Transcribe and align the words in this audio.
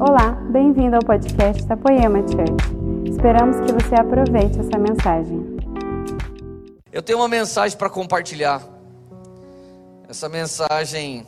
Olá, 0.00 0.30
bem-vindo 0.52 0.94
ao 0.94 1.02
podcast 1.02 1.64
da 1.66 1.76
Poema 1.76 2.20
Church. 2.20 3.10
Esperamos 3.10 3.56
que 3.56 3.72
você 3.72 3.96
aproveite 3.96 4.60
essa 4.60 4.78
mensagem. 4.78 5.56
Eu 6.92 7.02
tenho 7.02 7.18
uma 7.18 7.26
mensagem 7.26 7.76
para 7.76 7.90
compartilhar. 7.90 8.62
Essa 10.08 10.28
mensagem 10.28 11.26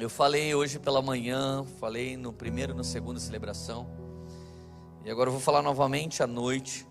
eu 0.00 0.10
falei 0.10 0.56
hoje 0.56 0.80
pela 0.80 1.00
manhã, 1.00 1.64
falei 1.78 2.16
no 2.16 2.32
primeiro 2.32 2.72
e 2.72 2.76
na 2.76 2.82
segunda 2.82 3.20
celebração. 3.20 3.86
E 5.04 5.10
agora 5.10 5.28
eu 5.28 5.32
vou 5.32 5.40
falar 5.40 5.62
novamente 5.62 6.24
à 6.24 6.26
noite. 6.26 6.84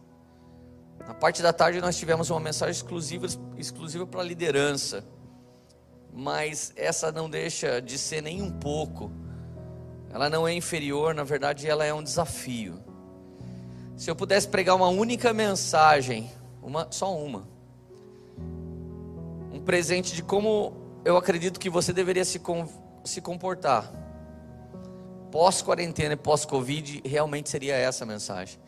Na 1.05 1.13
parte 1.13 1.41
da 1.41 1.51
tarde 1.51 1.81
nós 1.81 1.97
tivemos 1.97 2.29
uma 2.29 2.39
mensagem 2.39 2.71
exclusiva, 2.71 3.27
exclusiva 3.57 4.07
para 4.07 4.21
a 4.21 4.23
liderança. 4.23 5.03
Mas 6.13 6.71
essa 6.77 7.11
não 7.11 7.29
deixa 7.29 7.81
de 7.81 7.97
ser 7.97 8.21
nem 8.21 8.41
um 8.41 8.49
pouco. 8.51 9.11
Ela 10.11 10.29
não 10.29 10.47
é 10.47 10.53
inferior, 10.53 11.13
na 11.13 11.23
verdade 11.23 11.67
ela 11.67 11.85
é 11.85 11.93
um 11.93 12.03
desafio. 12.03 12.79
Se 13.95 14.09
eu 14.09 14.15
pudesse 14.15 14.47
pregar 14.47 14.75
uma 14.75 14.87
única 14.87 15.33
mensagem, 15.33 16.31
uma, 16.61 16.87
só 16.89 17.15
uma, 17.15 17.47
um 19.51 19.59
presente 19.59 20.15
de 20.15 20.23
como 20.23 20.73
eu 21.05 21.17
acredito 21.17 21.59
que 21.59 21.69
você 21.69 21.93
deveria 21.93 22.25
se, 22.25 22.41
se 23.03 23.21
comportar 23.21 23.91
pós-quarentena 25.31 26.13
e 26.13 26.17
pós-Covid, 26.17 27.01
realmente 27.05 27.49
seria 27.49 27.75
essa 27.75 28.03
a 28.03 28.07
mensagem. 28.07 28.59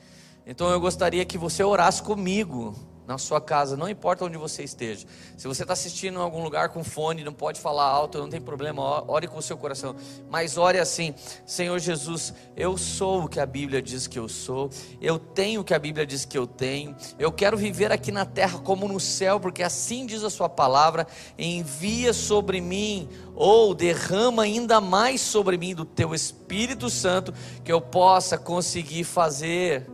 Então 0.45 0.69
eu 0.69 0.79
gostaria 0.79 1.25
que 1.25 1.37
você 1.37 1.63
orasse 1.63 2.03
comigo 2.03 2.75
na 3.11 3.17
sua 3.17 3.41
casa, 3.41 3.75
não 3.75 3.89
importa 3.89 4.23
onde 4.23 4.37
você 4.37 4.63
esteja. 4.63 5.05
Se 5.37 5.47
você 5.47 5.63
está 5.63 5.73
assistindo 5.73 6.15
em 6.15 6.21
algum 6.21 6.41
lugar 6.41 6.69
com 6.69 6.83
fone, 6.83 7.23
não 7.23 7.33
pode 7.33 7.59
falar 7.59 7.83
alto, 7.83 8.17
não 8.17 8.29
tem 8.29 8.39
problema, 8.39 8.81
ore 9.11 9.27
com 9.27 9.37
o 9.37 9.41
seu 9.41 9.57
coração. 9.57 9.95
Mas 10.29 10.57
ore 10.57 10.79
assim: 10.79 11.13
Senhor 11.45 11.77
Jesus, 11.79 12.33
eu 12.55 12.77
sou 12.77 13.25
o 13.25 13.27
que 13.27 13.39
a 13.39 13.45
Bíblia 13.45 13.81
diz 13.81 14.07
que 14.07 14.17
eu 14.17 14.29
sou, 14.29 14.69
eu 15.01 15.19
tenho 15.19 15.61
o 15.61 15.63
que 15.63 15.73
a 15.73 15.79
Bíblia 15.79 16.05
diz 16.05 16.23
que 16.23 16.37
eu 16.37 16.47
tenho, 16.47 16.95
eu 17.19 17.31
quero 17.31 17.57
viver 17.57 17.91
aqui 17.91 18.11
na 18.11 18.25
terra 18.25 18.59
como 18.59 18.87
no 18.87 18.99
céu, 18.99 19.39
porque 19.39 19.61
assim 19.61 20.05
diz 20.05 20.23
a 20.23 20.29
Sua 20.29 20.47
palavra. 20.47 21.05
Envia 21.37 22.13
sobre 22.13 22.61
mim, 22.61 23.09
ou 23.35 23.73
derrama 23.73 24.43
ainda 24.43 24.79
mais 24.79 25.19
sobre 25.19 25.57
mim 25.57 25.75
do 25.75 25.83
Teu 25.83 26.15
Espírito 26.15 26.89
Santo, 26.89 27.33
que 27.63 27.71
eu 27.71 27.81
possa 27.81 28.37
conseguir 28.37 29.03
fazer 29.03 29.90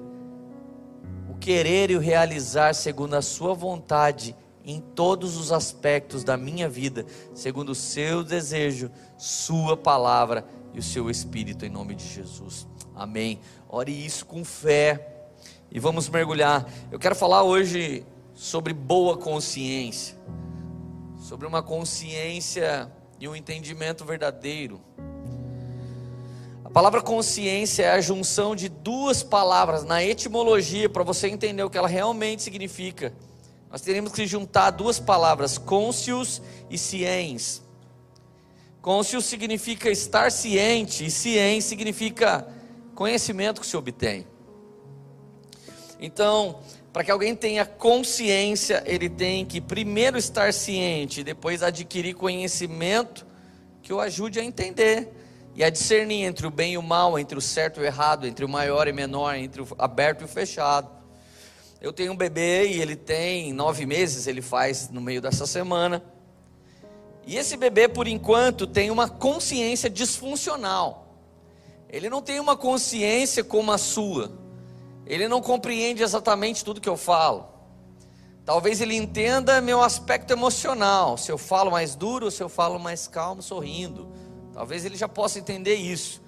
querer 1.40 1.92
e 1.92 1.96
o 1.96 2.00
realizar 2.00 2.74
segundo 2.74 3.16
a 3.16 3.22
Sua 3.22 3.54
vontade 3.54 4.36
em 4.66 4.82
todos 4.82 5.38
os 5.38 5.52
aspectos 5.52 6.24
da 6.24 6.36
minha 6.36 6.68
vida, 6.68 7.06
segundo 7.34 7.70
o 7.70 7.76
seu 7.76 8.24
desejo, 8.24 8.92
Sua 9.18 9.78
palavra 9.78 10.46
e 10.74 10.80
o 10.80 10.84
seu 10.84 11.10
Espírito, 11.10 11.66
em 11.66 11.70
nome 11.70 11.96
de 11.96 12.06
Jesus. 12.06 12.68
Amém. 12.94 13.40
Ore 13.70 13.92
isso 13.92 14.26
com 14.26 14.44
fé 14.44 15.30
e 15.72 15.80
vamos 15.80 16.10
mergulhar. 16.10 16.70
Eu 16.92 17.00
quero 17.00 17.16
falar 17.16 17.44
hoje 17.44 18.06
sobre 18.34 18.74
boa 18.74 19.18
consciência, 19.18 20.18
sobre 21.18 21.48
uma 21.48 21.64
consciência 21.64 22.92
e 23.20 23.28
um 23.28 23.36
entendimento 23.36 24.04
verdadeiro 24.04 24.82
palavra 26.78 27.02
consciência 27.02 27.86
é 27.86 27.90
a 27.90 28.00
junção 28.00 28.56
de 28.56 28.70
duas 28.70 29.24
palavras 29.24 29.84
na 29.84 30.04
etimologia 30.04 30.88
para 30.88 31.02
você 31.02 31.28
entender 31.28 31.64
o 31.64 31.72
que 31.72 31.78
ela 31.80 31.88
realmente 31.88 32.44
significa. 32.44 33.12
Nós 33.72 33.82
teríamos 33.82 34.12
que 34.12 34.28
juntar 34.28 34.70
duas 34.70 35.00
palavras, 35.00 35.58
conscius 35.58 36.40
e 36.70 36.78
ciens. 36.78 37.64
Conscius 38.80 39.26
significa 39.26 39.90
estar 39.90 40.32
ciente 40.32 41.04
e 41.04 41.10
ciens 41.10 41.64
significa 41.64 42.48
conhecimento 42.94 43.60
que 43.60 43.66
se 43.66 43.76
obtém. 43.76 44.28
Então, 46.00 46.60
para 46.94 47.04
que 47.04 47.10
alguém 47.10 47.36
tenha 47.36 47.66
consciência, 47.66 48.84
ele 48.86 49.10
tem 49.10 49.44
que 49.48 49.60
primeiro 49.60 50.16
estar 50.16 50.54
ciente, 50.54 51.24
depois 51.24 51.64
adquirir 51.64 52.14
conhecimento 52.14 53.26
que 53.82 53.92
o 53.92 54.00
ajude 54.00 54.40
a 54.40 54.44
entender 54.44 55.17
e 55.58 55.64
a 55.64 55.72
discernir 55.72 56.24
entre 56.24 56.46
o 56.46 56.52
bem 56.52 56.74
e 56.74 56.78
o 56.78 56.84
mal, 56.84 57.18
entre 57.18 57.36
o 57.36 57.42
certo 57.42 57.80
e 57.80 57.82
o 57.82 57.84
errado, 57.84 58.28
entre 58.28 58.46
o 58.46 58.48
maior 58.48 58.88
e 58.88 58.94
menor, 58.94 59.34
entre 59.34 59.64
o 59.64 59.68
aberto 59.80 60.22
e 60.22 60.26
o 60.26 60.28
fechado. 60.28 60.88
Eu 61.82 61.92
tenho 61.92 62.14
um 62.14 62.16
bebê 62.16 62.68
e 62.68 62.80
ele 62.80 62.96
tem 62.96 63.52
nove 63.54 63.84
meses, 63.84 64.28
ele 64.28 64.40
faz 64.40 64.88
no 64.92 65.02
meio 65.02 65.20
dessa 65.20 65.48
semana. 65.48 66.04
E 67.26 67.38
esse 67.38 67.58
bebê, 67.58 67.88
por 67.88 68.08
enquanto, 68.08 68.68
tem 68.68 68.92
uma 68.92 69.10
consciência 69.10 69.90
disfuncional. 69.90 71.08
Ele 71.90 72.08
não 72.08 72.22
tem 72.22 72.40
uma 72.40 72.56
consciência 72.56 73.44
como 73.44 73.72
a 73.72 73.80
sua. 73.80 74.32
Ele 75.08 75.28
não 75.28 75.42
compreende 75.42 76.04
exatamente 76.04 76.64
tudo 76.64 76.80
que 76.80 76.88
eu 76.88 76.98
falo. 76.98 77.48
Talvez 78.46 78.80
ele 78.80 78.96
entenda 78.96 79.60
meu 79.60 79.82
aspecto 79.82 80.32
emocional, 80.32 81.18
se 81.18 81.32
eu 81.32 81.38
falo 81.38 81.72
mais 81.72 81.96
duro 81.96 82.30
se 82.30 82.44
eu 82.44 82.48
falo 82.48 82.80
mais 82.80 83.08
calmo, 83.08 83.42
sorrindo 83.42 84.27
Talvez 84.58 84.84
ele 84.84 84.98
já 84.98 85.08
possa 85.08 85.38
entender 85.38 85.76
isso. 85.76 86.20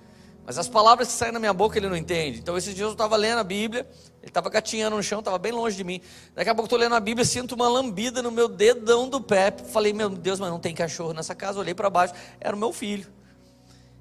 Mas 0.46 0.60
as 0.60 0.68
palavras 0.68 1.08
que 1.08 1.16
saem 1.16 1.32
na 1.32 1.40
minha 1.40 1.52
boca 1.52 1.80
ele 1.80 1.90
não 1.90 1.96
entende. 1.96 2.38
Então 2.38 2.56
esses 2.56 2.76
dias 2.76 2.86
eu 2.86 2.92
estava 2.92 3.16
lendo 3.16 3.40
a 3.40 3.44
Bíblia, 3.44 3.90
ele 4.22 4.30
estava 4.30 4.52
gatinhando 4.52 4.96
no 4.96 5.02
chão, 5.02 5.18
estava 5.18 5.40
bem 5.40 5.52
longe 5.52 5.76
de 5.76 5.84
mim. 5.84 6.00
Daqui 6.36 6.48
a 6.48 6.54
pouco 6.54 6.68
estou 6.68 6.78
lendo 6.78 6.94
a 6.94 7.00
Bíblia, 7.00 7.26
sinto 7.26 7.56
uma 7.56 7.68
lambida 7.68 8.22
no 8.22 8.30
meu 8.30 8.48
dedão 8.48 9.10
do 9.10 9.20
pé. 9.20 9.52
Falei, 9.72 9.94
meu 9.94 10.10
Deus, 10.10 10.40
mas 10.40 10.52
não 10.52 10.60
tem 10.60 10.76
cachorro 10.76 11.12
nessa 11.12 11.34
casa. 11.34 11.60
Olhei 11.60 11.74
para 11.74 11.90
baixo, 11.90 12.14
era 12.40 12.56
o 12.56 12.60
meu 12.60 12.72
filho. 12.72 13.08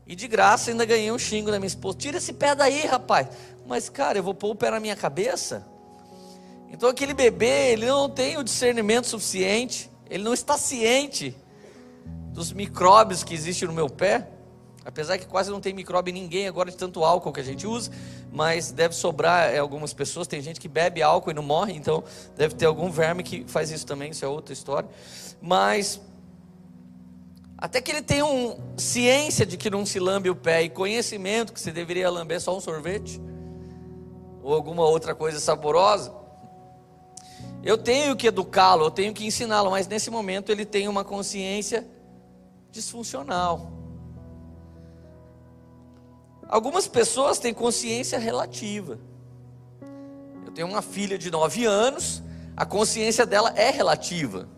E 0.06 0.14
de 0.14 0.28
graça 0.28 0.72
ainda 0.72 0.84
ganhei 0.84 1.10
um 1.10 1.18
xingo 1.18 1.50
da 1.50 1.58
minha 1.58 1.68
esposa. 1.68 1.96
Tira 1.96 2.18
esse 2.18 2.34
pé 2.34 2.54
daí, 2.54 2.84
rapaz. 2.84 3.28
Mas, 3.66 3.88
cara, 3.88 4.18
eu 4.18 4.22
vou 4.22 4.34
pôr 4.34 4.50
o 4.50 4.54
pé 4.54 4.70
na 4.70 4.78
minha 4.78 4.94
cabeça? 4.94 5.66
Então 6.68 6.90
aquele 6.90 7.14
bebê, 7.14 7.72
ele 7.72 7.86
não 7.86 8.10
tem 8.10 8.36
o 8.36 8.44
discernimento 8.44 9.06
suficiente, 9.06 9.90
ele 10.10 10.22
não 10.22 10.34
está 10.34 10.58
ciente 10.58 11.34
dos 12.38 12.52
micróbios 12.52 13.24
que 13.24 13.34
existem 13.34 13.66
no 13.66 13.74
meu 13.74 13.90
pé. 13.90 14.28
Apesar 14.84 15.18
que 15.18 15.26
quase 15.26 15.50
não 15.50 15.60
tem 15.60 15.74
micróbio 15.74 16.12
em 16.12 16.14
ninguém 16.14 16.46
agora 16.46 16.70
de 16.70 16.76
tanto 16.76 17.04
álcool 17.04 17.32
que 17.32 17.40
a 17.40 17.44
gente 17.44 17.66
usa, 17.66 17.90
mas 18.32 18.70
deve 18.70 18.94
sobrar 18.94 19.52
em 19.52 19.58
algumas 19.58 19.92
pessoas. 19.92 20.26
Tem 20.26 20.40
gente 20.40 20.58
que 20.58 20.68
bebe 20.68 21.02
álcool 21.02 21.32
e 21.32 21.34
não 21.34 21.42
morre, 21.42 21.74
então 21.74 22.02
deve 22.36 22.54
ter 22.54 22.64
algum 22.64 22.90
verme 22.90 23.22
que 23.22 23.44
faz 23.48 23.70
isso 23.70 23.84
também, 23.84 24.12
isso 24.12 24.24
é 24.24 24.28
outra 24.28 24.52
história. 24.54 24.88
Mas 25.42 26.00
até 27.58 27.82
que 27.82 27.90
ele 27.90 28.02
tenha 28.02 28.24
um, 28.24 28.56
ciência 28.78 29.44
de 29.44 29.56
que 29.56 29.68
não 29.68 29.84
se 29.84 29.98
lambe 29.98 30.30
o 30.30 30.36
pé 30.36 30.62
e 30.62 30.70
conhecimento 30.70 31.52
que 31.52 31.60
se 31.60 31.72
deveria 31.72 32.08
lamber 32.08 32.40
só 32.40 32.56
um 32.56 32.60
sorvete 32.60 33.20
ou 34.42 34.54
alguma 34.54 34.84
outra 34.84 35.14
coisa 35.14 35.40
saborosa. 35.40 36.14
Eu 37.64 37.76
tenho 37.76 38.14
que 38.16 38.28
educá-lo, 38.28 38.84
eu 38.84 38.90
tenho 38.90 39.12
que 39.12 39.26
ensiná-lo, 39.26 39.72
mas 39.72 39.88
nesse 39.88 40.08
momento 40.08 40.50
ele 40.50 40.64
tem 40.64 40.86
uma 40.86 41.04
consciência 41.04 41.84
disfuncional. 42.70 43.72
Algumas 46.48 46.88
pessoas 46.88 47.38
têm 47.38 47.52
consciência 47.52 48.18
relativa. 48.18 48.98
Eu 50.46 50.52
tenho 50.52 50.66
uma 50.68 50.80
filha 50.80 51.18
de 51.18 51.30
9 51.30 51.66
anos, 51.66 52.22
a 52.56 52.64
consciência 52.64 53.26
dela 53.26 53.52
é 53.54 53.70
relativa. 53.70 54.48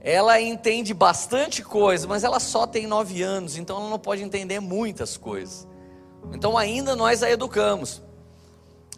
Ela 0.00 0.40
entende 0.40 0.92
bastante 0.94 1.62
coisa, 1.62 2.08
mas 2.08 2.24
ela 2.24 2.40
só 2.40 2.66
tem 2.66 2.86
9 2.86 3.22
anos, 3.22 3.56
então 3.56 3.76
ela 3.76 3.90
não 3.90 3.98
pode 3.98 4.22
entender 4.22 4.60
muitas 4.60 5.16
coisas. 5.16 5.68
Então 6.32 6.56
ainda 6.56 6.96
nós 6.96 7.22
a 7.22 7.30
educamos. 7.30 8.02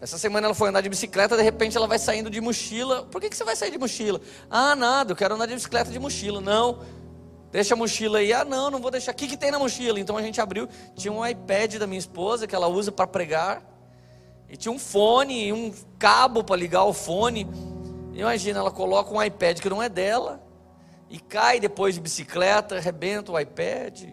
Essa 0.01 0.17
semana 0.17 0.47
ela 0.47 0.55
foi 0.55 0.69
andar 0.69 0.81
de 0.81 0.89
bicicleta, 0.89 1.37
de 1.37 1.43
repente 1.43 1.75
ela 1.75 1.87
vai 1.87 1.99
saindo 1.99 2.29
de 2.29 2.41
mochila. 2.41 3.03
Por 3.03 3.21
que, 3.21 3.29
que 3.29 3.35
você 3.35 3.43
vai 3.43 3.55
sair 3.55 3.71
de 3.71 3.77
mochila? 3.77 4.19
Ah, 4.49 4.75
nada, 4.75 5.11
eu 5.11 5.15
quero 5.15 5.35
andar 5.35 5.45
de 5.45 5.53
bicicleta 5.53 5.91
de 5.91 5.99
mochila. 5.99 6.41
Não, 6.41 6.79
Deixa 7.51 7.73
a 7.73 7.77
mochila 7.77 8.19
aí. 8.19 8.33
Ah, 8.33 8.43
não, 8.43 8.69
não 8.69 8.79
vou 8.79 8.91
deixar. 8.91 9.11
O 9.11 9.15
que, 9.15 9.27
que 9.27 9.37
tem 9.37 9.51
na 9.51 9.59
mochila? 9.59 9.99
Então 9.99 10.17
a 10.17 10.21
gente 10.21 10.41
abriu. 10.41 10.67
Tinha 10.95 11.11
um 11.11 11.25
iPad 11.25 11.75
da 11.75 11.87
minha 11.87 11.99
esposa 11.99 12.47
que 12.47 12.55
ela 12.55 12.67
usa 12.67 12.91
para 12.91 13.07
pregar. 13.07 13.63
E 14.49 14.57
tinha 14.57 14.71
um 14.71 14.79
fone, 14.79 15.51
um 15.51 15.73
cabo 15.97 16.43
para 16.43 16.55
ligar 16.55 16.83
o 16.83 16.93
fone. 16.93 17.47
Imagina, 18.13 18.59
ela 18.59 18.71
coloca 18.71 19.13
um 19.13 19.21
iPad 19.21 19.59
que 19.59 19.69
não 19.69 19.81
é 19.81 19.89
dela. 19.89 20.41
E 21.09 21.19
cai 21.19 21.59
depois 21.59 21.95
de 21.95 22.01
bicicleta, 22.01 22.77
arrebenta 22.77 23.31
o 23.31 23.39
iPad. 23.39 24.03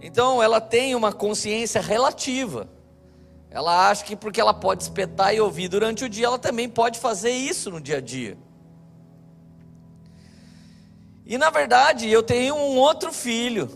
Então 0.00 0.42
ela 0.42 0.60
tem 0.60 0.94
uma 0.94 1.12
consciência 1.12 1.80
relativa. 1.80 2.68
Ela 3.50 3.88
acha 3.88 4.04
que 4.04 4.14
porque 4.14 4.40
ela 4.40 4.52
pode 4.52 4.82
espetar 4.82 5.34
e 5.34 5.40
ouvir 5.40 5.68
durante 5.68 6.04
o 6.04 6.08
dia, 6.08 6.26
ela 6.26 6.38
também 6.38 6.68
pode 6.68 6.98
fazer 6.98 7.30
isso 7.30 7.70
no 7.70 7.80
dia 7.80 7.96
a 7.96 8.00
dia. 8.00 8.36
E 11.26 11.36
na 11.36 11.50
verdade, 11.50 12.08
eu 12.08 12.22
tenho 12.22 12.54
um 12.54 12.76
outro 12.76 13.12
filho. 13.12 13.68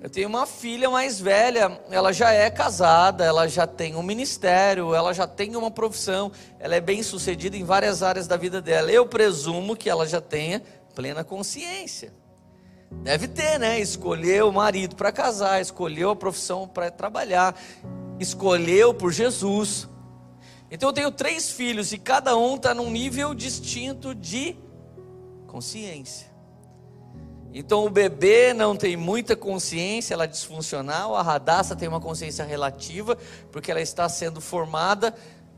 Eu 0.00 0.08
tenho 0.08 0.28
uma 0.28 0.46
filha 0.46 0.88
mais 0.88 1.18
velha, 1.18 1.80
ela 1.90 2.12
já 2.12 2.30
é 2.30 2.48
casada, 2.48 3.24
ela 3.24 3.48
já 3.48 3.66
tem 3.66 3.96
um 3.96 4.02
ministério, 4.02 4.94
ela 4.94 5.12
já 5.12 5.26
tem 5.26 5.56
uma 5.56 5.72
profissão, 5.72 6.30
ela 6.60 6.76
é 6.76 6.80
bem 6.80 7.02
sucedida 7.02 7.56
em 7.56 7.64
várias 7.64 8.00
áreas 8.00 8.28
da 8.28 8.36
vida 8.36 8.62
dela. 8.62 8.92
Eu 8.92 9.06
presumo 9.06 9.74
que 9.74 9.90
ela 9.90 10.06
já 10.06 10.20
tenha 10.20 10.62
plena 10.94 11.24
consciência. 11.24 12.12
Deve 13.02 13.26
ter, 13.26 13.58
né? 13.58 13.80
Escolheu 13.80 14.50
o 14.50 14.52
marido 14.52 14.94
para 14.94 15.10
casar, 15.10 15.60
escolheu 15.60 16.10
a 16.10 16.16
profissão 16.16 16.68
para 16.68 16.92
trabalhar, 16.92 17.58
escolheu 18.20 18.94
por 18.94 19.12
Jesus. 19.12 19.88
Então 20.70 20.90
eu 20.90 20.92
tenho 20.92 21.10
três 21.10 21.50
filhos 21.50 21.92
e 21.92 21.98
cada 21.98 22.36
um 22.36 22.54
está 22.54 22.72
num 22.72 22.88
nível 22.88 23.34
distinto 23.34 24.14
de 24.14 24.56
consciência. 25.48 26.27
Então 27.58 27.84
o 27.84 27.90
bebê 27.90 28.54
não 28.54 28.76
tem 28.76 28.96
muita 28.96 29.34
consciência, 29.34 30.14
ela 30.14 30.22
é 30.22 30.28
disfuncional, 30.28 31.16
a 31.16 31.22
radaça 31.22 31.74
tem 31.74 31.88
uma 31.88 32.00
consciência 32.00 32.44
relativa, 32.44 33.18
porque 33.50 33.68
ela 33.68 33.80
está 33.80 34.08
sendo 34.08 34.40
formada, 34.40 35.12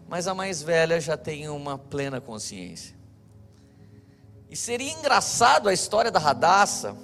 mas 0.09 0.27
a 0.27 0.33
mais 0.35 0.63
velha 0.63 0.99
já 0.99 1.15
tem 1.15 1.47
uma 1.51 1.77
plena 1.77 2.19
consciência. 2.19 2.97
E 4.49 4.57
seria 4.57 4.91
engraçado 4.91 5.69
a 5.69 5.75
história 5.75 6.11
da 6.11 6.19
radaça, 6.19 6.97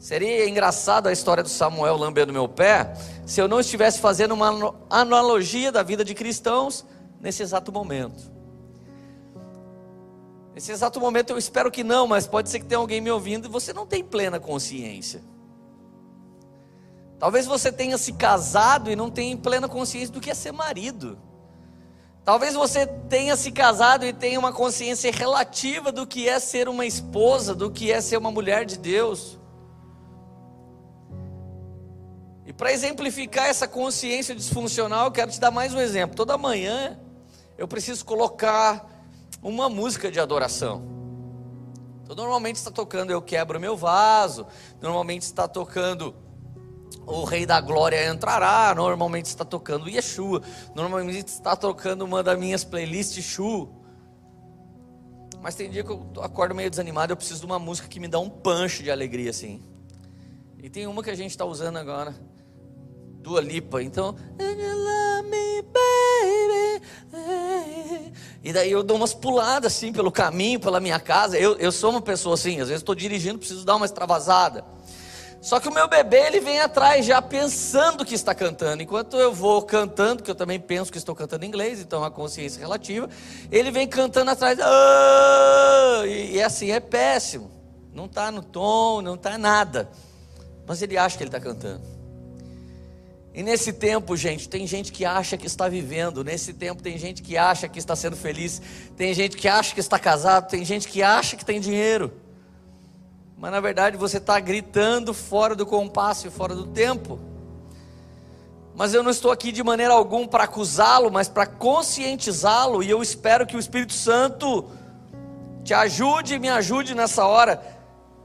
seria 0.00 0.48
engraçado 0.48 1.06
a 1.06 1.12
história 1.12 1.44
do 1.44 1.48
Samuel 1.48 1.96
lambendo 1.96 2.32
meu 2.32 2.48
pé, 2.48 2.92
se 3.24 3.40
eu 3.40 3.46
não 3.46 3.60
estivesse 3.60 4.00
fazendo 4.00 4.34
uma 4.34 4.74
analogia 4.90 5.70
da 5.70 5.84
vida 5.84 6.04
de 6.04 6.12
cristãos 6.12 6.84
nesse 7.20 7.44
exato 7.44 7.70
momento. 7.70 8.37
Nesse 10.58 10.72
exato 10.72 10.98
momento 10.98 11.30
eu 11.30 11.38
espero 11.38 11.70
que 11.70 11.84
não, 11.84 12.08
mas 12.08 12.26
pode 12.26 12.50
ser 12.50 12.58
que 12.58 12.66
tenha 12.66 12.80
alguém 12.80 13.00
me 13.00 13.12
ouvindo 13.12 13.46
e 13.46 13.48
você 13.48 13.72
não 13.72 13.86
tem 13.86 14.02
plena 14.02 14.40
consciência. 14.40 15.22
Talvez 17.16 17.46
você 17.46 17.70
tenha 17.70 17.96
se 17.96 18.12
casado 18.12 18.90
e 18.90 18.96
não 18.96 19.08
tenha 19.08 19.36
plena 19.36 19.68
consciência 19.68 20.12
do 20.12 20.20
que 20.20 20.32
é 20.32 20.34
ser 20.34 20.50
marido. 20.50 21.16
Talvez 22.24 22.54
você 22.54 22.88
tenha 22.88 23.36
se 23.36 23.52
casado 23.52 24.04
e 24.04 24.12
tenha 24.12 24.36
uma 24.36 24.52
consciência 24.52 25.12
relativa 25.12 25.92
do 25.92 26.04
que 26.04 26.28
é 26.28 26.40
ser 26.40 26.68
uma 26.68 26.84
esposa, 26.84 27.54
do 27.54 27.70
que 27.70 27.92
é 27.92 28.00
ser 28.00 28.16
uma 28.16 28.32
mulher 28.32 28.64
de 28.64 28.78
Deus. 28.78 29.38
E 32.44 32.52
para 32.52 32.72
exemplificar 32.72 33.46
essa 33.46 33.68
consciência 33.68 34.34
disfuncional, 34.34 35.04
eu 35.04 35.12
quero 35.12 35.30
te 35.30 35.38
dar 35.38 35.52
mais 35.52 35.72
um 35.72 35.78
exemplo. 35.78 36.16
Toda 36.16 36.36
manhã 36.36 36.98
eu 37.56 37.68
preciso 37.68 38.04
colocar 38.04 38.97
uma 39.42 39.68
música 39.68 40.10
de 40.10 40.20
adoração. 40.20 40.82
Então, 42.02 42.16
normalmente 42.16 42.56
está 42.56 42.70
tocando 42.70 43.10
Eu 43.10 43.20
Quebro 43.20 43.60
Meu 43.60 43.76
Vaso, 43.76 44.46
normalmente 44.80 45.22
está 45.22 45.46
tocando 45.46 46.14
O 47.06 47.24
Rei 47.24 47.44
da 47.44 47.60
Glória 47.60 48.08
Entrará, 48.08 48.74
normalmente 48.74 49.26
está 49.26 49.44
tocando 49.44 49.88
Yeshua, 49.88 50.42
normalmente 50.74 51.28
está 51.28 51.54
tocando 51.54 52.02
uma 52.02 52.22
das 52.22 52.38
minhas 52.38 52.64
playlists 52.64 53.24
Shu. 53.24 53.68
Mas 55.40 55.54
tem 55.54 55.70
dia 55.70 55.84
que 55.84 55.90
eu 55.90 56.10
acordo 56.20 56.54
meio 56.54 56.70
desanimado, 56.70 57.12
eu 57.12 57.16
preciso 57.16 57.40
de 57.40 57.46
uma 57.46 57.58
música 57.58 57.86
que 57.86 58.00
me 58.00 58.08
dá 58.08 58.18
um 58.18 58.30
punch 58.30 58.82
de 58.82 58.90
alegria 58.90 59.30
assim. 59.30 59.62
E 60.60 60.68
tem 60.68 60.86
uma 60.86 61.02
que 61.02 61.10
a 61.10 61.14
gente 61.14 61.30
está 61.30 61.44
usando 61.44 61.76
agora, 61.76 62.14
Dua 63.28 63.42
Lipa. 63.42 63.82
Então, 63.82 64.16
e 68.42 68.52
daí 68.54 68.72
eu 68.72 68.82
dou 68.82 68.96
umas 68.96 69.12
puladas 69.12 69.74
assim 69.74 69.92
pelo 69.92 70.10
caminho, 70.10 70.58
pela 70.58 70.80
minha 70.80 70.98
casa. 70.98 71.36
Eu, 71.36 71.54
eu 71.58 71.70
sou 71.70 71.90
uma 71.90 72.00
pessoa 72.00 72.34
assim, 72.34 72.58
às 72.58 72.68
vezes 72.68 72.80
estou 72.80 72.94
dirigindo, 72.94 73.38
preciso 73.38 73.66
dar 73.66 73.76
uma 73.76 73.84
extravasada. 73.84 74.64
Só 75.42 75.60
que 75.60 75.68
o 75.68 75.72
meu 75.72 75.86
bebê, 75.86 76.26
ele 76.26 76.40
vem 76.40 76.58
atrás 76.58 77.04
já 77.04 77.20
pensando 77.20 78.02
que 78.02 78.14
está 78.14 78.34
cantando. 78.34 78.82
Enquanto 78.82 79.18
eu 79.18 79.30
vou 79.30 79.60
cantando, 79.60 80.22
que 80.22 80.30
eu 80.30 80.34
também 80.34 80.58
penso 80.58 80.90
que 80.90 80.96
estou 80.96 81.14
cantando 81.14 81.44
em 81.44 81.48
inglês, 81.48 81.80
então 81.80 82.02
a 82.02 82.10
consciência 82.10 82.58
relativa, 82.58 83.10
ele 83.52 83.70
vem 83.70 83.86
cantando 83.86 84.30
atrás. 84.30 84.58
Ah! 84.58 86.02
E, 86.06 86.36
e 86.36 86.42
assim 86.42 86.72
é 86.72 86.80
péssimo. 86.80 87.50
Não 87.92 88.06
está 88.06 88.32
no 88.32 88.42
tom, 88.42 89.02
não 89.02 89.16
está 89.16 89.36
nada. 89.36 89.90
Mas 90.66 90.80
ele 90.80 90.96
acha 90.96 91.16
que 91.18 91.22
ele 91.22 91.28
está 91.28 91.38
cantando. 91.38 91.97
E 93.38 93.42
nesse 93.44 93.72
tempo, 93.72 94.16
gente, 94.16 94.48
tem 94.48 94.66
gente 94.66 94.90
que 94.90 95.04
acha 95.04 95.36
que 95.36 95.46
está 95.46 95.68
vivendo, 95.68 96.24
nesse 96.24 96.52
tempo 96.52 96.82
tem 96.82 96.98
gente 96.98 97.22
que 97.22 97.36
acha 97.36 97.68
que 97.68 97.78
está 97.78 97.94
sendo 97.94 98.16
feliz, 98.16 98.60
tem 98.96 99.14
gente 99.14 99.36
que 99.36 99.46
acha 99.46 99.72
que 99.72 99.78
está 99.78 99.96
casado, 99.96 100.50
tem 100.50 100.64
gente 100.64 100.88
que 100.88 101.04
acha 101.04 101.36
que 101.36 101.44
tem 101.44 101.60
dinheiro. 101.60 102.12
Mas 103.36 103.52
na 103.52 103.60
verdade 103.60 103.96
você 103.96 104.16
está 104.16 104.40
gritando 104.40 105.14
fora 105.14 105.54
do 105.54 105.64
compasso 105.64 106.26
e 106.26 106.30
fora 106.32 106.52
do 106.52 106.66
tempo. 106.66 107.16
Mas 108.74 108.92
eu 108.92 109.04
não 109.04 109.10
estou 109.12 109.30
aqui 109.30 109.52
de 109.52 109.62
maneira 109.62 109.94
alguma 109.94 110.26
para 110.26 110.42
acusá-lo, 110.42 111.08
mas 111.08 111.28
para 111.28 111.46
conscientizá-lo, 111.46 112.82
e 112.82 112.90
eu 112.90 113.00
espero 113.00 113.46
que 113.46 113.56
o 113.56 113.60
Espírito 113.60 113.92
Santo 113.92 114.68
te 115.62 115.72
ajude 115.72 116.34
e 116.34 116.38
me 116.40 116.48
ajude 116.48 116.92
nessa 116.92 117.24
hora. 117.24 117.62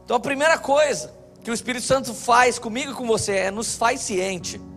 Então 0.03 0.17
a 0.17 0.19
primeira 0.19 0.57
coisa 0.57 1.13
que 1.43 1.51
o 1.51 1.53
Espírito 1.53 1.85
Santo 1.85 2.15
faz 2.15 2.57
comigo 2.57 2.93
e 2.93 2.95
com 2.95 3.05
você 3.05 3.33
é 3.33 3.51
nos 3.51 3.75
faz 3.75 4.01
ciente 4.01 4.72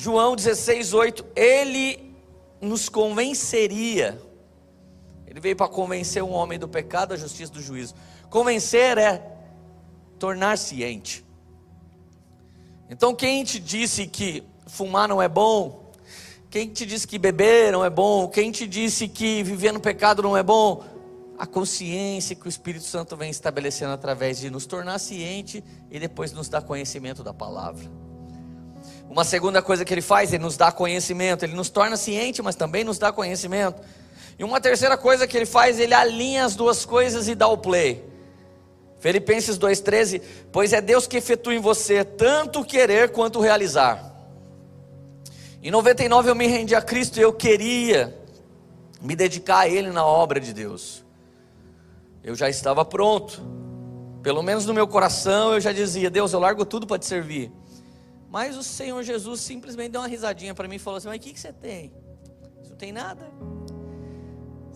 João 0.00 0.36
16, 0.36 0.94
8, 0.94 1.26
ele 1.34 2.14
nos 2.60 2.88
convenceria. 2.88 4.22
Ele 5.26 5.40
veio 5.40 5.56
para 5.56 5.66
convencer 5.66 6.22
um 6.22 6.30
homem 6.30 6.56
do 6.56 6.68
pecado, 6.68 7.08
da 7.08 7.16
justiça 7.16 7.52
do 7.52 7.60
juízo. 7.60 7.96
Convencer 8.30 8.96
é 8.96 9.20
tornar 10.16 10.56
ciente. 10.56 11.26
Então, 12.88 13.12
quem 13.12 13.42
te 13.42 13.58
disse 13.58 14.06
que 14.06 14.44
fumar 14.68 15.08
não 15.08 15.20
é 15.20 15.28
bom? 15.28 15.90
Quem 16.48 16.68
te 16.68 16.86
disse 16.86 17.04
que 17.04 17.18
beber 17.18 17.72
não 17.72 17.84
é 17.84 17.90
bom? 17.90 18.28
Quem 18.28 18.52
te 18.52 18.68
disse 18.68 19.08
que 19.08 19.42
viver 19.42 19.72
no 19.72 19.80
pecado 19.80 20.22
não 20.22 20.36
é 20.36 20.44
bom? 20.44 20.84
A 21.36 21.44
consciência 21.44 22.36
que 22.36 22.46
o 22.46 22.48
Espírito 22.48 22.84
Santo 22.84 23.16
vem 23.16 23.30
estabelecendo 23.30 23.94
através 23.94 24.38
de 24.38 24.48
nos 24.48 24.64
tornar 24.64 25.00
ciente 25.00 25.64
e 25.90 25.98
depois 25.98 26.30
nos 26.30 26.48
dar 26.48 26.62
conhecimento 26.62 27.24
da 27.24 27.34
palavra. 27.34 28.07
Uma 29.08 29.24
segunda 29.24 29.62
coisa 29.62 29.84
que 29.84 29.94
ele 29.94 30.02
faz, 30.02 30.32
ele 30.32 30.42
nos 30.42 30.56
dá 30.56 30.70
conhecimento, 30.70 31.44
ele 31.44 31.54
nos 31.54 31.70
torna 31.70 31.96
ciente, 31.96 32.42
mas 32.42 32.54
também 32.54 32.84
nos 32.84 32.98
dá 32.98 33.10
conhecimento. 33.10 33.80
E 34.38 34.44
uma 34.44 34.60
terceira 34.60 34.96
coisa 34.96 35.26
que 35.26 35.36
ele 35.36 35.46
faz, 35.46 35.80
ele 35.80 35.94
alinha 35.94 36.44
as 36.44 36.54
duas 36.54 36.84
coisas 36.84 37.26
e 37.26 37.34
dá 37.34 37.48
o 37.48 37.56
play. 37.56 38.04
Filipenses 39.00 39.58
2,13: 39.58 40.22
Pois 40.52 40.72
é 40.72 40.80
Deus 40.80 41.06
que 41.06 41.16
efetua 41.16 41.54
em 41.54 41.60
você 41.60 42.04
tanto 42.04 42.64
querer 42.64 43.10
quanto 43.10 43.40
realizar. 43.40 44.04
Em 45.62 45.70
99 45.70 46.30
eu 46.30 46.34
me 46.34 46.46
rendi 46.46 46.74
a 46.74 46.82
Cristo 46.82 47.18
e 47.18 47.22
eu 47.22 47.32
queria 47.32 48.16
me 49.00 49.16
dedicar 49.16 49.60
a 49.60 49.68
Ele 49.68 49.90
na 49.90 50.04
obra 50.04 50.38
de 50.38 50.52
Deus. 50.52 51.04
Eu 52.22 52.34
já 52.34 52.48
estava 52.48 52.84
pronto, 52.84 53.42
pelo 54.22 54.42
menos 54.42 54.66
no 54.66 54.74
meu 54.74 54.86
coração 54.86 55.54
eu 55.54 55.60
já 55.60 55.72
dizia: 55.72 56.10
Deus, 56.10 56.32
eu 56.32 56.40
largo 56.40 56.64
tudo 56.64 56.86
para 56.86 56.98
te 56.98 57.06
servir. 57.06 57.50
Mas 58.28 58.56
o 58.56 58.62
Senhor 58.62 59.02
Jesus 59.02 59.40
simplesmente 59.40 59.92
deu 59.92 60.00
uma 60.00 60.08
risadinha 60.08 60.54
para 60.54 60.68
mim 60.68 60.76
e 60.76 60.78
falou 60.78 60.98
assim: 60.98 61.08
Mas 61.08 61.18
o 61.18 61.20
que, 61.20 61.32
que 61.32 61.40
você 61.40 61.52
tem? 61.52 61.92
Você 62.62 62.70
não 62.70 62.76
tem 62.76 62.92
nada. 62.92 63.30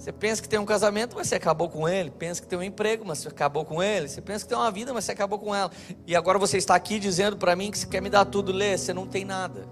Você 0.03 0.11
pensa 0.11 0.43
que 0.43 0.49
tem 0.49 0.59
um 0.59 0.65
casamento, 0.65 1.15
mas 1.15 1.29
você 1.29 1.37
acabou 1.37 1.69
com 1.69 1.89
ele. 1.89 2.11
Pensa 2.11 2.43
que 2.43 2.49
tem 2.49 2.59
um 2.59 2.63
emprego, 2.63 3.05
mas 3.07 3.19
você 3.19 3.29
acabou 3.29 3.65
com 3.65 3.81
ele. 3.81 4.09
Você 4.09 4.21
pensa 4.21 4.45
que 4.45 4.49
tem 4.49 4.59
uma 4.59 4.71
vida, 4.71 4.93
mas 4.93 5.05
você 5.05 5.13
acabou 5.13 5.39
com 5.39 5.55
ela. 5.55 5.71
E 6.07 6.17
agora 6.17 6.41
você 6.41 6.59
está 6.59 6.75
aqui 6.75 6.99
dizendo 6.99 7.37
para 7.37 7.55
mim 7.55 7.71
que 7.71 7.79
você 7.79 7.87
quer 7.87 8.03
me 8.03 8.11
dar 8.11 8.25
tudo, 8.25 8.51
lê, 8.51 8.77
você 8.77 8.93
não 8.93 9.07
tem 9.07 9.25
nada. 9.25 9.69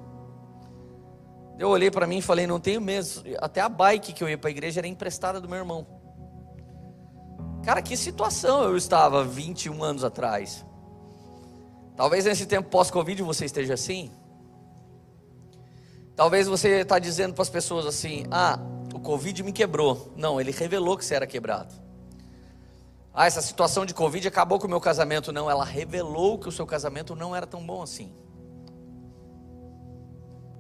Eu 1.59 1.69
olhei 1.69 1.91
para 1.91 2.07
mim 2.07 2.19
e 2.19 2.23
falei: 2.23 2.47
Não 2.47 2.61
tenho 2.61 2.81
mesmo. 2.81 3.25
Até 3.41 3.61
a 3.61 3.69
bike 3.69 4.13
que 4.13 4.23
eu 4.23 4.29
ia 4.29 4.39
para 4.39 4.51
a 4.51 4.53
igreja 4.53 4.81
era 4.81 4.87
emprestada 4.87 5.41
do 5.41 5.49
meu 5.49 5.59
irmão. 5.59 5.87
Cara, 7.65 7.83
que 7.83 7.97
situação 7.97 8.63
eu 8.63 8.77
estava 8.77 9.25
21 9.25 9.83
anos 9.83 10.05
atrás. 10.05 10.65
Talvez 12.01 12.25
nesse 12.25 12.47
tempo 12.47 12.71
pós-Covid 12.71 13.23
você 13.23 13.45
esteja 13.45 13.75
assim. 13.75 14.11
Talvez 16.17 16.49
você 16.49 16.81
está 16.81 16.99
dizendo 16.99 17.35
para 17.35 17.43
as 17.43 17.51
pessoas 17.51 17.85
assim: 17.85 18.25
ah, 18.31 18.59
o 18.95 18.99
Covid 18.99 19.43
me 19.43 19.53
quebrou. 19.53 20.11
Não, 20.17 20.41
ele 20.41 20.51
revelou 20.51 20.97
que 20.97 21.05
você 21.05 21.15
era 21.15 21.27
quebrado. 21.27 21.75
Ah, 23.13 23.27
essa 23.27 23.43
situação 23.43 23.85
de 23.85 23.93
Covid 23.93 24.27
acabou 24.27 24.59
com 24.59 24.67
o 24.67 24.71
meu 24.71 24.81
casamento. 24.81 25.31
Não, 25.31 25.51
ela 25.51 25.63
revelou 25.63 26.39
que 26.39 26.49
o 26.49 26.53
seu 26.53 26.67
casamento 26.67 27.15
não 27.15 27.37
era 27.37 27.47
tão 27.47 27.63
bom 27.67 27.83
assim. 27.83 28.11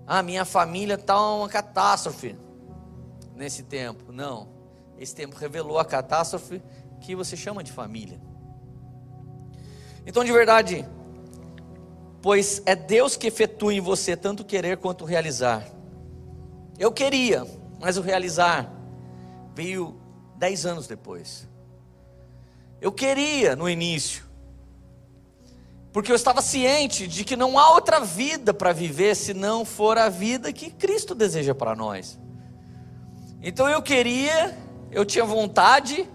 Ah, 0.06 0.22
minha 0.22 0.44
família 0.44 0.96
está 0.96 1.18
uma 1.18 1.48
catástrofe 1.48 2.36
nesse 3.34 3.62
tempo. 3.62 4.12
Não, 4.12 4.46
esse 4.98 5.14
tempo 5.14 5.34
revelou 5.36 5.78
a 5.78 5.86
catástrofe 5.86 6.60
que 7.00 7.16
você 7.16 7.34
chama 7.34 7.64
de 7.64 7.72
família. 7.72 8.20
Então, 10.04 10.22
de 10.22 10.32
verdade, 10.32 10.86
pois 12.22 12.62
é 12.66 12.74
Deus 12.74 13.16
que 13.16 13.26
efetua 13.26 13.72
em 13.74 13.80
você 13.80 14.16
tanto 14.16 14.44
querer 14.44 14.76
quanto 14.76 15.04
realizar. 15.04 15.66
Eu 16.78 16.92
queria, 16.92 17.46
mas 17.80 17.96
o 17.96 18.00
realizar 18.00 18.72
veio 19.54 19.98
dez 20.36 20.64
anos 20.64 20.86
depois. 20.86 21.48
Eu 22.80 22.90
queria 22.90 23.54
no 23.54 23.68
início, 23.68 24.24
porque 25.92 26.10
eu 26.10 26.16
estava 26.16 26.40
ciente 26.40 27.06
de 27.06 27.24
que 27.24 27.36
não 27.36 27.58
há 27.58 27.74
outra 27.74 28.00
vida 28.00 28.54
para 28.54 28.72
viver 28.72 29.14
se 29.14 29.34
não 29.34 29.64
for 29.64 29.98
a 29.98 30.08
vida 30.08 30.52
que 30.52 30.70
Cristo 30.70 31.14
deseja 31.14 31.54
para 31.54 31.74
nós. 31.74 32.18
Então 33.42 33.68
eu 33.68 33.82
queria, 33.82 34.56
eu 34.90 35.04
tinha 35.04 35.24
vontade, 35.24 36.08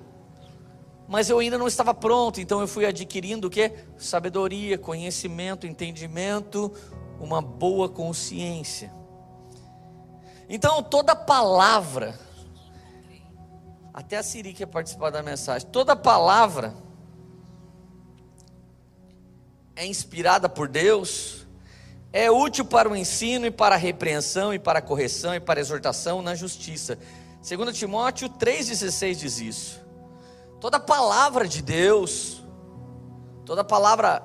mas 1.08 1.30
eu 1.30 1.40
ainda 1.40 1.58
não 1.58 1.68
estava 1.68 1.94
pronto, 1.94 2.42
então 2.42 2.62
eu 2.62 2.68
fui 2.68 2.86
adquirindo 2.86 3.48
o 3.48 3.50
que? 3.50 3.72
Sabedoria, 3.98 4.78
conhecimento, 4.78 5.68
entendimento, 5.68 6.72
uma 7.20 7.42
boa 7.42 7.88
consciência. 7.88 8.92
Então 10.50 10.82
toda 10.82 11.16
palavra, 11.16 12.20
até 13.94 14.18
a 14.18 14.24
Siri 14.24 14.54
quer 14.54 14.66
participar 14.66 15.12
da 15.12 15.22
mensagem, 15.22 15.68
toda 15.70 15.96
palavra 15.96 16.74
é 19.76 19.86
inspirada 19.86 20.50
por 20.50 20.68
Deus, 20.68 21.46
é 22.12 22.32
útil 22.32 22.66
para 22.66 22.90
o 22.90 22.96
ensino 22.96 23.46
e 23.46 23.52
para 23.52 23.76
a 23.76 23.78
repreensão 23.78 24.54
e 24.54 24.58
para 24.58 24.80
a 24.80 24.82
correção 24.82 25.36
e 25.36 25.40
para 25.40 25.60
a 25.60 25.62
exortação 25.62 26.22
na 26.22 26.34
justiça. 26.34 26.98
Segundo 27.42 27.74
Timóteo 27.74 28.30
3,16 28.30 29.16
diz 29.16 29.40
isso. 29.40 29.85
Toda 30.60 30.80
palavra 30.80 31.48
de 31.48 31.62
Deus, 31.62 32.42
toda 33.46 33.64
palavra 33.64 34.24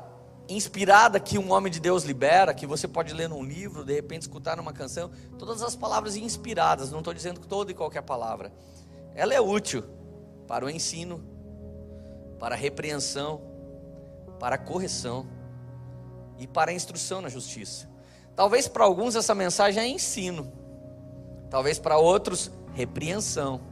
inspirada 0.49 1.21
que 1.21 1.39
um 1.39 1.53
homem 1.53 1.71
de 1.71 1.81
Deus 1.81 2.05
libera, 2.05 2.55
que 2.55 2.67
você 2.67 2.89
pode 2.89 3.13
ler 3.13 3.29
num 3.29 3.43
livro, 3.43 3.85
de 3.85 3.95
repente 3.95 4.23
escutar 4.23 4.57
numa 4.57 4.73
canção, 4.73 5.11
todas 5.39 5.63
as 5.63 5.77
palavras 5.77 6.17
inspiradas, 6.17 6.91
não 6.91 6.99
estou 6.99 7.15
dizendo 7.15 7.41
toda 7.41 7.71
e 7.71 7.75
qualquer 7.75 8.03
palavra, 8.03 8.53
ela 9.15 9.35
é 9.35 9.41
útil 9.41 9.85
para 10.47 10.65
o 10.65 10.71
ensino, 10.71 11.23
para 12.39 12.55
a 12.55 12.59
repreensão, 12.59 13.41
para 14.39 14.57
a 14.57 14.59
correção 14.59 15.27
e 16.39 16.47
para 16.47 16.71
a 16.71 16.75
instrução 16.75 17.21
na 17.21 17.29
justiça. 17.29 17.89
Talvez 18.35 18.67
para 18.67 18.85
alguns 18.85 19.15
essa 19.15 19.35
mensagem 19.35 19.83
é 19.83 19.87
ensino, 19.87 20.53
talvez 21.49 21.79
para 21.79 21.99
outros, 21.99 22.51
repreensão 22.73 23.70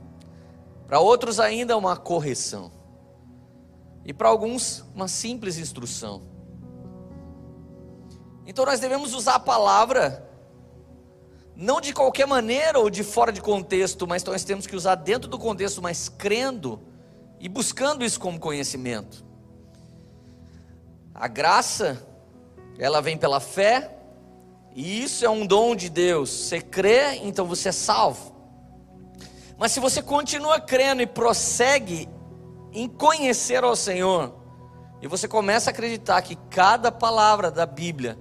para 0.89 0.99
outros, 1.01 1.39
ainda 1.39 1.77
uma 1.77 1.99
correção. 1.99 2.73
E 4.07 4.13
para 4.15 4.31
alguns, 4.31 4.83
uma 4.95 5.07
simples 5.07 5.59
instrução. 5.59 6.23
Então 8.47 8.65
nós 8.65 8.81
devemos 8.81 9.13
usar 9.13 9.35
a 9.35 9.39
palavra 9.39 10.27
não 11.55 11.79
de 11.79 11.93
qualquer 11.93 12.27
maneira 12.27 12.79
ou 12.79 12.89
de 12.89 13.05
fora 13.05 13.31
de 13.31 13.43
contexto, 13.43 14.07
mas 14.07 14.25
nós 14.25 14.45
temos 14.45 14.67
que 14.67 14.75
usar 14.75 14.95
dentro 14.95 15.29
do 15.29 15.39
contexto, 15.39 15.83
mas 15.83 16.09
crendo 16.09 16.81
e 17.39 17.51
buscando 17.51 18.03
isso 18.03 18.19
como 18.19 18.41
conhecimento. 18.41 19.27
A 21.15 21.29
graça, 21.29 22.03
ela 22.79 23.03
vem 23.03 23.19
pela 23.19 23.41
fé, 23.41 23.95
e 24.75 25.03
isso 25.03 25.27
é 25.27 25.29
um 25.29 25.45
dom 25.45 25.77
de 25.77 25.91
Deus. 25.91 26.31
Você 26.31 26.63
crê, 26.63 27.17
então 27.17 27.45
você 27.45 27.69
é 27.69 27.73
salvo. 27.73 28.38
Mas 29.59 29.73
se 29.73 29.81
você 29.81 30.01
continua 30.01 30.61
crendo 30.61 31.03
e 31.03 31.07
prossegue 31.07 32.09
em 32.73 32.89
conhecer 32.89 33.65
ao 33.65 33.75
Senhor, 33.75 34.35
e 35.03 35.09
você 35.09 35.27
começa 35.27 35.71
a 35.71 35.73
acreditar 35.73 36.23
que 36.23 36.37
cada 36.49 36.93
palavra 36.93 37.51
da 37.51 37.67
Bíblia 37.67 38.17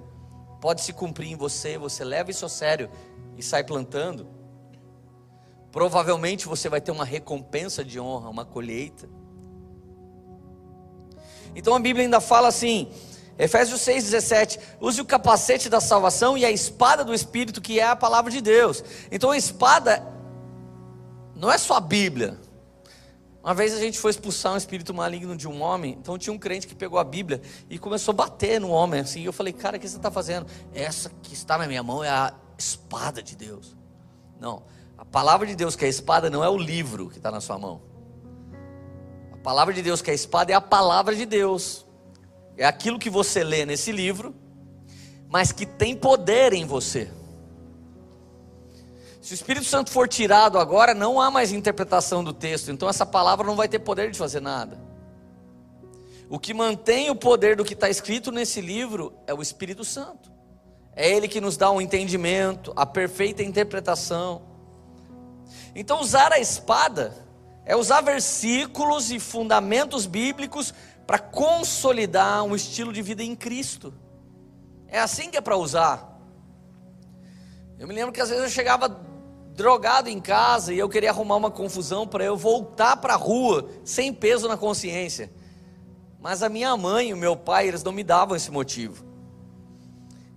pode 0.59 0.81
se 0.81 0.91
cumprir 0.93 1.31
em 1.31 1.35
você, 1.35 1.77
você 1.77 2.03
leva 2.03 2.31
isso 2.31 2.45
a 2.45 2.49
sério 2.49 2.89
e 3.37 3.43
sai 3.43 3.63
plantando, 3.63 4.27
provavelmente 5.71 6.47
você 6.47 6.69
vai 6.69 6.81
ter 6.81 6.91
uma 6.91 7.05
recompensa 7.05 7.85
de 7.85 7.99
honra, 7.99 8.29
uma 8.29 8.45
colheita. 8.45 9.07
Então 11.55 11.75
a 11.75 11.79
Bíblia 11.79 12.05
ainda 12.05 12.19
fala 12.19 12.47
assim, 12.47 12.91
Efésios 13.37 13.81
6,17: 13.81 14.59
use 14.81 14.99
o 14.99 15.05
capacete 15.05 15.69
da 15.69 15.79
salvação 15.79 16.35
e 16.35 16.43
a 16.43 16.51
espada 16.51 17.03
do 17.03 17.13
Espírito, 17.13 17.61
que 17.61 17.79
é 17.79 17.83
a 17.83 17.95
palavra 17.95 18.31
de 18.31 18.41
Deus. 18.41 18.83
Então 19.11 19.31
a 19.31 19.37
espada 19.37 20.16
não 21.37 21.51
é 21.51 21.57
só 21.57 21.75
a 21.75 21.79
Bíblia. 21.79 22.37
Uma 23.43 23.53
vez 23.53 23.73
a 23.73 23.79
gente 23.79 23.97
foi 23.97 24.11
expulsar 24.11 24.53
um 24.53 24.57
espírito 24.57 24.93
maligno 24.93 25.35
de 25.35 25.47
um 25.47 25.61
homem, 25.61 25.95
então 25.97 26.17
tinha 26.17 26.33
um 26.33 26.37
crente 26.37 26.67
que 26.67 26.75
pegou 26.75 26.99
a 26.99 27.03
Bíblia 27.03 27.41
e 27.69 27.79
começou 27.79 28.11
a 28.11 28.15
bater 28.15 28.59
no 28.59 28.69
homem 28.69 28.99
assim. 28.99 29.21
E 29.21 29.25
eu 29.25 29.31
falei, 29.31 29.53
cara, 29.53 29.77
o 29.77 29.79
que 29.79 29.87
você 29.87 29.95
está 29.95 30.11
fazendo? 30.11 30.47
Essa 30.73 31.09
que 31.23 31.33
está 31.33 31.57
na 31.57 31.65
minha 31.65 31.81
mão 31.81 32.03
é 32.03 32.09
a 32.09 32.33
espada 32.57 33.23
de 33.23 33.37
Deus. 33.37 33.77
Não, 34.37 34.63
a 34.97 35.05
palavra 35.05 35.47
de 35.47 35.55
Deus 35.55 35.75
que 35.75 35.85
é 35.85 35.87
a 35.87 35.89
espada 35.89 36.29
não 36.29 36.43
é 36.43 36.49
o 36.49 36.57
livro 36.57 37.09
que 37.09 37.17
está 37.17 37.31
na 37.31 37.39
sua 37.39 37.57
mão. 37.57 37.81
A 39.31 39.37
palavra 39.37 39.73
de 39.73 39.81
Deus 39.81 40.01
que 40.01 40.09
é 40.09 40.13
a 40.13 40.15
espada 40.15 40.51
é 40.51 40.55
a 40.55 40.59
palavra 40.59 41.15
de 41.15 41.25
Deus. 41.25 41.85
É 42.57 42.65
aquilo 42.65 42.99
que 42.99 43.09
você 43.09 43.43
lê 43.43 43.65
nesse 43.65 43.91
livro, 43.91 44.35
mas 45.29 45.51
que 45.51 45.65
tem 45.65 45.95
poder 45.95 46.51
em 46.51 46.65
você. 46.65 47.09
Se 49.27 49.33
o 49.33 49.35
Espírito 49.35 49.65
Santo 49.65 49.91
for 49.91 50.07
tirado 50.07 50.57
agora, 50.57 50.93
não 50.93 51.19
há 51.19 51.29
mais 51.29 51.51
interpretação 51.51 52.23
do 52.23 52.31
texto, 52.31 52.71
então 52.71 52.87
essa 52.87 53.05
palavra 53.05 53.45
não 53.45 53.57
vai 53.57 53.67
ter 53.67 53.79
poder 53.79 54.09
de 54.09 54.17
fazer 54.17 54.39
nada. 54.39 54.79
O 56.29 56.39
que 56.39 56.53
mantém 56.53 57.09
o 57.09 57.15
poder 57.15 57.57
do 57.57 57.65
que 57.65 57.73
está 57.73 57.89
escrito 57.89 58.31
nesse 58.31 58.61
livro 58.61 59.13
é 59.27 59.33
o 59.33 59.41
Espírito 59.41 59.83
Santo. 59.83 60.31
É 60.95 61.11
Ele 61.11 61.27
que 61.27 61.41
nos 61.41 61.57
dá 61.57 61.69
um 61.69 61.81
entendimento, 61.81 62.71
a 62.73 62.85
perfeita 62.85 63.43
interpretação. 63.43 64.43
Então, 65.75 65.99
usar 65.99 66.31
a 66.31 66.39
espada 66.39 67.13
é 67.65 67.75
usar 67.75 67.99
versículos 67.99 69.11
e 69.11 69.19
fundamentos 69.19 70.05
bíblicos 70.05 70.73
para 71.05 71.19
consolidar 71.19 72.45
um 72.45 72.55
estilo 72.55 72.93
de 72.93 73.01
vida 73.01 73.23
em 73.23 73.35
Cristo. 73.35 73.93
É 74.87 75.01
assim 75.01 75.29
que 75.29 75.35
é 75.35 75.41
para 75.41 75.57
usar. 75.57 76.17
Eu 77.77 77.89
me 77.89 77.93
lembro 77.93 78.13
que 78.13 78.21
às 78.21 78.29
vezes 78.29 78.45
eu 78.45 78.49
chegava 78.49 79.05
drogado 79.57 80.07
em 80.07 80.19
casa 80.19 80.71
e 80.71 80.77
eu 80.77 80.87
queria 80.87 81.09
arrumar 81.09 81.35
uma 81.35 81.49
confusão 81.49 82.07
para 82.07 82.23
eu 82.23 82.37
voltar 82.37 82.95
para 82.97 83.15
a 83.15 83.17
rua 83.17 83.67
sem 83.83 84.13
peso 84.13 84.47
na 84.47 84.55
consciência. 84.55 85.31
Mas 86.21 86.43
a 86.43 86.47
minha 86.47 86.77
mãe 86.77 87.09
e 87.09 87.13
o 87.13 87.17
meu 87.17 87.35
pai, 87.35 87.67
eles 87.67 87.83
não 87.83 87.91
me 87.91 88.03
davam 88.03 88.37
esse 88.37 88.51
motivo. 88.51 89.03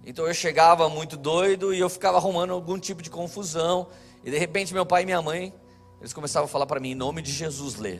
Então 0.07 0.27
eu 0.27 0.33
chegava 0.33 0.89
muito 0.89 1.19
doido 1.19 1.75
e 1.75 1.79
eu 1.79 1.91
ficava 1.91 2.17
arrumando 2.17 2.55
algum 2.55 2.79
tipo 2.79 3.03
de 3.03 3.11
confusão. 3.11 3.89
E 4.25 4.31
de 4.31 4.39
repente 4.39 4.73
meu 4.73 4.87
pai 4.87 5.03
e 5.03 5.05
minha 5.05 5.21
mãe, 5.21 5.53
eles 6.01 6.15
começavam 6.15 6.47
a 6.47 6.49
falar 6.49 6.65
para 6.65 6.81
mim, 6.81 6.93
em 6.93 6.95
nome 6.95 7.21
de 7.21 7.31
Jesus, 7.31 7.77
lê. 7.77 7.99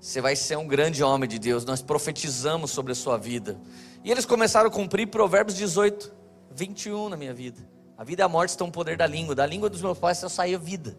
Você 0.00 0.22
vai 0.22 0.34
ser 0.34 0.56
um 0.56 0.66
grande 0.66 1.02
homem 1.02 1.28
de 1.28 1.38
Deus, 1.38 1.66
nós 1.66 1.82
profetizamos 1.82 2.70
sobre 2.70 2.92
a 2.92 2.94
sua 2.94 3.18
vida. 3.18 3.60
E 4.02 4.10
eles 4.10 4.24
começaram 4.24 4.68
a 4.68 4.72
cumprir 4.72 5.06
Provérbios 5.08 5.54
18, 5.54 6.10
21 6.50 7.10
na 7.10 7.16
minha 7.16 7.34
vida. 7.34 7.73
A 7.96 8.02
vida 8.02 8.22
e 8.22 8.24
a 8.24 8.28
morte 8.28 8.50
estão 8.50 8.66
no 8.66 8.72
poder 8.72 8.96
da 8.96 9.06
língua. 9.06 9.34
Da 9.34 9.46
língua 9.46 9.70
dos 9.70 9.80
meus 9.80 9.98
pais 9.98 10.18
só 10.18 10.28
saiu 10.28 10.58
vida. 10.58 10.96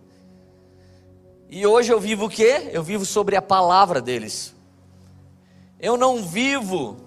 E 1.50 1.66
hoje 1.66 1.92
eu 1.92 2.00
vivo 2.00 2.26
o 2.26 2.30
quê? 2.30 2.70
Eu 2.72 2.82
vivo 2.82 3.06
sobre 3.06 3.36
a 3.36 3.42
palavra 3.42 4.02
deles. 4.02 4.56
Eu 5.80 5.98
não 5.98 6.24
vivo 6.24 6.98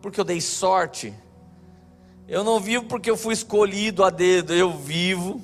porque 0.00 0.18
eu 0.18 0.24
dei 0.24 0.40
sorte. 0.40 1.14
Eu 2.26 2.42
não 2.42 2.58
vivo 2.58 2.86
porque 2.86 3.10
eu 3.10 3.16
fui 3.16 3.34
escolhido 3.34 4.02
a 4.02 4.10
dedo. 4.10 4.54
Eu 4.54 4.72
vivo 4.72 5.40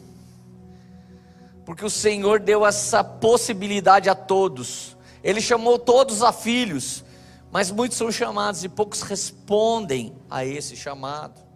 porque 1.69 1.85
o 1.85 1.91
Senhor 1.91 2.41
deu 2.41 2.65
essa 2.65 3.05
possibilidade 3.05 4.09
a 4.09 4.15
todos. 4.15 4.97
Ele 5.23 5.39
chamou 5.39 5.79
todos 5.79 6.23
a 6.23 6.33
filhos, 6.33 7.05
mas 7.51 7.71
muitos 7.71 7.99
são 7.99 8.11
chamados 8.11 8.65
e 8.65 8.69
poucos 8.71 9.03
respondem 9.03 10.17
a 10.31 10.47
esse 10.47 10.75
chamado. 10.75 11.48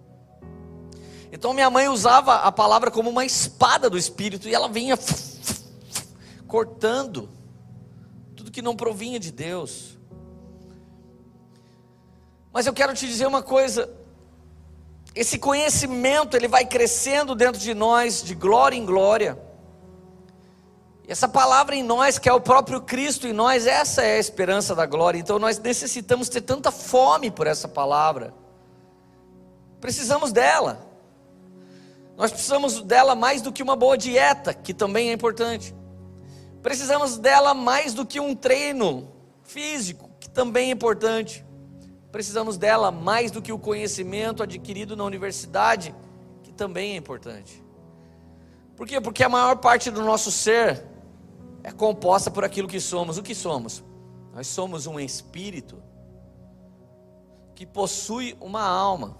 Então 1.32 1.54
minha 1.54 1.70
mãe 1.70 1.88
usava 1.88 2.34
a 2.34 2.52
palavra 2.52 2.90
como 2.90 3.08
uma 3.08 3.24
espada 3.24 3.88
do 3.88 3.96
espírito 3.96 4.46
e 4.46 4.54
ela 4.54 4.68
vinha 4.68 4.98
cortando 6.46 7.30
tudo 8.36 8.50
que 8.50 8.60
não 8.60 8.76
provinha 8.76 9.18
de 9.18 9.32
Deus. 9.32 9.98
Mas 12.52 12.66
eu 12.66 12.74
quero 12.74 12.92
te 12.92 13.06
dizer 13.06 13.26
uma 13.26 13.42
coisa, 13.42 13.90
esse 15.14 15.38
conhecimento 15.38 16.36
ele 16.36 16.46
vai 16.46 16.66
crescendo 16.66 17.34
dentro 17.34 17.58
de 17.58 17.72
nós 17.72 18.22
de 18.22 18.34
glória 18.34 18.76
em 18.76 18.84
glória. 18.84 19.38
E 21.08 21.10
essa 21.10 21.26
palavra 21.26 21.74
em 21.74 21.82
nós, 21.82 22.18
que 22.18 22.28
é 22.28 22.32
o 22.34 22.42
próprio 22.42 22.82
Cristo 22.82 23.26
em 23.26 23.32
nós, 23.32 23.66
essa 23.66 24.02
é 24.02 24.16
a 24.16 24.20
esperança 24.20 24.74
da 24.74 24.84
glória. 24.84 25.18
Então 25.18 25.38
nós 25.38 25.58
necessitamos 25.58 26.28
ter 26.28 26.42
tanta 26.42 26.70
fome 26.70 27.30
por 27.30 27.46
essa 27.46 27.66
palavra. 27.66 28.34
Precisamos 29.80 30.30
dela. 30.30 30.91
Nós 32.16 32.30
precisamos 32.30 32.82
dela 32.82 33.14
mais 33.14 33.42
do 33.42 33.52
que 33.52 33.62
uma 33.62 33.74
boa 33.74 33.96
dieta, 33.96 34.52
que 34.52 34.74
também 34.74 35.10
é 35.10 35.12
importante. 35.12 35.74
Precisamos 36.62 37.18
dela 37.18 37.54
mais 37.54 37.94
do 37.94 38.06
que 38.06 38.20
um 38.20 38.34
treino 38.34 39.08
físico, 39.42 40.10
que 40.20 40.28
também 40.28 40.68
é 40.68 40.72
importante. 40.72 41.44
Precisamos 42.12 42.56
dela 42.56 42.90
mais 42.90 43.30
do 43.30 43.40
que 43.40 43.52
o 43.52 43.58
conhecimento 43.58 44.42
adquirido 44.42 44.96
na 44.96 45.04
universidade, 45.04 45.94
que 46.42 46.52
também 46.52 46.92
é 46.92 46.96
importante. 46.96 47.64
Por 48.76 48.86
quê? 48.86 49.00
Porque 49.00 49.24
a 49.24 49.28
maior 49.28 49.56
parte 49.56 49.90
do 49.90 50.02
nosso 50.02 50.30
ser 50.30 50.84
é 51.62 51.72
composta 51.72 52.30
por 52.30 52.44
aquilo 52.44 52.68
que 52.68 52.80
somos. 52.80 53.16
O 53.16 53.22
que 53.22 53.34
somos? 53.34 53.82
Nós 54.34 54.46
somos 54.46 54.86
um 54.86 54.98
espírito 55.00 55.82
que 57.54 57.66
possui 57.66 58.36
uma 58.40 58.62
alma 58.62 59.16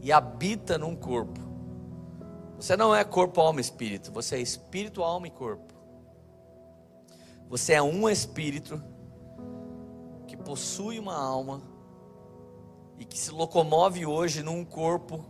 e 0.00 0.12
habita 0.12 0.78
num 0.78 0.96
corpo. 0.96 1.43
Você 2.64 2.78
não 2.78 2.96
é 2.96 3.04
corpo, 3.04 3.42
alma 3.42 3.60
e 3.60 3.62
espírito, 3.62 4.10
você 4.10 4.36
é 4.36 4.40
espírito, 4.40 5.02
alma 5.02 5.26
e 5.26 5.30
corpo. 5.30 5.74
Você 7.46 7.74
é 7.74 7.82
um 7.82 8.08
espírito 8.08 8.82
que 10.26 10.34
possui 10.34 10.98
uma 10.98 11.14
alma 11.14 11.60
e 12.98 13.04
que 13.04 13.18
se 13.18 13.30
locomove 13.30 14.06
hoje 14.06 14.42
num 14.42 14.64
corpo 14.64 15.26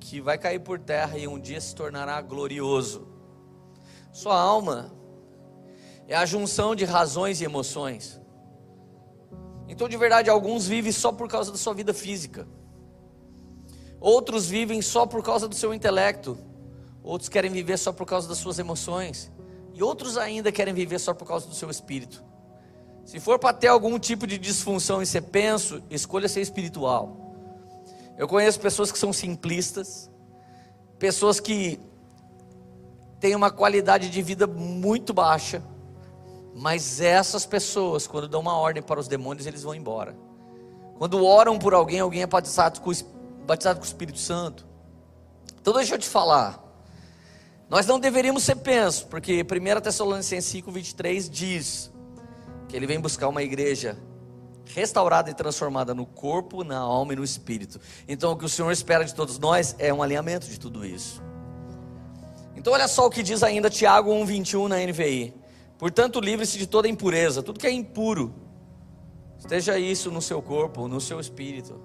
que 0.00 0.22
vai 0.22 0.38
cair 0.38 0.60
por 0.60 0.78
terra 0.78 1.18
e 1.18 1.28
um 1.28 1.38
dia 1.38 1.60
se 1.60 1.74
tornará 1.74 2.18
glorioso. 2.22 3.06
Sua 4.10 4.40
alma 4.40 4.90
é 6.06 6.16
a 6.16 6.24
junção 6.24 6.74
de 6.74 6.86
razões 6.86 7.42
e 7.42 7.44
emoções. 7.44 8.18
Então, 9.68 9.86
de 9.86 9.98
verdade, 9.98 10.30
alguns 10.30 10.66
vivem 10.66 10.92
só 10.92 11.12
por 11.12 11.28
causa 11.28 11.52
da 11.52 11.58
sua 11.58 11.74
vida 11.74 11.92
física. 11.92 12.48
Outros 14.00 14.46
vivem 14.46 14.80
só 14.80 15.06
por 15.06 15.22
causa 15.22 15.48
do 15.48 15.54
seu 15.54 15.74
intelecto. 15.74 16.38
Outros 17.02 17.28
querem 17.28 17.50
viver 17.50 17.78
só 17.78 17.92
por 17.92 18.06
causa 18.06 18.28
das 18.28 18.38
suas 18.38 18.58
emoções. 18.58 19.30
E 19.74 19.82
outros 19.82 20.16
ainda 20.16 20.52
querem 20.52 20.74
viver 20.74 20.98
só 20.98 21.14
por 21.14 21.26
causa 21.26 21.46
do 21.46 21.54
seu 21.54 21.70
espírito. 21.70 22.22
Se 23.04 23.18
for 23.18 23.38
para 23.38 23.54
ter 23.54 23.68
algum 23.68 23.98
tipo 23.98 24.26
de 24.26 24.36
disfunção 24.36 25.00
e 25.00 25.06
ser 25.06 25.22
penso, 25.22 25.82
escolha 25.88 26.28
ser 26.28 26.42
espiritual. 26.42 27.16
Eu 28.18 28.28
conheço 28.28 28.60
pessoas 28.60 28.92
que 28.92 28.98
são 28.98 29.12
simplistas, 29.12 30.10
pessoas 30.98 31.40
que 31.40 31.80
têm 33.20 33.34
uma 33.34 33.50
qualidade 33.50 34.10
de 34.10 34.20
vida 34.20 34.46
muito 34.46 35.14
baixa, 35.14 35.62
mas 36.54 37.00
essas 37.00 37.46
pessoas, 37.46 38.06
quando 38.06 38.28
dão 38.28 38.40
uma 38.40 38.56
ordem 38.56 38.82
para 38.82 38.98
os 39.00 39.08
demônios, 39.08 39.46
eles 39.46 39.62
vão 39.62 39.74
embora. 39.74 40.16
Quando 40.98 41.24
oram 41.24 41.58
por 41.58 41.72
alguém, 41.72 42.00
alguém 42.00 42.22
é 42.22 42.26
batizado 42.26 42.80
com, 42.80 42.90
batizado 43.48 43.80
com 43.80 43.84
o 43.84 43.88
Espírito 43.88 44.18
Santo. 44.18 44.66
Então 45.60 45.72
deixa 45.72 45.94
eu 45.94 45.98
te 45.98 46.08
falar. 46.08 46.62
Nós 47.68 47.86
não 47.86 47.98
deveríamos 47.98 48.44
ser 48.44 48.56
pensos, 48.56 49.02
porque 49.02 49.42
1 49.42 49.80
Tessalonicenses 49.80 50.50
5, 50.50 50.70
23 50.70 51.28
diz: 51.28 51.90
que 52.68 52.76
ele 52.76 52.86
vem 52.86 53.00
buscar 53.00 53.28
uma 53.28 53.42
igreja 53.42 53.98
restaurada 54.66 55.30
e 55.30 55.34
transformada 55.34 55.94
no 55.94 56.04
corpo, 56.04 56.62
na 56.62 56.76
alma 56.76 57.14
e 57.14 57.16
no 57.16 57.24
espírito. 57.24 57.80
Então, 58.06 58.32
o 58.32 58.36
que 58.36 58.44
o 58.44 58.48
Senhor 58.48 58.70
espera 58.70 59.04
de 59.04 59.14
todos 59.14 59.38
nós 59.38 59.74
é 59.78 59.92
um 59.92 60.02
alinhamento 60.02 60.46
de 60.46 60.60
tudo 60.60 60.84
isso. 60.84 61.22
Então, 62.54 62.74
olha 62.74 62.86
só 62.86 63.06
o 63.06 63.10
que 63.10 63.22
diz 63.22 63.42
ainda 63.42 63.70
Tiago 63.70 64.12
1,21 64.12 64.68
na 64.68 64.76
NVI. 64.76 65.34
Portanto, 65.78 66.20
livre-se 66.20 66.58
de 66.58 66.66
toda 66.66 66.86
impureza, 66.86 67.42
tudo 67.42 67.58
que 67.58 67.66
é 67.66 67.72
impuro, 67.72 68.34
esteja 69.38 69.78
isso 69.78 70.10
no 70.10 70.20
seu 70.20 70.42
corpo, 70.42 70.86
no 70.86 71.00
seu 71.00 71.18
espírito, 71.18 71.80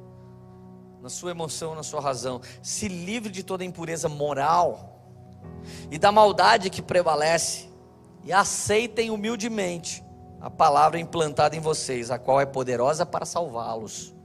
na 1.03 1.09
sua 1.09 1.31
emoção, 1.31 1.75
na 1.75 1.83
sua 1.83 1.99
razão. 1.99 2.39
Se 2.61 2.87
livre 2.87 3.29
de 3.29 3.43
toda 3.43 3.65
impureza 3.65 4.07
moral 4.07 5.01
e 5.91 5.97
da 5.99 6.13
maldade 6.13 6.69
que 6.69 6.81
prevalece, 6.81 7.69
e 8.23 8.31
aceitem 8.31 9.11
humildemente 9.11 10.01
a 10.39 10.49
palavra 10.49 10.97
implantada 10.97 11.57
em 11.57 11.59
vocês, 11.59 12.09
a 12.09 12.17
qual 12.17 12.39
é 12.39 12.45
poderosa 12.45 13.05
para 13.05 13.25
salvá-los. 13.25 14.15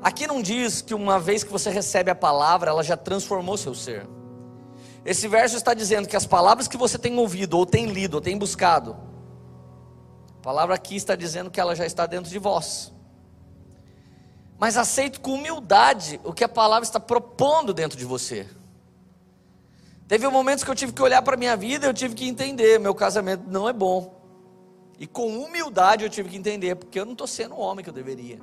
Aqui 0.00 0.28
não 0.28 0.40
diz 0.40 0.80
que 0.80 0.94
uma 0.94 1.18
vez 1.18 1.42
que 1.42 1.50
você 1.50 1.70
recebe 1.70 2.08
a 2.08 2.14
palavra, 2.14 2.70
ela 2.70 2.84
já 2.84 2.96
transformou 2.96 3.56
seu 3.56 3.74
ser. 3.74 4.06
Esse 5.04 5.26
verso 5.26 5.56
está 5.56 5.74
dizendo 5.74 6.06
que 6.06 6.14
as 6.14 6.24
palavras 6.24 6.68
que 6.68 6.76
você 6.76 6.96
tem 6.96 7.18
ouvido, 7.18 7.58
ou 7.58 7.66
tem 7.66 7.86
lido, 7.86 8.14
ou 8.14 8.20
tem 8.20 8.38
buscado, 8.38 8.96
a 10.38 10.40
palavra 10.40 10.76
aqui 10.76 10.94
está 10.94 11.16
dizendo 11.16 11.50
que 11.50 11.58
ela 11.58 11.74
já 11.74 11.84
está 11.84 12.06
dentro 12.06 12.30
de 12.30 12.38
vós. 12.38 12.93
Mas 14.64 14.78
aceite 14.78 15.20
com 15.20 15.34
humildade 15.34 16.18
o 16.24 16.32
que 16.32 16.42
a 16.42 16.48
palavra 16.48 16.84
está 16.84 16.98
propondo 16.98 17.74
dentro 17.74 17.98
de 17.98 18.04
você. 18.06 18.48
Teve 20.08 20.26
momentos 20.28 20.64
que 20.64 20.70
eu 20.70 20.74
tive 20.74 20.90
que 20.90 21.02
olhar 21.02 21.20
para 21.20 21.34
a 21.34 21.36
minha 21.36 21.54
vida, 21.54 21.86
eu 21.86 21.92
tive 21.92 22.14
que 22.14 22.26
entender, 22.26 22.80
meu 22.80 22.94
casamento 22.94 23.44
não 23.46 23.68
é 23.68 23.74
bom. 23.74 24.18
E 24.98 25.06
com 25.06 25.26
humildade 25.36 26.02
eu 26.02 26.08
tive 26.08 26.30
que 26.30 26.38
entender, 26.38 26.76
porque 26.76 26.98
eu 26.98 27.04
não 27.04 27.12
estou 27.12 27.26
sendo 27.26 27.54
o 27.54 27.58
homem 27.58 27.84
que 27.84 27.90
eu 27.90 27.94
deveria. 27.94 28.38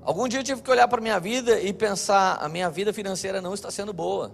Algum 0.00 0.28
dia 0.28 0.38
eu 0.38 0.44
tive 0.44 0.62
que 0.62 0.70
olhar 0.70 0.86
para 0.86 1.00
a 1.00 1.02
minha 1.02 1.18
vida 1.18 1.58
e 1.58 1.72
pensar: 1.72 2.36
a 2.40 2.48
minha 2.48 2.70
vida 2.70 2.92
financeira 2.92 3.42
não 3.42 3.52
está 3.52 3.68
sendo 3.68 3.92
boa. 3.92 4.32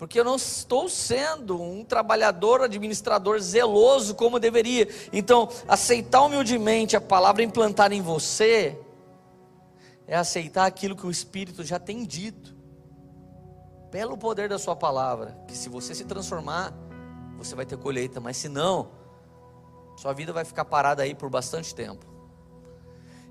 Porque 0.00 0.18
eu 0.18 0.24
não 0.24 0.36
estou 0.36 0.88
sendo 0.88 1.60
um 1.60 1.84
trabalhador, 1.84 2.62
administrador 2.62 3.38
zeloso 3.38 4.14
como 4.14 4.40
deveria. 4.40 4.88
Então, 5.12 5.46
aceitar 5.68 6.22
humildemente 6.22 6.96
a 6.96 7.00
palavra 7.02 7.42
implantada 7.42 7.94
em 7.94 8.00
você 8.00 8.80
é 10.06 10.16
aceitar 10.16 10.64
aquilo 10.64 10.96
que 10.96 11.06
o 11.06 11.10
Espírito 11.10 11.62
já 11.62 11.78
tem 11.78 12.02
dito. 12.02 12.56
Pelo 13.90 14.16
poder 14.16 14.48
da 14.48 14.58
sua 14.58 14.74
palavra, 14.74 15.38
que 15.46 15.54
se 15.54 15.68
você 15.68 15.94
se 15.94 16.06
transformar, 16.06 16.72
você 17.36 17.54
vai 17.54 17.66
ter 17.66 17.76
colheita, 17.76 18.20
mas 18.20 18.38
se 18.38 18.48
não, 18.48 18.92
sua 19.98 20.14
vida 20.14 20.32
vai 20.32 20.46
ficar 20.46 20.64
parada 20.64 21.02
aí 21.02 21.14
por 21.14 21.28
bastante 21.28 21.74
tempo. 21.74 22.09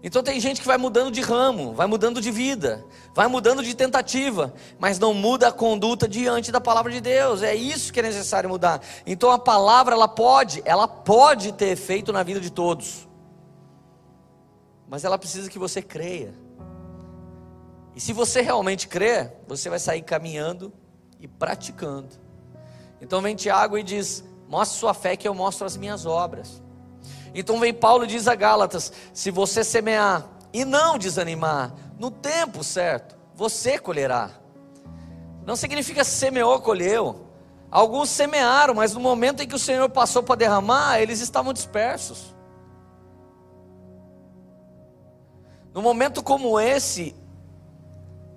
Então 0.01 0.23
tem 0.23 0.39
gente 0.39 0.61
que 0.61 0.67
vai 0.67 0.77
mudando 0.77 1.11
de 1.11 1.19
ramo, 1.19 1.73
vai 1.73 1.85
mudando 1.85 2.21
de 2.21 2.31
vida, 2.31 2.85
vai 3.13 3.27
mudando 3.27 3.61
de 3.61 3.75
tentativa, 3.75 4.53
mas 4.79 4.97
não 4.97 5.13
muda 5.13 5.49
a 5.49 5.51
conduta 5.51 6.07
diante 6.07 6.51
da 6.51 6.61
palavra 6.61 6.91
de 6.91 7.01
Deus. 7.01 7.43
É 7.43 7.53
isso 7.53 7.91
que 7.91 7.99
é 7.99 8.03
necessário 8.03 8.49
mudar. 8.49 8.81
Então 9.05 9.29
a 9.29 9.37
palavra 9.37 9.93
ela 9.93 10.07
pode, 10.07 10.61
ela 10.63 10.87
pode 10.87 11.51
ter 11.51 11.67
efeito 11.67 12.13
na 12.13 12.23
vida 12.23 12.39
de 12.39 12.49
todos. 12.49 13.07
Mas 14.87 15.03
ela 15.03 15.17
precisa 15.17 15.49
que 15.49 15.59
você 15.59 15.81
creia. 15.81 16.33
E 17.93 17.99
se 17.99 18.13
você 18.13 18.39
realmente 18.39 18.87
crer, 18.87 19.33
você 19.45 19.69
vai 19.69 19.79
sair 19.79 20.01
caminhando 20.01 20.71
e 21.19 21.27
praticando. 21.27 22.07
Então 23.01 23.21
vem 23.21 23.35
Tiago 23.35 23.77
e 23.77 23.83
diz: 23.83 24.23
Mostre 24.47 24.79
sua 24.79 24.93
fé 24.93 25.17
que 25.17 25.27
eu 25.27 25.35
mostro 25.35 25.65
as 25.65 25.75
minhas 25.75 26.05
obras. 26.05 26.63
Então 27.33 27.59
vem 27.59 27.73
Paulo 27.73 28.03
e 28.03 28.07
diz 28.07 28.27
a 28.27 28.35
Gálatas: 28.35 28.91
se 29.13 29.31
você 29.31 29.63
semear 29.63 30.27
e 30.53 30.65
não 30.65 30.97
desanimar, 30.97 31.73
no 31.97 32.09
tempo 32.09 32.63
certo, 32.63 33.15
você 33.35 33.77
colherá. 33.77 34.31
Não 35.45 35.55
significa 35.55 36.03
semeou, 36.03 36.59
colheu. 36.59 37.27
Alguns 37.71 38.09
semearam, 38.09 38.73
mas 38.73 38.93
no 38.93 38.99
momento 38.99 39.43
em 39.43 39.47
que 39.47 39.55
o 39.55 39.59
Senhor 39.59 39.89
passou 39.89 40.23
para 40.23 40.35
derramar, 40.35 40.99
eles 40.99 41.19
estavam 41.19 41.53
dispersos. 41.53 42.35
No 45.73 45.81
momento 45.81 46.23
como 46.23 46.59
esse, 46.59 47.15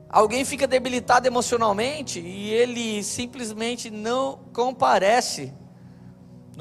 alguém 0.09 0.45
fica 0.45 0.67
debilitado 0.67 1.27
emocionalmente 1.27 2.21
e 2.21 2.51
ele 2.51 3.03
simplesmente 3.03 3.91
não 3.91 4.41
comparece 4.53 5.53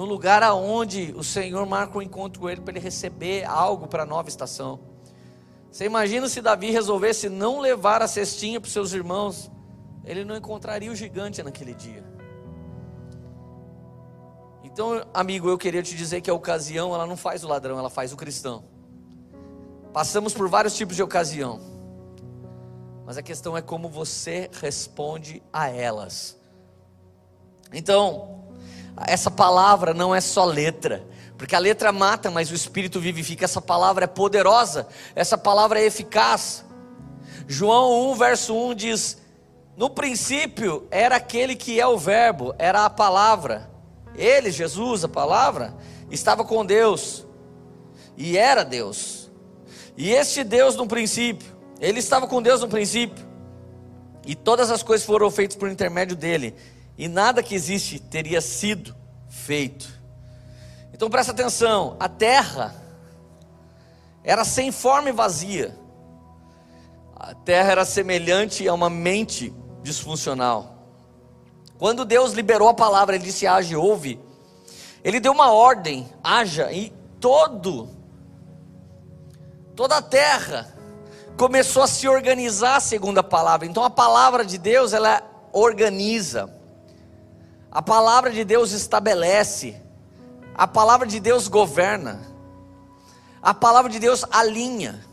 no 0.02 0.08
lugar 0.08 0.42
aonde 0.42 1.14
o 1.16 1.24
Senhor 1.24 1.64
marca 1.68 1.96
um 1.96 2.02
encontro 2.02 2.42
com 2.42 2.50
ele 2.50 2.60
para 2.60 2.74
ele 2.74 2.80
receber 2.80 3.44
algo 3.44 3.86
para 3.86 4.02
a 4.02 4.06
nova 4.06 4.30
estação. 4.30 4.80
Você 5.72 5.86
imagina 5.86 6.28
se 6.28 6.42
Davi 6.42 6.72
resolvesse 6.72 7.30
não 7.30 7.60
levar 7.60 8.02
a 8.02 8.08
cestinha 8.08 8.60
para 8.60 8.66
os 8.66 8.74
seus 8.74 8.94
irmãos, 8.94 9.52
ele 10.04 10.26
não 10.26 10.36
encontraria 10.36 10.92
o 10.92 10.96
gigante 10.96 11.44
naquele 11.44 11.76
dia. 11.76 12.04
Então, 14.64 15.06
amigo, 15.14 15.48
eu 15.48 15.58
queria 15.58 15.84
te 15.84 15.96
dizer 15.96 16.20
que 16.22 16.32
a 16.32 16.34
ocasião, 16.34 16.96
ela 16.96 17.06
não 17.06 17.16
faz 17.16 17.44
o 17.44 17.48
ladrão, 17.48 17.78
ela 17.78 17.90
faz 17.92 18.12
o 18.12 18.18
cristão. 18.18 18.64
Passamos 19.94 20.34
por 20.34 20.50
vários 20.50 20.76
tipos 20.76 20.96
de 20.96 21.04
ocasião. 21.04 21.60
Mas 23.06 23.20
a 23.20 23.22
questão 23.22 23.56
é 23.56 23.62
como 23.62 23.88
você 23.88 24.50
responde 24.52 25.44
a 25.54 25.70
elas. 25.70 26.42
Então, 27.72 28.41
essa 29.08 29.32
palavra 29.32 29.94
não 29.94 30.14
é 30.14 30.22
só 30.22 30.46
letra, 30.46 31.06
porque 31.38 31.56
a 31.56 31.60
letra 31.60 31.92
mata, 31.92 32.30
mas 32.30 32.52
o 32.52 32.54
espírito 32.54 33.00
vivifica. 33.00 33.46
Essa 33.46 33.62
palavra 33.62 34.04
é 34.04 34.08
poderosa, 34.08 34.88
essa 35.16 35.38
palavra 35.38 35.80
é 35.80 35.86
eficaz. 35.86 36.64
João 37.48 38.12
1, 38.12 38.16
verso 38.16 38.56
1 38.56 38.76
diz: 38.76 39.18
No 39.76 39.90
princípio 39.90 40.88
era 40.92 41.16
aquele 41.16 41.56
que 41.56 41.80
é 41.80 41.88
o 41.88 41.98
Verbo, 41.98 42.54
era 42.60 42.86
a 42.86 42.90
palavra. 42.90 43.70
Ele, 44.16 44.52
Jesus, 44.52 45.04
a 45.04 45.10
palavra, 45.10 45.74
estava 46.10 46.44
com 46.44 46.66
Deus 46.66 47.26
e 48.18 48.38
era 48.38 48.64
Deus. 48.64 49.32
E 49.98 50.12
este 50.12 50.44
Deus 50.44 50.76
no 50.76 50.86
princípio, 50.88 51.48
ele 51.80 52.00
estava 52.00 52.28
com 52.28 52.42
Deus 52.42 52.62
no 52.62 52.68
princípio. 52.68 53.32
E 54.26 54.36
todas 54.36 54.70
as 54.70 54.84
coisas 54.84 55.06
foram 55.06 55.32
feitas 55.32 55.56
por 55.56 55.70
intermédio 55.70 56.16
dele 56.16 56.56
e 56.98 57.08
nada 57.08 57.42
que 57.42 57.56
existe 57.56 58.00
teria 58.00 58.42
sido 58.42 58.96
feito. 59.30 59.88
Então 60.94 61.10
presta 61.10 61.32
atenção: 61.32 61.96
a 62.00 62.08
terra 62.08 62.76
era 64.24 64.46
sem 64.46 64.72
forma 64.72 65.10
e 65.10 65.14
vazia, 65.14 65.76
a 67.16 67.34
terra 67.34 67.72
era 67.72 67.86
semelhante 67.86 68.68
a 68.68 68.74
uma 68.74 68.90
mente 68.90 69.54
disfuncional. 69.82 70.78
Quando 71.78 72.06
Deus 72.06 72.34
liberou 72.34 72.70
a 72.70 72.74
palavra, 72.74 73.16
Ele 73.16 73.26
disse: 73.26 73.48
age, 73.48 73.76
ouve. 73.76 74.20
Ele 75.04 75.20
deu 75.20 75.32
uma 75.32 75.52
ordem, 75.52 76.08
haja, 76.24 76.72
e 76.72 76.94
todo, 77.20 77.90
toda 79.76 79.98
a 79.98 80.02
terra 80.02 80.76
começou 81.36 81.82
a 81.82 81.88
se 81.88 82.08
organizar 82.08 82.80
segundo 82.80 83.18
a 83.18 83.24
palavra. 83.24 83.66
Então 83.66 83.84
a 83.84 83.90
palavra 83.90 84.46
de 84.46 84.60
Deus, 84.60 84.94
ela 84.94 85.24
organiza. 85.52 86.61
A 87.72 87.82
palavra 87.82 88.32
de 88.32 88.44
Deus 88.44 88.74
estabelece, 88.74 89.82
a 90.54 90.68
palavra 90.68 91.08
de 91.08 91.22
Deus 91.22 91.48
governa, 91.48 92.22
a 93.42 93.54
palavra 93.54 93.90
de 93.90 93.98
Deus 93.98 94.26
alinha, 94.30 95.06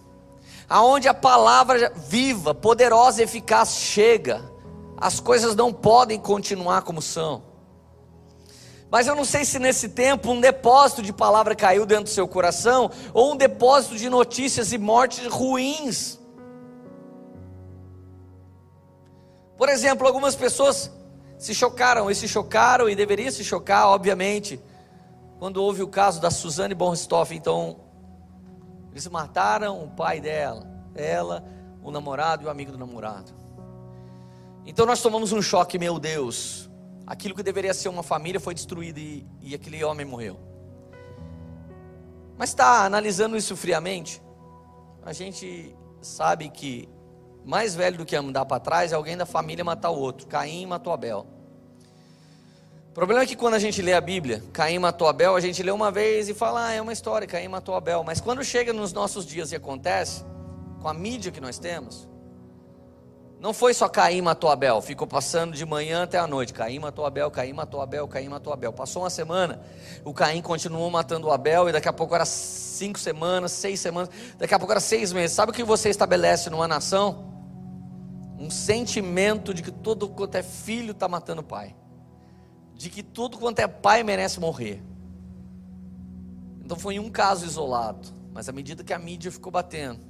aonde 0.68 1.06
a 1.06 1.14
palavra 1.14 1.92
viva, 1.94 2.52
poderosa 2.52 3.20
e 3.20 3.24
eficaz 3.24 3.76
chega, 3.76 4.42
as 4.96 5.20
coisas 5.20 5.54
não 5.54 5.72
podem 5.72 6.18
continuar 6.18 6.82
como 6.82 7.00
são. 7.00 7.44
Mas 8.90 9.06
eu 9.06 9.14
não 9.14 9.24
sei 9.24 9.44
se 9.44 9.60
nesse 9.60 9.90
tempo 9.90 10.32
um 10.32 10.40
depósito 10.40 11.00
de 11.00 11.12
palavra 11.12 11.54
caiu 11.54 11.86
dentro 11.86 12.04
do 12.04 12.10
seu 12.10 12.26
coração, 12.26 12.90
ou 13.14 13.34
um 13.34 13.36
depósito 13.36 13.94
de 13.94 14.10
notícias 14.10 14.72
e 14.72 14.78
mortes 14.78 15.26
ruins. 15.28 16.18
Por 19.56 19.68
exemplo, 19.68 20.08
algumas 20.08 20.34
pessoas 20.34 20.90
se 21.38 21.54
chocaram 21.54 22.10
e 22.10 22.14
se 22.14 22.26
chocaram 22.26 22.88
e 22.88 22.96
deveriam 22.96 23.30
se 23.30 23.44
chocar, 23.44 23.86
obviamente, 23.88 24.60
quando 25.38 25.62
houve 25.62 25.82
o 25.82 25.88
caso 25.88 26.20
da 26.20 26.30
Suzane 26.30 26.74
Bonstoff. 26.74 27.34
Então, 27.34 27.80
eles 28.90 29.06
mataram 29.06 29.82
o 29.84 29.88
pai 29.88 30.20
dela, 30.20 30.66
ela, 30.94 31.44
o 31.82 31.90
namorado 31.90 32.42
e 32.42 32.46
o 32.46 32.50
amigo 32.50 32.72
do 32.72 32.78
namorado. 32.78 33.32
Então 34.66 34.84
nós 34.84 35.00
tomamos 35.00 35.32
um 35.32 35.40
choque, 35.40 35.78
meu 35.78 35.98
Deus. 35.98 36.68
Aquilo 37.06 37.34
que 37.34 37.42
deveria 37.42 37.72
ser 37.72 37.88
uma 37.88 38.02
família 38.02 38.38
foi 38.38 38.52
destruído 38.52 38.98
e, 38.98 39.26
e 39.40 39.54
aquele 39.54 39.82
homem 39.82 40.04
morreu. 40.04 40.38
Mas 42.36 42.50
está 42.50 42.84
analisando 42.84 43.36
isso 43.36 43.56
friamente, 43.56 44.22
a 45.02 45.12
gente 45.12 45.74
sabe 46.02 46.50
que 46.50 46.88
mais 47.44 47.74
velho 47.74 47.98
do 47.98 48.04
que 48.04 48.14
andar 48.14 48.44
para 48.44 48.60
trás 48.60 48.92
é 48.92 48.94
alguém 48.94 49.16
da 49.16 49.26
família 49.26 49.64
matar 49.64 49.90
o 49.90 49.98
outro. 49.98 50.26
Caim 50.26 50.66
matou 50.66 50.92
Abel. 50.92 51.26
O 52.90 52.92
problema 52.92 53.22
é 53.22 53.26
que 53.26 53.36
quando 53.36 53.54
a 53.54 53.58
gente 53.58 53.80
lê 53.80 53.92
a 53.92 54.00
Bíblia, 54.00 54.42
Caim 54.52 54.78
matou 54.78 55.06
Abel, 55.06 55.36
a 55.36 55.40
gente 55.40 55.62
lê 55.62 55.70
uma 55.70 55.90
vez 55.90 56.28
e 56.28 56.34
fala, 56.34 56.66
ah, 56.66 56.72
é 56.72 56.82
uma 56.82 56.92
história, 56.92 57.26
Caim 57.26 57.48
matou 57.48 57.74
Abel. 57.74 58.02
Mas 58.02 58.20
quando 58.20 58.42
chega 58.42 58.72
nos 58.72 58.92
nossos 58.92 59.24
dias 59.24 59.52
e 59.52 59.56
acontece, 59.56 60.24
com 60.80 60.88
a 60.88 60.94
mídia 60.94 61.30
que 61.30 61.40
nós 61.40 61.58
temos, 61.58 62.08
não 63.40 63.54
foi 63.54 63.72
só 63.72 63.88
Caim 63.88 64.20
matou 64.20 64.50
Abel, 64.50 64.82
ficou 64.82 65.06
passando 65.06 65.54
de 65.54 65.64
manhã 65.64 66.02
até 66.02 66.18
a 66.18 66.26
noite. 66.26 66.52
Caim 66.52 66.80
matou 66.80 67.06
Abel, 67.06 67.30
Caim 67.30 67.52
matou 67.52 67.80
Abel, 67.80 68.08
Caim 68.08 68.28
matou 68.28 68.52
Abel. 68.52 68.72
Passou 68.72 69.02
uma 69.02 69.10
semana, 69.10 69.60
o 70.04 70.12
Caim 70.12 70.42
continuou 70.42 70.90
matando 70.90 71.28
o 71.28 71.30
Abel, 71.30 71.68
e 71.68 71.72
daqui 71.72 71.88
a 71.88 71.92
pouco 71.92 72.16
era 72.16 72.24
cinco 72.24 72.98
semanas, 72.98 73.52
seis 73.52 73.78
semanas, 73.78 74.10
daqui 74.36 74.54
a 74.54 74.58
pouco 74.58 74.72
era 74.72 74.80
seis 74.80 75.12
meses. 75.12 75.36
Sabe 75.36 75.52
o 75.52 75.54
que 75.54 75.62
você 75.62 75.88
estabelece 75.88 76.50
numa 76.50 76.66
nação? 76.66 77.32
Um 78.40 78.50
sentimento 78.50 79.54
de 79.54 79.62
que 79.62 79.70
todo 79.70 80.08
quanto 80.08 80.34
é 80.34 80.42
filho 80.42 80.90
está 80.90 81.06
matando 81.06 81.40
o 81.40 81.44
pai, 81.44 81.76
de 82.74 82.90
que 82.90 83.04
tudo 83.04 83.38
quanto 83.38 83.60
é 83.60 83.68
pai 83.68 84.02
merece 84.02 84.40
morrer. 84.40 84.82
Então 86.64 86.76
foi 86.76 86.98
um 86.98 87.08
caso 87.08 87.46
isolado, 87.46 88.08
mas 88.32 88.48
à 88.48 88.52
medida 88.52 88.82
que 88.82 88.92
a 88.92 88.98
mídia 88.98 89.30
ficou 89.30 89.52
batendo, 89.52 90.00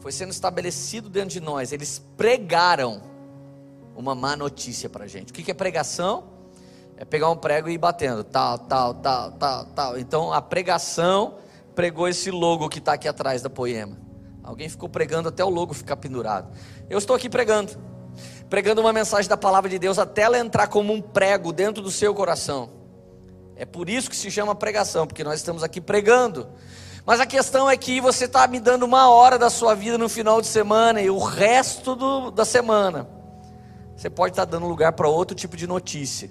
foi 0.00 0.10
sendo 0.10 0.30
estabelecido 0.30 1.08
dentro 1.08 1.30
de 1.30 1.40
nós. 1.40 1.72
Eles 1.72 2.02
pregaram 2.16 3.02
uma 3.94 4.14
má 4.14 4.34
notícia 4.34 4.88
para 4.88 5.04
a 5.04 5.06
gente. 5.06 5.30
O 5.30 5.34
que 5.34 5.50
é 5.50 5.54
pregação? 5.54 6.24
É 6.96 7.04
pegar 7.04 7.30
um 7.30 7.36
prego 7.36 7.68
e 7.68 7.74
ir 7.74 7.78
batendo, 7.78 8.24
tal, 8.24 8.58
tal, 8.58 8.94
tal, 8.94 9.32
tal, 9.32 9.64
tal. 9.66 9.98
Então 9.98 10.32
a 10.32 10.42
pregação 10.42 11.36
pregou 11.74 12.08
esse 12.08 12.30
logo 12.30 12.68
que 12.68 12.78
está 12.78 12.94
aqui 12.94 13.08
atrás 13.08 13.42
da 13.42 13.48
poema. 13.48 13.96
Alguém 14.42 14.68
ficou 14.68 14.88
pregando 14.88 15.28
até 15.28 15.44
o 15.44 15.48
logo 15.48 15.72
ficar 15.72 15.96
pendurado. 15.96 16.52
Eu 16.88 16.98
estou 16.98 17.14
aqui 17.14 17.28
pregando, 17.28 17.72
pregando 18.48 18.80
uma 18.80 18.92
mensagem 18.92 19.28
da 19.28 19.36
palavra 19.36 19.70
de 19.70 19.78
Deus 19.78 19.98
até 19.98 20.22
ela 20.22 20.38
entrar 20.38 20.66
como 20.66 20.92
um 20.92 21.00
prego 21.00 21.52
dentro 21.52 21.82
do 21.82 21.90
seu 21.90 22.14
coração. 22.14 22.70
É 23.54 23.66
por 23.66 23.88
isso 23.90 24.08
que 24.08 24.16
se 24.16 24.30
chama 24.30 24.54
pregação, 24.54 25.06
porque 25.06 25.22
nós 25.22 25.34
estamos 25.34 25.62
aqui 25.62 25.80
pregando. 25.80 26.48
Mas 27.04 27.20
a 27.20 27.26
questão 27.26 27.68
é 27.68 27.76
que 27.76 28.00
você 28.00 28.26
está 28.26 28.46
me 28.46 28.60
dando 28.60 28.84
uma 28.84 29.08
hora 29.08 29.38
da 29.38 29.50
sua 29.50 29.74
vida 29.74 29.96
no 29.96 30.08
final 30.08 30.40
de 30.40 30.46
semana 30.46 31.00
e 31.00 31.10
o 31.10 31.18
resto 31.18 31.94
do, 31.94 32.30
da 32.30 32.44
semana 32.44 33.08
você 34.00 34.08
pode 34.08 34.32
estar 34.32 34.46
tá 34.46 34.52
dando 34.52 34.66
lugar 34.66 34.92
para 34.92 35.06
outro 35.08 35.36
tipo 35.36 35.56
de 35.58 35.66
notícia 35.66 36.30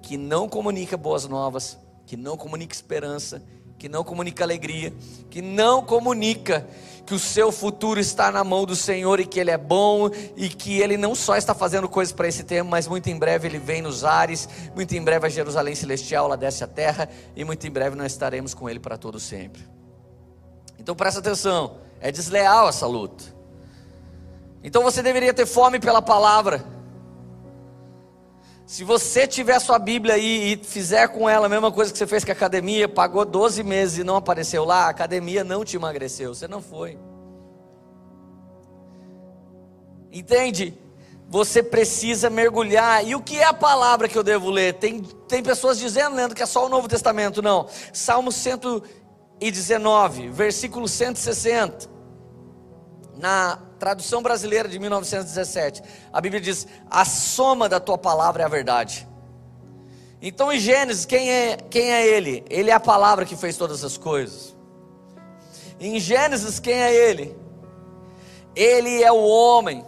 que 0.00 0.16
não 0.16 0.48
comunica 0.48 0.96
boas 0.96 1.26
novas, 1.26 1.76
que 2.06 2.16
não 2.16 2.36
comunica 2.36 2.72
esperança, 2.72 3.42
que 3.76 3.88
não 3.88 4.04
comunica 4.04 4.44
alegria, 4.44 4.92
que 5.28 5.42
não 5.42 5.82
comunica 5.82 6.66
que 7.04 7.12
o 7.12 7.18
seu 7.18 7.50
futuro 7.50 7.98
está 7.98 8.30
na 8.30 8.44
mão 8.44 8.64
do 8.64 8.76
Senhor 8.76 9.18
e 9.18 9.26
que 9.26 9.40
Ele 9.40 9.50
é 9.50 9.58
bom 9.58 10.08
e 10.36 10.48
que 10.48 10.78
Ele 10.78 10.96
não 10.96 11.14
só 11.14 11.36
está 11.36 11.52
fazendo 11.52 11.88
coisas 11.88 12.12
para 12.12 12.28
esse 12.28 12.44
tempo, 12.44 12.70
mas 12.70 12.86
muito 12.86 13.10
em 13.10 13.18
breve 13.18 13.48
Ele 13.48 13.58
vem 13.58 13.82
nos 13.82 14.04
ares, 14.04 14.48
muito 14.74 14.94
em 14.94 15.02
breve 15.02 15.26
a 15.26 15.30
Jerusalém 15.30 15.74
Celestial 15.74 16.26
ela 16.26 16.36
desce 16.36 16.62
a 16.62 16.68
terra 16.68 17.08
e 17.34 17.42
muito 17.44 17.66
em 17.66 17.70
breve 17.70 17.96
nós 17.96 18.12
estaremos 18.12 18.54
com 18.54 18.70
Ele 18.70 18.78
para 18.78 18.96
todo 18.96 19.18
sempre. 19.18 19.79
Então 20.80 20.94
presta 20.96 21.20
atenção, 21.20 21.76
é 22.00 22.10
desleal 22.10 22.68
essa 22.68 22.86
luta. 22.86 23.22
Então 24.64 24.82
você 24.82 25.02
deveria 25.02 25.34
ter 25.34 25.46
fome 25.46 25.78
pela 25.78 26.00
palavra. 26.00 26.64
Se 28.66 28.82
você 28.82 29.26
tiver 29.26 29.58
sua 29.58 29.78
Bíblia 29.78 30.14
aí 30.14 30.52
e 30.52 30.64
fizer 30.64 31.08
com 31.08 31.28
ela 31.28 31.46
a 31.46 31.48
mesma 31.48 31.70
coisa 31.70 31.92
que 31.92 31.98
você 31.98 32.06
fez 32.06 32.24
com 32.24 32.30
a 32.30 32.34
academia, 32.34 32.88
pagou 32.88 33.24
12 33.24 33.62
meses 33.62 33.98
e 33.98 34.04
não 34.04 34.16
apareceu 34.16 34.64
lá, 34.64 34.86
a 34.86 34.88
academia 34.88 35.44
não 35.44 35.64
te 35.64 35.76
emagreceu, 35.76 36.34
você 36.34 36.48
não 36.48 36.62
foi. 36.62 36.98
Entende? 40.10 40.78
Você 41.28 41.62
precisa 41.62 42.30
mergulhar. 42.30 43.06
E 43.06 43.14
o 43.14 43.20
que 43.20 43.38
é 43.38 43.44
a 43.44 43.54
palavra 43.54 44.08
que 44.08 44.18
eu 44.18 44.22
devo 44.22 44.50
ler? 44.50 44.74
Tem, 44.74 45.00
tem 45.28 45.42
pessoas 45.42 45.78
dizendo, 45.78 46.16
lendo 46.16 46.34
que 46.34 46.42
é 46.42 46.46
só 46.46 46.66
o 46.66 46.68
Novo 46.68 46.88
Testamento. 46.88 47.40
Não. 47.40 47.68
Salmo 47.92 48.32
100 48.32 48.58
e 49.40 49.50
19, 49.50 50.28
versículo 50.28 50.86
160. 50.86 51.88
Na 53.16 53.58
tradução 53.78 54.22
brasileira 54.22 54.68
de 54.68 54.78
1917, 54.78 55.82
a 56.12 56.20
Bíblia 56.20 56.40
diz: 56.40 56.66
A 56.90 57.04
soma 57.04 57.68
da 57.68 57.80
tua 57.80 57.98
palavra 57.98 58.42
é 58.42 58.46
a 58.46 58.48
verdade. 58.48 59.08
Então, 60.22 60.52
em 60.52 60.58
Gênesis, 60.58 61.06
quem 61.06 61.30
é, 61.30 61.56
quem 61.56 61.90
é 61.90 62.06
ele? 62.06 62.44
Ele 62.50 62.70
é 62.70 62.74
a 62.74 62.80
palavra 62.80 63.24
que 63.24 63.34
fez 63.34 63.56
todas 63.56 63.82
as 63.82 63.96
coisas. 63.96 64.54
Em 65.78 65.98
Gênesis, 65.98 66.60
quem 66.60 66.74
é 66.74 66.94
ele? 66.94 67.34
Ele 68.54 69.02
é 69.02 69.10
o 69.10 69.22
homem 69.22 69.82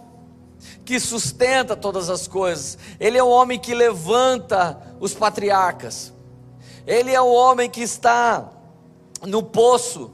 que 0.83 0.99
sustenta 0.99 1.75
todas 1.75 2.09
as 2.09 2.27
coisas. 2.27 2.79
Ele 2.99 3.17
é 3.17 3.23
o 3.23 3.29
homem 3.29 3.59
que 3.59 3.75
levanta 3.75 4.95
os 4.99 5.13
patriarcas. 5.13 6.11
Ele 6.85 7.11
é 7.11 7.21
o 7.21 7.31
homem 7.31 7.69
que 7.69 7.81
está 7.81 8.49
no 9.25 9.41
poço, 9.41 10.11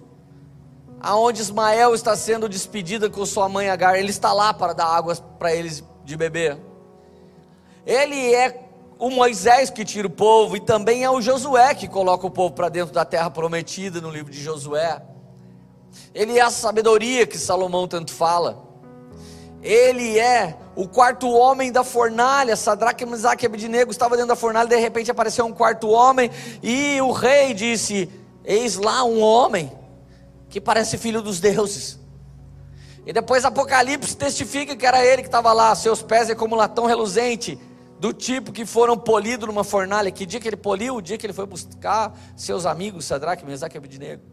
aonde 0.99 1.41
Ismael 1.41 1.93
está 1.95 2.15
sendo 2.15 2.47
despedido 2.47 3.09
com 3.09 3.25
sua 3.25 3.49
mãe 3.49 3.69
Agar, 3.69 3.97
ele 3.97 4.09
está 4.09 4.33
lá 4.33 4.53
para 4.53 4.73
dar 4.73 4.87
água 4.87 5.15
para 5.15 5.53
eles 5.53 5.83
de 6.03 6.17
beber. 6.17 6.57
Ele 7.85 8.33
é 8.33 8.69
o 8.97 9.09
Moisés 9.09 9.69
que 9.69 9.85
tira 9.85 10.07
o 10.07 10.11
povo 10.11 10.57
e 10.57 10.59
também 10.59 11.03
é 11.03 11.09
o 11.09 11.21
Josué 11.21 11.73
que 11.73 11.87
coloca 11.87 12.27
o 12.27 12.31
povo 12.31 12.53
para 12.53 12.69
dentro 12.69 12.93
da 12.93 13.05
terra 13.05 13.29
prometida 13.29 14.01
no 14.01 14.09
livro 14.09 14.31
de 14.31 14.41
Josué. 14.41 15.01
Ele 16.13 16.37
é 16.37 16.41
a 16.41 16.51
sabedoria 16.51 17.25
que 17.25 17.37
Salomão 17.37 17.87
tanto 17.87 18.11
fala. 18.11 18.67
Ele 19.61 20.17
é 20.17 20.55
o 20.75 20.87
quarto 20.87 21.29
homem 21.29 21.71
da 21.71 21.83
fornalha. 21.83 22.55
Sadraque, 22.55 23.05
Mesaque 23.05 23.45
e 23.45 23.47
Abednego 23.47 23.91
estava 23.91 24.15
dentro 24.15 24.29
da 24.29 24.35
fornalha, 24.35 24.67
de 24.67 24.77
repente 24.77 25.11
apareceu 25.11 25.45
um 25.45 25.53
quarto 25.53 25.89
homem 25.89 26.29
e 26.61 26.99
o 27.01 27.11
rei 27.11 27.53
disse: 27.53 28.09
Eis 28.49 28.77
lá 28.77 29.03
um 29.03 29.21
homem 29.21 29.71
que 30.49 30.59
parece 30.59 30.97
filho 30.97 31.21
dos 31.21 31.39
deuses. 31.39 31.99
E 33.05 33.13
depois 33.13 33.45
Apocalipse 33.45 34.17
testifica 34.17 34.75
que 34.75 34.87
era 34.87 35.05
ele 35.05 35.21
que 35.21 35.27
estava 35.27 35.53
lá, 35.53 35.75
seus 35.75 36.01
pés 36.01 36.31
é 36.31 36.35
como 36.35 36.55
latão 36.55 36.87
reluzente, 36.87 37.59
do 37.99 38.11
tipo 38.11 38.51
que 38.51 38.65
foram 38.65 38.97
polidos 38.97 39.47
numa 39.47 39.63
fornalha. 39.63 40.09
Que 40.09 40.25
dia 40.25 40.39
que 40.39 40.47
ele 40.47 40.57
poliu? 40.57 40.95
O 40.95 41.01
dia 41.01 41.15
que 41.15 41.27
ele 41.27 41.33
foi 41.33 41.45
buscar 41.45 42.17
seus 42.35 42.65
amigos, 42.65 43.05
Sadraque, 43.05 43.45
Mesaque 43.45 43.75
e 43.75 43.77
Abednego. 43.77 44.23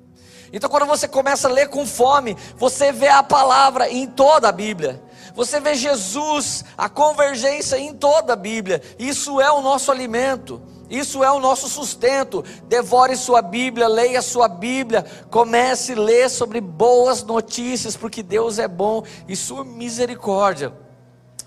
Então, 0.50 0.70
quando 0.70 0.86
você 0.86 1.06
começa 1.06 1.46
a 1.46 1.52
ler 1.52 1.68
com 1.68 1.84
fome, 1.84 2.38
você 2.56 2.92
vê 2.92 3.08
a 3.08 3.22
palavra 3.22 3.90
em 3.90 4.06
toda 4.06 4.48
a 4.48 4.52
Bíblia. 4.52 5.02
Você 5.34 5.60
vê 5.60 5.74
Jesus, 5.74 6.64
a 6.78 6.88
convergência 6.88 7.78
em 7.78 7.92
toda 7.92 8.32
a 8.32 8.36
Bíblia. 8.36 8.80
Isso 8.98 9.42
é 9.42 9.50
o 9.50 9.60
nosso 9.60 9.92
alimento. 9.92 10.62
Isso 10.88 11.24
é 11.24 11.30
o 11.30 11.40
nosso 11.40 11.68
sustento. 11.68 12.44
Devore 12.64 13.16
sua 13.16 13.42
Bíblia, 13.42 13.88
leia 13.88 14.22
sua 14.22 14.48
Bíblia, 14.48 15.04
comece 15.30 15.92
a 15.92 16.00
ler 16.00 16.30
sobre 16.30 16.60
boas 16.60 17.22
notícias, 17.22 17.96
porque 17.96 18.22
Deus 18.22 18.58
é 18.58 18.68
bom 18.68 19.02
e 19.26 19.34
sua 19.34 19.64
misericórdia 19.64 20.72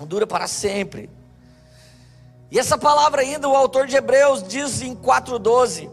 dura 0.05 0.27
para 0.27 0.47
sempre. 0.47 1.09
E 2.51 2.57
essa 2.57 2.77
palavra 2.77 3.21
ainda 3.21 3.47
o 3.47 3.55
autor 3.55 3.87
de 3.87 3.95
Hebreus 3.95 4.43
diz 4.43 4.81
em 4.81 4.95
4:12 4.95 5.89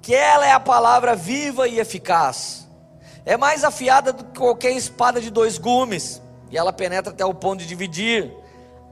que 0.00 0.14
ela 0.14 0.44
é 0.44 0.52
a 0.52 0.58
palavra 0.58 1.14
viva 1.14 1.68
e 1.68 1.78
eficaz. 1.78 2.68
É 3.24 3.36
mais 3.36 3.62
afiada 3.62 4.12
do 4.12 4.24
que 4.24 4.38
qualquer 4.40 4.72
espada 4.72 5.20
de 5.20 5.30
dois 5.30 5.56
gumes, 5.56 6.20
e 6.50 6.58
ela 6.58 6.72
penetra 6.72 7.12
até 7.12 7.24
o 7.24 7.32
ponto 7.32 7.60
de 7.60 7.66
dividir 7.66 8.32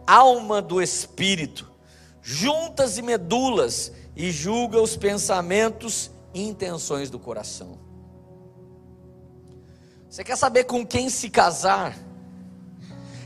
alma 0.06 0.62
do 0.62 0.80
espírito 0.80 1.69
juntas 2.30 2.96
e 2.96 3.02
medulas, 3.02 3.90
e 4.14 4.30
julga 4.30 4.80
os 4.80 4.96
pensamentos 4.96 6.12
e 6.32 6.46
intenções 6.46 7.10
do 7.10 7.18
coração. 7.18 7.76
Você 10.08 10.22
quer 10.22 10.36
saber 10.36 10.64
com 10.64 10.86
quem 10.86 11.10
se 11.10 11.28
casar? 11.28 11.96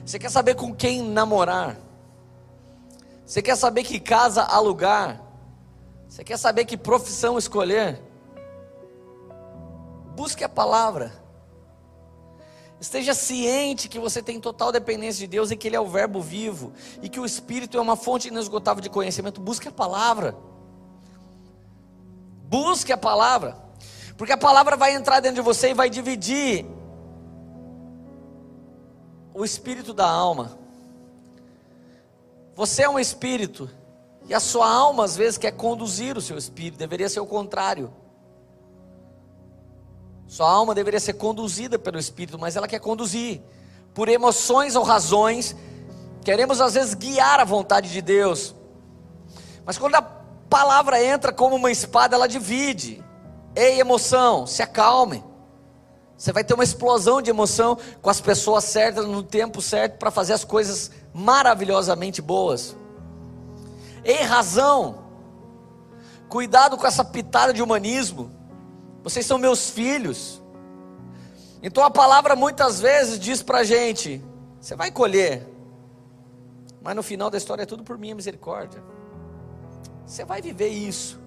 Você 0.04 0.18
quer 0.18 0.30
saber 0.30 0.54
com 0.54 0.74
quem 0.74 1.02
namorar? 1.02 1.78
Você 3.26 3.42
quer 3.42 3.56
saber 3.56 3.84
que 3.84 4.00
casa 4.00 4.42
alugar? 4.42 5.20
Você 6.08 6.24
quer 6.24 6.38
saber 6.38 6.64
que 6.64 6.76
profissão 6.76 7.36
escolher? 7.36 8.00
Busque 10.16 10.44
a 10.44 10.48
palavra. 10.48 11.12
Esteja 12.84 13.14
ciente 13.14 13.88
que 13.88 13.98
você 13.98 14.22
tem 14.22 14.38
total 14.38 14.70
dependência 14.70 15.20
de 15.20 15.26
Deus 15.26 15.50
e 15.50 15.56
que 15.56 15.68
Ele 15.68 15.74
é 15.74 15.80
o 15.80 15.86
Verbo 15.86 16.20
vivo 16.20 16.70
e 17.00 17.08
que 17.08 17.18
o 17.18 17.24
Espírito 17.24 17.78
é 17.78 17.80
uma 17.80 17.96
fonte 17.96 18.28
inesgotável 18.28 18.82
de 18.82 18.90
conhecimento. 18.90 19.40
Busque 19.40 19.66
a 19.66 19.72
palavra. 19.72 20.36
Busque 22.46 22.92
a 22.92 22.98
palavra, 22.98 23.56
porque 24.18 24.34
a 24.34 24.36
palavra 24.36 24.76
vai 24.76 24.94
entrar 24.94 25.20
dentro 25.20 25.36
de 25.36 25.40
você 25.40 25.70
e 25.70 25.74
vai 25.74 25.88
dividir 25.88 26.66
o 29.32 29.46
espírito 29.46 29.94
da 29.94 30.06
alma. 30.06 30.58
Você 32.54 32.82
é 32.82 32.88
um 32.88 32.98
espírito 32.98 33.70
e 34.28 34.34
a 34.34 34.40
sua 34.40 34.70
alma 34.70 35.04
às 35.04 35.16
vezes 35.16 35.38
quer 35.38 35.52
conduzir 35.52 36.18
o 36.18 36.20
seu 36.20 36.36
espírito, 36.36 36.76
deveria 36.76 37.08
ser 37.08 37.20
o 37.20 37.26
contrário. 37.26 37.90
Sua 40.34 40.50
alma 40.50 40.74
deveria 40.74 40.98
ser 40.98 41.12
conduzida 41.12 41.78
pelo 41.78 41.96
espírito, 41.96 42.36
mas 42.36 42.56
ela 42.56 42.66
quer 42.66 42.80
conduzir 42.80 43.40
por 43.94 44.08
emoções 44.08 44.74
ou 44.74 44.82
razões. 44.82 45.54
Queremos 46.24 46.60
às 46.60 46.74
vezes 46.74 46.92
guiar 46.94 47.38
a 47.38 47.44
vontade 47.44 47.88
de 47.92 48.02
Deus. 48.02 48.52
Mas 49.64 49.78
quando 49.78 49.94
a 49.94 50.02
palavra 50.02 51.00
entra 51.00 51.32
como 51.32 51.54
uma 51.54 51.70
espada, 51.70 52.16
ela 52.16 52.26
divide. 52.26 53.00
Ei, 53.54 53.78
emoção, 53.78 54.44
se 54.44 54.60
acalme. 54.60 55.22
Você 56.18 56.32
vai 56.32 56.42
ter 56.42 56.54
uma 56.54 56.64
explosão 56.64 57.22
de 57.22 57.30
emoção 57.30 57.78
com 58.02 58.10
as 58.10 58.20
pessoas 58.20 58.64
certas 58.64 59.06
no 59.06 59.22
tempo 59.22 59.62
certo 59.62 59.98
para 59.98 60.10
fazer 60.10 60.32
as 60.32 60.42
coisas 60.42 60.90
maravilhosamente 61.14 62.20
boas. 62.20 62.74
Ei, 64.02 64.24
razão, 64.24 64.98
cuidado 66.28 66.76
com 66.76 66.88
essa 66.88 67.04
pitada 67.04 67.52
de 67.52 67.62
humanismo. 67.62 68.33
Vocês 69.04 69.24
são 69.24 69.38
meus 69.38 69.70
filhos. 69.70 70.42
Então 71.62 71.84
a 71.84 71.90
palavra 71.90 72.34
muitas 72.34 72.80
vezes 72.80 73.20
diz 73.20 73.40
para 73.40 73.58
a 73.58 73.64
gente: 73.64 74.20
você 74.60 74.74
vai 74.74 74.90
colher, 74.90 75.46
mas 76.82 76.96
no 76.96 77.02
final 77.04 77.30
da 77.30 77.38
história 77.38 77.62
é 77.62 77.66
tudo 77.66 77.84
por 77.84 77.96
minha 77.96 78.16
misericórdia. 78.16 78.82
Você 80.04 80.24
vai 80.24 80.42
viver 80.42 80.68
isso 80.68 81.22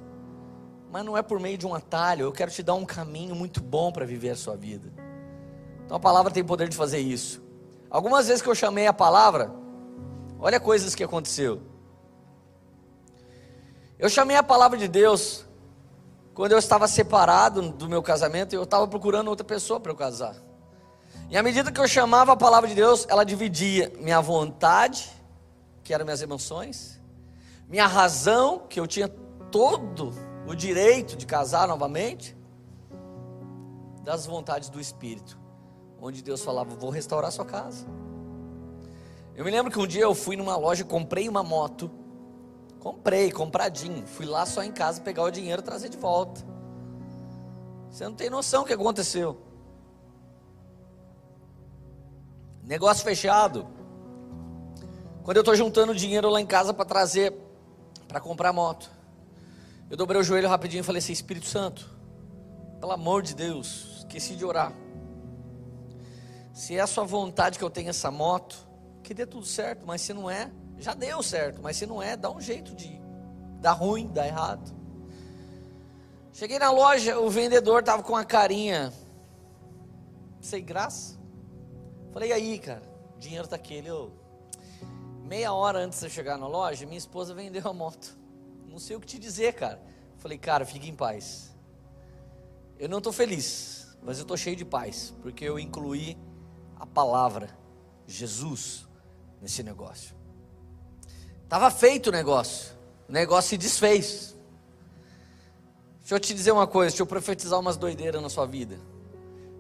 mas 0.92 1.06
não 1.06 1.18
é 1.18 1.22
por 1.22 1.40
meio 1.40 1.58
de 1.58 1.68
um 1.68 1.74
atalho. 1.74 2.24
Eu 2.24 2.32
quero 2.32 2.52
te 2.52 2.64
dar 2.64 2.74
um 2.76 2.86
caminho 2.86 3.36
muito 3.36 3.62
bom 3.62 3.92
para 3.92 4.06
viver 4.06 4.30
a 4.32 4.36
sua 4.36 4.56
vida. 4.56 4.92
Então 5.86 5.98
a 5.98 6.00
palavra 6.00 6.32
tem 6.32 6.44
poder 6.44 6.68
de 6.70 6.76
fazer 6.76 7.00
isso. 7.00 7.42
Algumas 7.90 8.28
vezes 8.28 8.42
que 8.42 8.50
eu 8.50 8.56
chamei 8.56 8.88
a 8.88 8.94
palavra, 8.94 9.52
olha 10.40 10.60
coisas 10.60 10.96
que 10.96 11.04
aconteceu. 11.04 11.62
Eu 13.98 14.10
chamei 14.10 14.36
a 14.36 14.44
palavra 14.44 14.78
de 14.78 14.88
Deus 14.88 15.46
quando 16.38 16.52
eu 16.52 16.60
estava 16.60 16.88
separado 16.88 17.64
do 17.72 17.90
meu 17.90 18.04
casamento 18.04 18.54
eu 18.54 18.62
estava 18.62 18.88
procurando 18.88 19.28
outra 19.28 19.44
pessoa 19.44 19.80
para 19.80 19.92
eu 19.92 19.96
casar. 19.96 20.36
E 21.32 21.36
à 21.36 21.42
medida 21.42 21.72
que 21.72 21.82
eu 21.82 21.88
chamava 21.88 22.34
a 22.34 22.38
palavra 22.38 22.70
de 22.70 22.76
Deus, 22.76 23.08
ela 23.10 23.24
dividia 23.24 23.92
minha 24.00 24.22
vontade, 24.22 25.10
que 25.84 25.96
eram 25.96 26.06
minhas 26.06 26.22
emoções, 26.22 27.02
minha 27.68 27.88
razão, 27.88 28.60
que 28.70 28.80
eu 28.80 28.86
tinha 28.86 29.08
todo 29.50 30.14
o 30.46 30.54
direito 30.54 31.18
de 31.18 31.26
casar 31.26 31.68
novamente, 31.68 32.38
das 34.04 34.28
vontades 34.28 34.70
do 34.70 34.80
Espírito, 34.80 35.40
onde 36.00 36.22
Deus 36.22 36.44
falava: 36.44 36.76
Vou 36.76 36.92
restaurar 36.92 37.32
sua 37.32 37.46
casa. 37.46 37.84
Eu 39.36 39.44
me 39.44 39.50
lembro 39.50 39.72
que 39.72 39.80
um 39.80 39.88
dia 39.88 40.04
eu 40.04 40.14
fui 40.14 40.36
numa 40.36 40.56
loja, 40.56 40.84
comprei 40.84 41.28
uma 41.28 41.42
moto, 41.42 41.90
comprei, 42.88 43.30
compradinho, 43.30 44.08
fui 44.08 44.26
lá 44.26 44.46
só 44.46 44.64
em 44.64 44.72
casa 44.72 45.02
pegar 45.02 45.24
o 45.24 45.30
dinheiro 45.30 45.62
e 45.62 45.66
trazer 45.66 45.90
de 45.90 45.98
volta. 45.98 46.42
Você 47.90 48.06
não 48.06 48.14
tem 48.14 48.30
noção 48.30 48.64
o 48.64 48.66
que 48.66 48.72
aconteceu. 48.72 49.42
Negócio 52.64 53.04
fechado. 53.04 53.68
Quando 55.22 55.36
eu 55.36 55.42
estou 55.42 55.54
juntando 55.54 55.94
dinheiro 55.94 56.30
lá 56.30 56.40
em 56.40 56.46
casa 56.46 56.74
para 56.74 56.86
trazer, 56.86 57.34
para 58.08 58.22
comprar 58.22 58.54
moto. 58.54 58.90
Eu 59.90 59.98
dobrei 59.98 60.22
o 60.22 60.24
joelho 60.24 60.48
rapidinho 60.48 60.80
e 60.80 60.84
falei 60.84 61.00
assim: 61.00 61.12
Espírito 61.12 61.48
Santo, 61.48 61.94
pelo 62.80 62.94
amor 62.94 63.22
de 63.22 63.36
Deus, 63.36 63.98
esqueci 63.98 64.34
de 64.34 64.46
orar. 64.46 64.72
Se 66.54 66.78
é 66.78 66.80
a 66.80 66.88
sua 66.88 67.04
vontade 67.04 67.58
que 67.58 67.66
eu 67.66 67.70
tenha 67.70 67.90
essa 67.90 68.10
moto, 68.10 68.66
que 69.04 69.14
dê 69.14 69.26
tudo 69.26 69.46
certo, 69.46 69.86
mas 69.86 70.00
se 70.00 70.14
não 70.14 70.30
é, 70.30 70.50
já 70.80 70.94
deu 70.94 71.22
certo, 71.24 71.62
mas 71.62 71.78
se 71.78 71.86
não 71.86 72.02
é, 72.02 72.16
dá 72.16 72.30
um 72.30 72.42
jeito 72.42 72.76
de 72.76 73.00
dar 73.62 73.74
ruim, 73.74 74.08
dar 74.08 74.28
errado. 74.28 74.76
Cheguei 76.32 76.60
na 76.60 76.72
loja, 76.72 77.20
o 77.20 77.30
vendedor 77.30 77.80
estava 77.80 78.04
com 78.04 78.16
a 78.16 78.24
carinha 78.24 78.94
sem 80.40 80.64
graça. 80.64 81.18
Falei, 82.14 82.32
aí, 82.32 82.60
cara, 82.60 82.84
o 83.16 83.20
dinheiro 83.20 83.46
está 83.46 83.56
aqui. 83.56 83.74
Ele, 83.74 83.90
oh, 83.90 84.12
meia 85.24 85.52
hora 85.52 85.80
antes 85.80 86.00
de 86.00 86.06
eu 86.06 86.10
chegar 86.10 86.38
na 86.38 86.48
loja, 86.48 86.86
minha 86.86 86.98
esposa 86.98 87.34
vendeu 87.34 87.68
a 87.68 87.74
moto 87.74 88.18
não 88.78 88.80
sei 88.80 88.96
o 88.96 89.00
que 89.00 89.08
te 89.08 89.18
dizer, 89.18 89.54
cara. 89.54 89.82
Falei, 90.18 90.38
cara, 90.38 90.64
fique 90.64 90.88
em 90.88 90.96
paz. 90.96 91.52
Eu 92.78 92.88
não 92.88 93.00
estou 93.00 93.12
feliz, 93.12 93.88
mas 94.04 94.20
eu 94.20 94.22
estou 94.22 94.38
cheio 94.38 94.56
de 94.56 94.64
paz, 94.64 95.16
porque 95.24 95.44
eu 95.44 95.58
incluí 95.58 96.16
a 96.76 96.86
palavra 96.86 97.58
Jesus 98.06 98.88
nesse 99.42 99.64
negócio. 99.64 100.16
Estava 101.48 101.72
feito 101.72 102.08
o 102.08 102.12
negócio, 102.12 102.74
o 103.08 103.14
negócio 103.14 103.52
se 103.52 103.58
desfez. 103.58 104.36
Deixa 106.02 106.16
eu 106.16 106.20
te 106.20 106.34
dizer 106.34 106.52
uma 106.52 106.68
coisa, 106.68 106.90
deixa 106.90 107.04
eu 107.04 107.08
profetizar 107.08 107.58
umas 107.58 107.78
doideiras 107.78 108.22
na 108.22 108.28
sua 108.28 108.46
vida. 108.46 108.78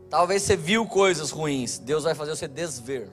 Talvez 0.09 0.43
você 0.43 0.57
viu 0.57 0.85
coisas 0.85 1.31
ruins, 1.31 1.79
Deus 1.79 2.03
vai 2.03 2.13
fazer 2.13 2.35
você 2.35 2.45
desver. 2.45 3.09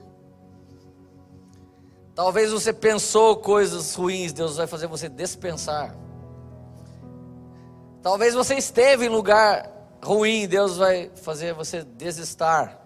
Talvez 2.13 2.51
você 2.51 2.73
pensou 2.73 3.37
coisas 3.37 3.95
ruins, 3.95 4.33
Deus 4.33 4.57
vai 4.57 4.67
fazer 4.67 4.87
você 4.87 5.07
dispensar. 5.07 5.95
Talvez 8.03 8.33
você 8.33 8.55
esteve 8.55 9.05
em 9.05 9.09
lugar 9.09 9.71
ruim, 10.03 10.49
Deus 10.49 10.75
vai 10.75 11.09
fazer 11.15 11.53
você 11.53 11.81
desestar. 11.81 12.84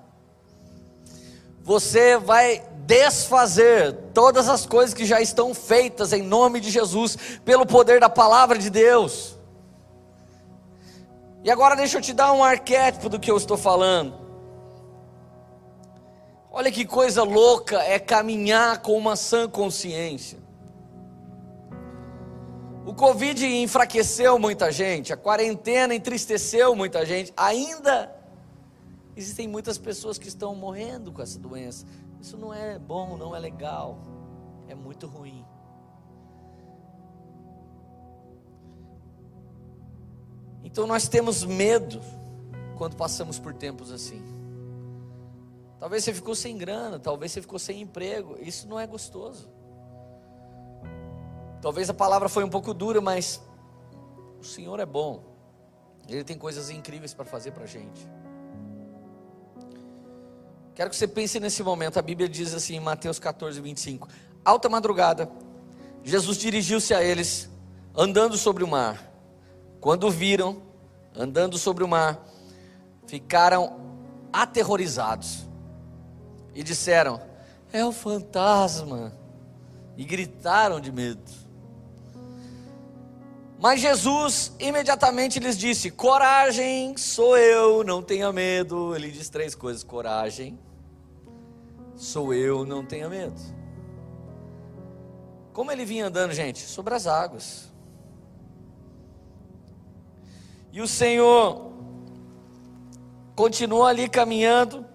Você 1.63 2.17
vai 2.17 2.63
desfazer 2.85 3.93
todas 4.13 4.49
as 4.49 4.65
coisas 4.65 4.95
que 4.95 5.05
já 5.05 5.21
estão 5.21 5.53
feitas 5.53 6.11
em 6.11 6.23
nome 6.23 6.59
de 6.59 6.71
Jesus, 6.71 7.17
pelo 7.45 7.65
poder 7.65 7.99
da 7.99 8.09
palavra 8.09 8.57
de 8.57 8.69
Deus. 8.69 9.37
E 11.43 11.51
agora 11.51 11.75
deixa 11.75 11.97
eu 11.97 12.01
te 12.01 12.13
dar 12.13 12.33
um 12.33 12.43
arquétipo 12.43 13.07
do 13.07 13.19
que 13.19 13.29
eu 13.29 13.37
estou 13.37 13.57
falando. 13.57 14.15
Olha 16.51 16.71
que 16.71 16.83
coisa 16.83 17.23
louca 17.23 17.77
é 17.83 17.99
caminhar 17.99 18.81
com 18.81 18.97
uma 18.97 19.15
sã 19.15 19.47
consciência. 19.47 20.39
O 22.85 22.93
Covid 22.93 23.45
enfraqueceu 23.45 24.39
muita 24.39 24.71
gente, 24.71 25.13
a 25.13 25.17
quarentena 25.17 25.93
entristeceu 25.93 26.75
muita 26.75 27.05
gente, 27.05 27.31
ainda 27.37 28.18
existem 29.19 29.47
muitas 29.47 29.77
pessoas 29.77 30.17
que 30.17 30.27
estão 30.27 30.55
morrendo 30.55 31.11
com 31.11 31.21
essa 31.21 31.37
doença. 31.37 31.85
Isso 32.21 32.37
não 32.37 32.53
é 32.53 32.79
bom, 32.79 33.17
não 33.17 33.35
é 33.35 33.39
legal, 33.39 33.99
é 34.67 34.73
muito 34.73 35.07
ruim. 35.07 35.45
Então 40.63 40.87
nós 40.87 41.07
temos 41.07 41.43
medo 41.43 41.99
quando 42.77 42.95
passamos 42.95 43.37
por 43.39 43.53
tempos 43.53 43.91
assim. 43.91 44.23
Talvez 45.79 46.03
você 46.03 46.13
ficou 46.13 46.35
sem 46.35 46.57
grana, 46.57 46.99
talvez 46.99 47.31
você 47.31 47.41
ficou 47.41 47.59
sem 47.59 47.81
emprego. 47.81 48.37
Isso 48.39 48.67
não 48.67 48.79
é 48.79 48.87
gostoso. 48.87 49.49
Talvez 51.61 51.89
a 51.89 51.93
palavra 51.93 52.29
foi 52.29 52.43
um 52.43 52.49
pouco 52.49 52.73
dura, 52.73 53.01
mas 53.01 53.41
o 54.39 54.43
Senhor 54.43 54.79
é 54.79 54.85
bom. 54.85 55.23
Ele 56.07 56.23
tem 56.23 56.37
coisas 56.37 56.69
incríveis 56.69 57.13
para 57.13 57.25
fazer 57.25 57.51
para 57.51 57.63
a 57.63 57.67
gente. 57.67 58.07
Quero 60.75 60.89
que 60.89 60.95
você 60.95 61.07
pense 61.07 61.39
nesse 61.39 61.61
momento. 61.61 61.99
A 61.99 62.01
Bíblia 62.01 62.27
diz 62.27 62.53
assim 62.53 62.75
em 62.75 62.79
Mateus 62.79 63.19
14, 63.19 63.59
25: 63.59 64.07
Alta 64.43 64.69
madrugada, 64.69 65.29
Jesus 66.03 66.37
dirigiu-se 66.37 66.93
a 66.93 67.03
eles, 67.03 67.49
andando 67.95 68.37
sobre 68.37 68.63
o 68.63 68.67
mar. 68.67 69.11
Quando 69.79 70.09
viram, 70.09 70.61
andando 71.15 71.57
sobre 71.57 71.83
o 71.83 71.87
mar, 71.87 72.25
ficaram 73.07 73.79
aterrorizados 74.31 75.47
e 76.53 76.63
disseram: 76.63 77.21
É 77.71 77.83
o 77.85 77.91
fantasma. 77.91 79.13
E 79.97 80.05
gritaram 80.05 80.79
de 80.79 80.93
medo. 80.93 81.48
Mas 83.59 83.81
Jesus 83.81 84.53
imediatamente 84.57 85.37
lhes 85.37 85.57
disse: 85.57 85.91
Coragem, 85.91 86.95
sou 86.95 87.37
eu, 87.37 87.83
não 87.83 88.01
tenha 88.01 88.31
medo. 88.31 88.95
Ele 88.95 89.11
diz 89.11 89.29
três 89.29 89.53
coisas: 89.53 89.83
Coragem, 89.83 90.57
sou 91.95 92.33
eu, 92.33 92.65
não 92.65 92.85
tenha 92.85 93.09
medo. 93.09 93.39
Como 95.51 95.71
ele 95.73 95.83
vinha 95.83 96.07
andando, 96.07 96.31
gente? 96.31 96.59
Sobre 96.59 96.93
as 96.93 97.05
águas. 97.05 97.69
E 100.71 100.81
o 100.81 100.87
Senhor 100.87 101.73
continuou 103.35 103.85
ali 103.85 104.07
caminhando. 104.07 104.85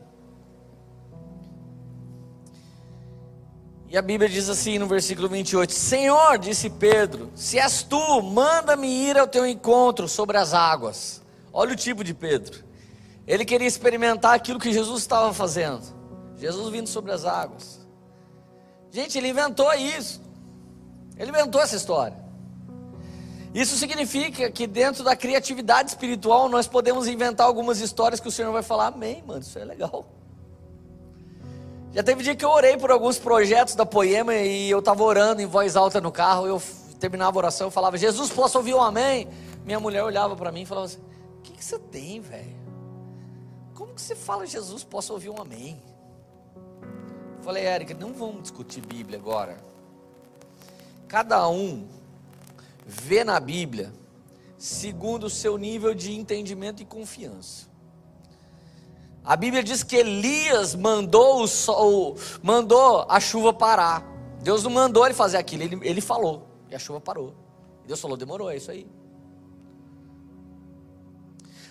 E 3.94 3.96
a 3.96 4.02
Bíblia 4.02 4.28
diz 4.28 4.48
assim 4.48 4.76
no 4.76 4.88
versículo 4.88 5.28
28: 5.28 5.72
Senhor, 5.72 6.36
disse 6.36 6.68
Pedro, 6.68 7.30
se 7.32 7.60
és 7.60 7.84
tu, 7.84 8.20
manda-me 8.22 8.88
ir 8.88 9.16
ao 9.16 9.28
teu 9.28 9.46
encontro 9.46 10.08
sobre 10.08 10.36
as 10.36 10.52
águas. 10.52 11.22
Olha 11.52 11.74
o 11.74 11.76
tipo 11.76 12.02
de 12.02 12.12
Pedro. 12.12 12.64
Ele 13.24 13.44
queria 13.44 13.68
experimentar 13.68 14.34
aquilo 14.34 14.58
que 14.58 14.72
Jesus 14.72 15.00
estava 15.02 15.32
fazendo. 15.32 15.84
Jesus 16.36 16.72
vindo 16.72 16.88
sobre 16.88 17.12
as 17.12 17.24
águas. 17.24 17.86
Gente, 18.90 19.16
ele 19.16 19.28
inventou 19.28 19.72
isso. 19.74 20.20
Ele 21.16 21.30
inventou 21.30 21.60
essa 21.60 21.76
história. 21.76 22.16
Isso 23.54 23.76
significa 23.76 24.50
que 24.50 24.66
dentro 24.66 25.04
da 25.04 25.14
criatividade 25.14 25.90
espiritual 25.90 26.48
nós 26.48 26.66
podemos 26.66 27.06
inventar 27.06 27.46
algumas 27.46 27.78
histórias 27.78 28.18
que 28.18 28.26
o 28.26 28.32
Senhor 28.32 28.50
vai 28.50 28.64
falar, 28.64 28.88
amém, 28.88 29.22
mano, 29.24 29.42
isso 29.42 29.56
é 29.56 29.64
legal. 29.64 30.04
Já 31.94 32.02
teve 32.02 32.24
dia 32.24 32.34
que 32.34 32.44
eu 32.44 32.50
orei 32.50 32.76
por 32.76 32.90
alguns 32.90 33.20
projetos 33.20 33.76
da 33.76 33.86
Poema 33.86 34.34
e 34.34 34.68
eu 34.68 34.80
estava 34.80 35.00
orando 35.04 35.40
em 35.40 35.46
voz 35.46 35.76
alta 35.76 36.00
no 36.00 36.10
carro, 36.10 36.44
eu 36.44 36.60
terminava 36.98 37.36
a 37.36 37.38
oração, 37.38 37.68
eu 37.68 37.70
falava, 37.70 37.96
Jesus, 37.96 38.30
posso 38.30 38.58
ouvir 38.58 38.74
um 38.74 38.82
amém? 38.82 39.28
Minha 39.64 39.78
mulher 39.78 40.02
olhava 40.02 40.34
para 40.34 40.50
mim 40.50 40.62
e 40.62 40.66
falava 40.66 40.86
assim, 40.86 40.98
o 41.38 41.42
que, 41.42 41.52
que 41.52 41.64
você 41.64 41.78
tem, 41.78 42.20
velho? 42.20 42.56
Como 43.74 43.94
que 43.94 44.02
você 44.02 44.16
fala, 44.16 44.44
Jesus, 44.44 44.82
posso 44.82 45.12
ouvir 45.12 45.30
um 45.30 45.40
amém? 45.40 45.80
Eu 47.38 47.44
falei, 47.44 47.62
Érica, 47.62 47.94
não 47.94 48.12
vamos 48.12 48.42
discutir 48.42 48.80
Bíblia 48.80 49.16
agora. 49.16 49.56
Cada 51.06 51.48
um 51.48 51.86
vê 52.84 53.22
na 53.22 53.38
Bíblia 53.38 53.92
segundo 54.58 55.26
o 55.26 55.30
seu 55.30 55.56
nível 55.56 55.94
de 55.94 56.12
entendimento 56.12 56.82
e 56.82 56.84
confiança. 56.84 57.68
A 59.24 59.36
Bíblia 59.36 59.62
diz 59.62 59.82
que 59.82 59.96
Elias 59.96 60.74
mandou 60.74 61.42
o 61.42 61.48
sol, 61.48 62.16
mandou 62.42 63.06
a 63.08 63.18
chuva 63.18 63.52
parar. 63.52 64.04
Deus 64.42 64.62
não 64.62 64.70
mandou 64.70 65.06
ele 65.06 65.14
fazer 65.14 65.38
aquilo, 65.38 65.62
ele, 65.62 65.80
ele 65.82 66.00
falou 66.02 66.54
e 66.74 66.74
a 66.74 66.78
chuva 66.78 67.00
parou. 67.00 67.32
Deus 67.86 68.00
falou, 68.00 68.16
demorou, 68.16 68.50
é 68.50 68.56
isso 68.56 68.70
aí. 68.70 68.86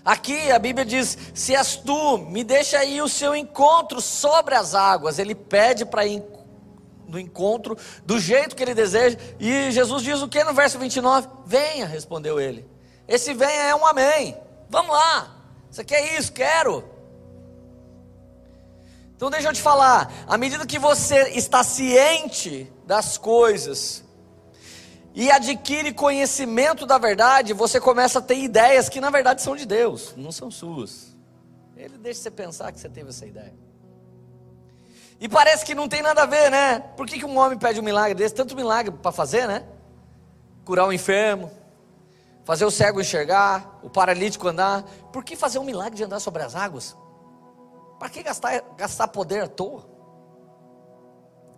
Aqui 0.05 0.49
a 0.49 0.57
Bíblia 0.57 0.85
diz: 0.85 1.17
se 1.33 1.53
és 1.55 1.75
tu, 1.75 2.17
me 2.17 2.43
deixa 2.43 2.77
aí 2.79 3.01
o 3.01 3.07
seu 3.07 3.35
encontro 3.35 4.01
sobre 4.01 4.55
as 4.55 4.73
águas. 4.73 5.19
Ele 5.19 5.35
pede 5.35 5.85
para 5.85 6.05
ir 6.05 6.23
no 7.07 7.19
encontro 7.19 7.77
do 8.05 8.19
jeito 8.19 8.55
que 8.55 8.63
ele 8.63 8.73
deseja. 8.73 9.17
E 9.39 9.71
Jesus 9.71 10.03
diz 10.03 10.21
o 10.21 10.27
que 10.27 10.43
no 10.43 10.53
verso 10.53 10.79
29? 10.79 11.27
Venha, 11.45 11.85
respondeu 11.85 12.39
ele. 12.39 12.65
Esse 13.07 13.33
venha 13.33 13.63
é 13.63 13.75
um 13.75 13.85
amém. 13.85 14.37
Vamos 14.69 14.91
lá. 14.91 15.35
Você 15.69 15.83
quer 15.83 16.17
isso? 16.17 16.31
Quero. 16.31 16.92
Então 19.23 19.31
deixa 19.31 19.47
eu 19.47 19.53
te 19.53 19.61
falar, 19.61 20.11
à 20.27 20.37
medida 20.37 20.65
que 20.65 20.77
você 20.77 21.29
está 21.29 21.63
ciente 21.63 22.69
das 22.85 23.17
coisas 23.17 24.03
e 25.15 25.31
adquire 25.31 25.93
conhecimento 25.93 26.85
da 26.85 26.97
verdade, 26.97 27.53
você 27.53 27.79
começa 27.79 28.19
a 28.19 28.21
ter 28.21 28.35
ideias 28.35 28.89
que 28.89 28.99
na 28.99 29.09
verdade 29.09 29.41
são 29.41 29.55
de 29.55 29.65
Deus, 29.65 30.13
não 30.17 30.29
são 30.29 30.51
suas. 30.51 31.15
Ele 31.77 31.97
deixa 31.97 32.19
você 32.19 32.31
pensar 32.31 32.73
que 32.73 32.81
você 32.81 32.89
teve 32.89 33.11
essa 33.11 33.25
ideia. 33.25 33.55
E 35.21 35.29
parece 35.29 35.63
que 35.63 35.73
não 35.73 35.87
tem 35.87 36.01
nada 36.01 36.23
a 36.23 36.25
ver, 36.25 36.51
né? 36.51 36.79
Por 36.97 37.07
que, 37.07 37.17
que 37.17 37.25
um 37.25 37.37
homem 37.37 37.57
pede 37.57 37.79
um 37.79 37.83
milagre 37.83 38.15
desse? 38.15 38.35
Tanto 38.35 38.57
milagre 38.57 38.91
para 38.91 39.13
fazer, 39.13 39.47
né? 39.47 39.63
Curar 40.65 40.85
o 40.85 40.91
enfermo, 40.91 41.49
fazer 42.43 42.65
o 42.65 42.71
cego 42.71 42.99
enxergar, 42.99 43.79
o 43.81 43.89
paralítico 43.89 44.49
andar. 44.49 44.83
Por 45.13 45.23
que 45.23 45.37
fazer 45.37 45.59
um 45.59 45.63
milagre 45.63 45.95
de 45.95 46.03
andar 46.03 46.19
sobre 46.19 46.43
as 46.43 46.57
águas? 46.57 46.93
Para 48.03 48.09
que 48.09 48.21
gastar, 48.21 48.59
gastar 48.75 49.07
poder 49.07 49.43
à 49.43 49.47
toa? 49.47 49.85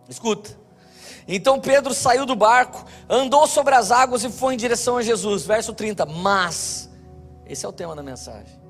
Escuta. 0.08 0.56
Então 1.28 1.60
Pedro 1.60 1.92
saiu 1.92 2.24
do 2.24 2.36
barco, 2.36 2.86
andou 3.10 3.48
sobre 3.48 3.74
as 3.74 3.90
águas 3.90 4.24
e 4.24 4.30
foi 4.30 4.54
em 4.54 4.58
direção 4.58 4.98
a 4.98 5.02
Jesus. 5.02 5.44
Verso 5.44 5.74
30. 5.74 6.06
Mas, 6.06 6.88
esse 7.48 7.66
é 7.66 7.68
o 7.68 7.74
tema 7.74 7.96
da 7.96 8.04
mensagem. 8.04 8.62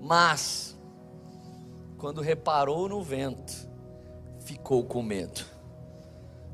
Mas, 0.00 0.76
quando 1.96 2.20
reparou 2.20 2.88
no 2.88 3.00
vento, 3.04 3.70
ficou 4.40 4.82
com 4.82 5.00
medo 5.00 5.42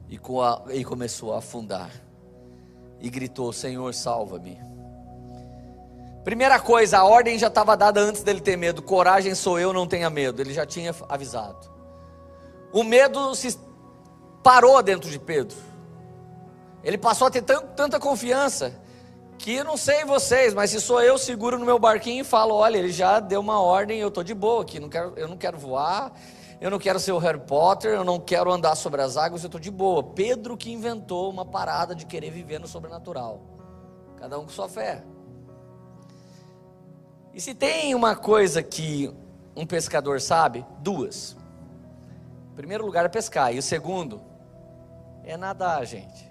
e, 0.07 0.19
com 0.19 0.43
a, 0.43 0.65
e 0.69 0.85
começou 0.85 1.33
a 1.33 1.39
afundar 1.39 1.91
e 3.01 3.09
gritou: 3.09 3.55
Senhor, 3.55 3.95
salva-me. 3.95 4.68
Primeira 6.29 6.61
coisa, 6.61 6.99
a 6.99 7.05
ordem 7.07 7.39
já 7.39 7.47
estava 7.47 7.75
dada 7.75 8.01
antes 8.01 8.23
dele 8.23 8.43
ter 8.43 8.55
medo. 8.55 8.83
Coragem 8.83 9.35
sou 9.35 9.59
eu, 9.59 9.73
não 9.73 9.87
tenha 9.87 10.11
medo. 10.11 10.43
Ele 10.43 10.53
já 10.53 10.67
tinha 10.67 10.95
avisado. 11.09 11.73
O 12.71 12.85
medo 12.85 13.35
se 13.35 13.59
parou 14.43 14.83
dentro 14.83 15.09
de 15.09 15.19
Pedro. 15.19 15.57
Ele 16.85 16.99
passou 16.99 17.29
a 17.29 17.31
ter 17.31 17.41
tanta 17.41 17.99
confiança 17.99 18.79
que 19.39 19.65
não 19.65 19.79
sei 19.79 20.05
vocês, 20.05 20.53
mas 20.53 20.69
se 20.69 20.83
sou 20.83 21.01
eu, 21.01 21.17
seguro 21.17 21.59
no 21.59 21.65
meu 21.65 21.79
barquinho 21.79 22.21
e 22.21 22.25
falo: 22.25 22.57
olha, 22.57 22.77
ele 22.77 22.93
já 22.93 23.21
deu 23.21 23.41
uma 23.41 23.63
ordem, 23.63 23.99
eu 23.99 24.09
estou 24.09 24.23
de 24.23 24.35
boa 24.35 24.61
aqui, 24.61 24.79
não 24.79 24.91
quero, 24.91 25.15
eu 25.17 25.29
não 25.29 25.39
quero 25.39 25.57
voar, 25.57 26.13
eu 26.61 26.71
não 26.71 26.79
quero 26.79 27.01
ser 27.01 27.13
o 27.13 27.19
Harry 27.19 27.41
Potter, 27.41 27.93
eu 27.93 28.05
não 28.05 28.21
quero 28.21 28.53
andar 28.53 28.75
sobre 28.75 29.01
as 29.01 29.17
águas, 29.17 29.45
eu 29.45 29.49
estou 29.49 29.59
de 29.59 29.71
boa. 29.71 30.03
Pedro 30.03 30.59
que 30.59 30.71
inventou 30.71 31.31
uma 31.31 31.47
parada 31.47 31.95
de 31.95 32.05
querer 32.05 32.31
viver 32.31 32.61
no 32.61 32.69
sobrenatural. 32.69 33.41
Cada 34.19 34.39
um 34.39 34.43
com 34.43 34.51
sua 34.51 34.69
fé. 34.69 35.03
E 37.39 37.41
se 37.41 37.55
tem 37.55 37.95
uma 37.95 38.17
coisa 38.17 38.65
que 38.65 39.15
um 39.55 39.65
pescador 39.65 40.21
sabe, 40.21 40.67
duas. 40.81 41.37
O 42.51 42.57
primeiro 42.57 42.85
lugar 42.85 43.05
é 43.05 43.09
pescar, 43.09 43.55
e 43.55 43.61
o 43.61 43.63
segundo 43.63 44.21
é 45.23 45.37
nadar, 45.37 45.87
gente. 45.87 46.29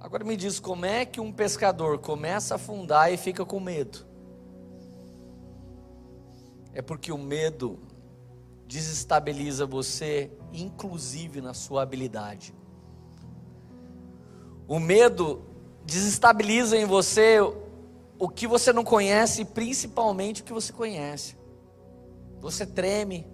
Agora 0.00 0.24
me 0.24 0.38
diz 0.38 0.58
como 0.58 0.86
é 0.86 1.04
que 1.04 1.20
um 1.20 1.30
pescador 1.30 1.98
começa 1.98 2.54
a 2.54 2.56
afundar 2.56 3.12
e 3.12 3.18
fica 3.18 3.44
com 3.44 3.60
medo? 3.60 4.06
É 6.72 6.80
porque 6.80 7.12
o 7.12 7.18
medo 7.18 7.78
desestabiliza 8.66 9.66
você, 9.66 10.30
inclusive 10.50 11.42
na 11.42 11.52
sua 11.52 11.82
habilidade. 11.82 12.54
O 14.66 14.78
medo 14.78 15.44
desestabiliza 15.84 16.74
em 16.74 16.86
você 16.86 17.38
o 18.18 18.28
que 18.28 18.46
você 18.46 18.72
não 18.72 18.84
conhece 18.84 19.42
e 19.42 19.44
principalmente 19.44 20.42
o 20.42 20.44
que 20.44 20.52
você 20.52 20.72
conhece. 20.72 21.36
Você 22.40 22.64
treme, 22.64 23.26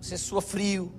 você 0.00 0.16
sua 0.16 0.42
frio. 0.42 0.92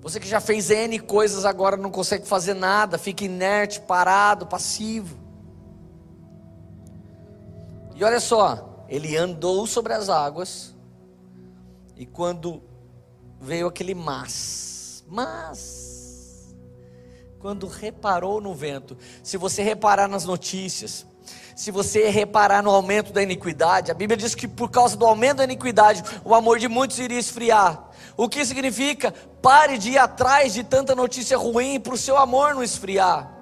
Você 0.00 0.20
que 0.20 0.28
já 0.28 0.40
fez 0.40 0.70
N 0.70 0.98
coisas 0.98 1.44
agora 1.44 1.76
não 1.76 1.90
consegue 1.90 2.26
fazer 2.26 2.54
nada, 2.54 2.98
fica 2.98 3.24
inerte, 3.24 3.80
parado, 3.80 4.46
passivo. 4.46 5.16
E 7.94 8.04
olha 8.04 8.20
só, 8.20 8.84
ele 8.88 9.16
andou 9.16 9.66
sobre 9.66 9.92
as 9.92 10.08
águas, 10.08 10.74
e 11.96 12.04
quando 12.04 12.62
veio 13.40 13.66
aquele 13.68 13.94
mas, 13.94 15.04
mas, 15.08 16.54
quando 17.38 17.66
reparou 17.66 18.40
no 18.40 18.52
vento, 18.52 18.96
se 19.22 19.36
você 19.36 19.62
reparar 19.62 20.08
nas 20.08 20.24
notícias, 20.24 21.06
se 21.54 21.70
você 21.70 22.08
reparar 22.08 22.62
no 22.62 22.70
aumento 22.70 23.12
da 23.12 23.22
iniquidade, 23.22 23.90
a 23.90 23.94
Bíblia 23.94 24.16
diz 24.16 24.34
que 24.34 24.48
por 24.48 24.70
causa 24.70 24.96
do 24.96 25.06
aumento 25.06 25.38
da 25.38 25.44
iniquidade, 25.44 26.02
o 26.24 26.34
amor 26.34 26.58
de 26.58 26.68
muitos 26.68 26.98
iria 26.98 27.18
esfriar. 27.18 27.90
O 28.16 28.28
que 28.28 28.44
significa? 28.44 29.12
Pare 29.42 29.76
de 29.78 29.90
ir 29.90 29.98
atrás 29.98 30.54
de 30.54 30.64
tanta 30.64 30.94
notícia 30.94 31.36
ruim 31.36 31.80
para 31.80 31.94
o 31.94 31.98
seu 31.98 32.16
amor 32.16 32.54
não 32.54 32.62
esfriar. 32.62 33.33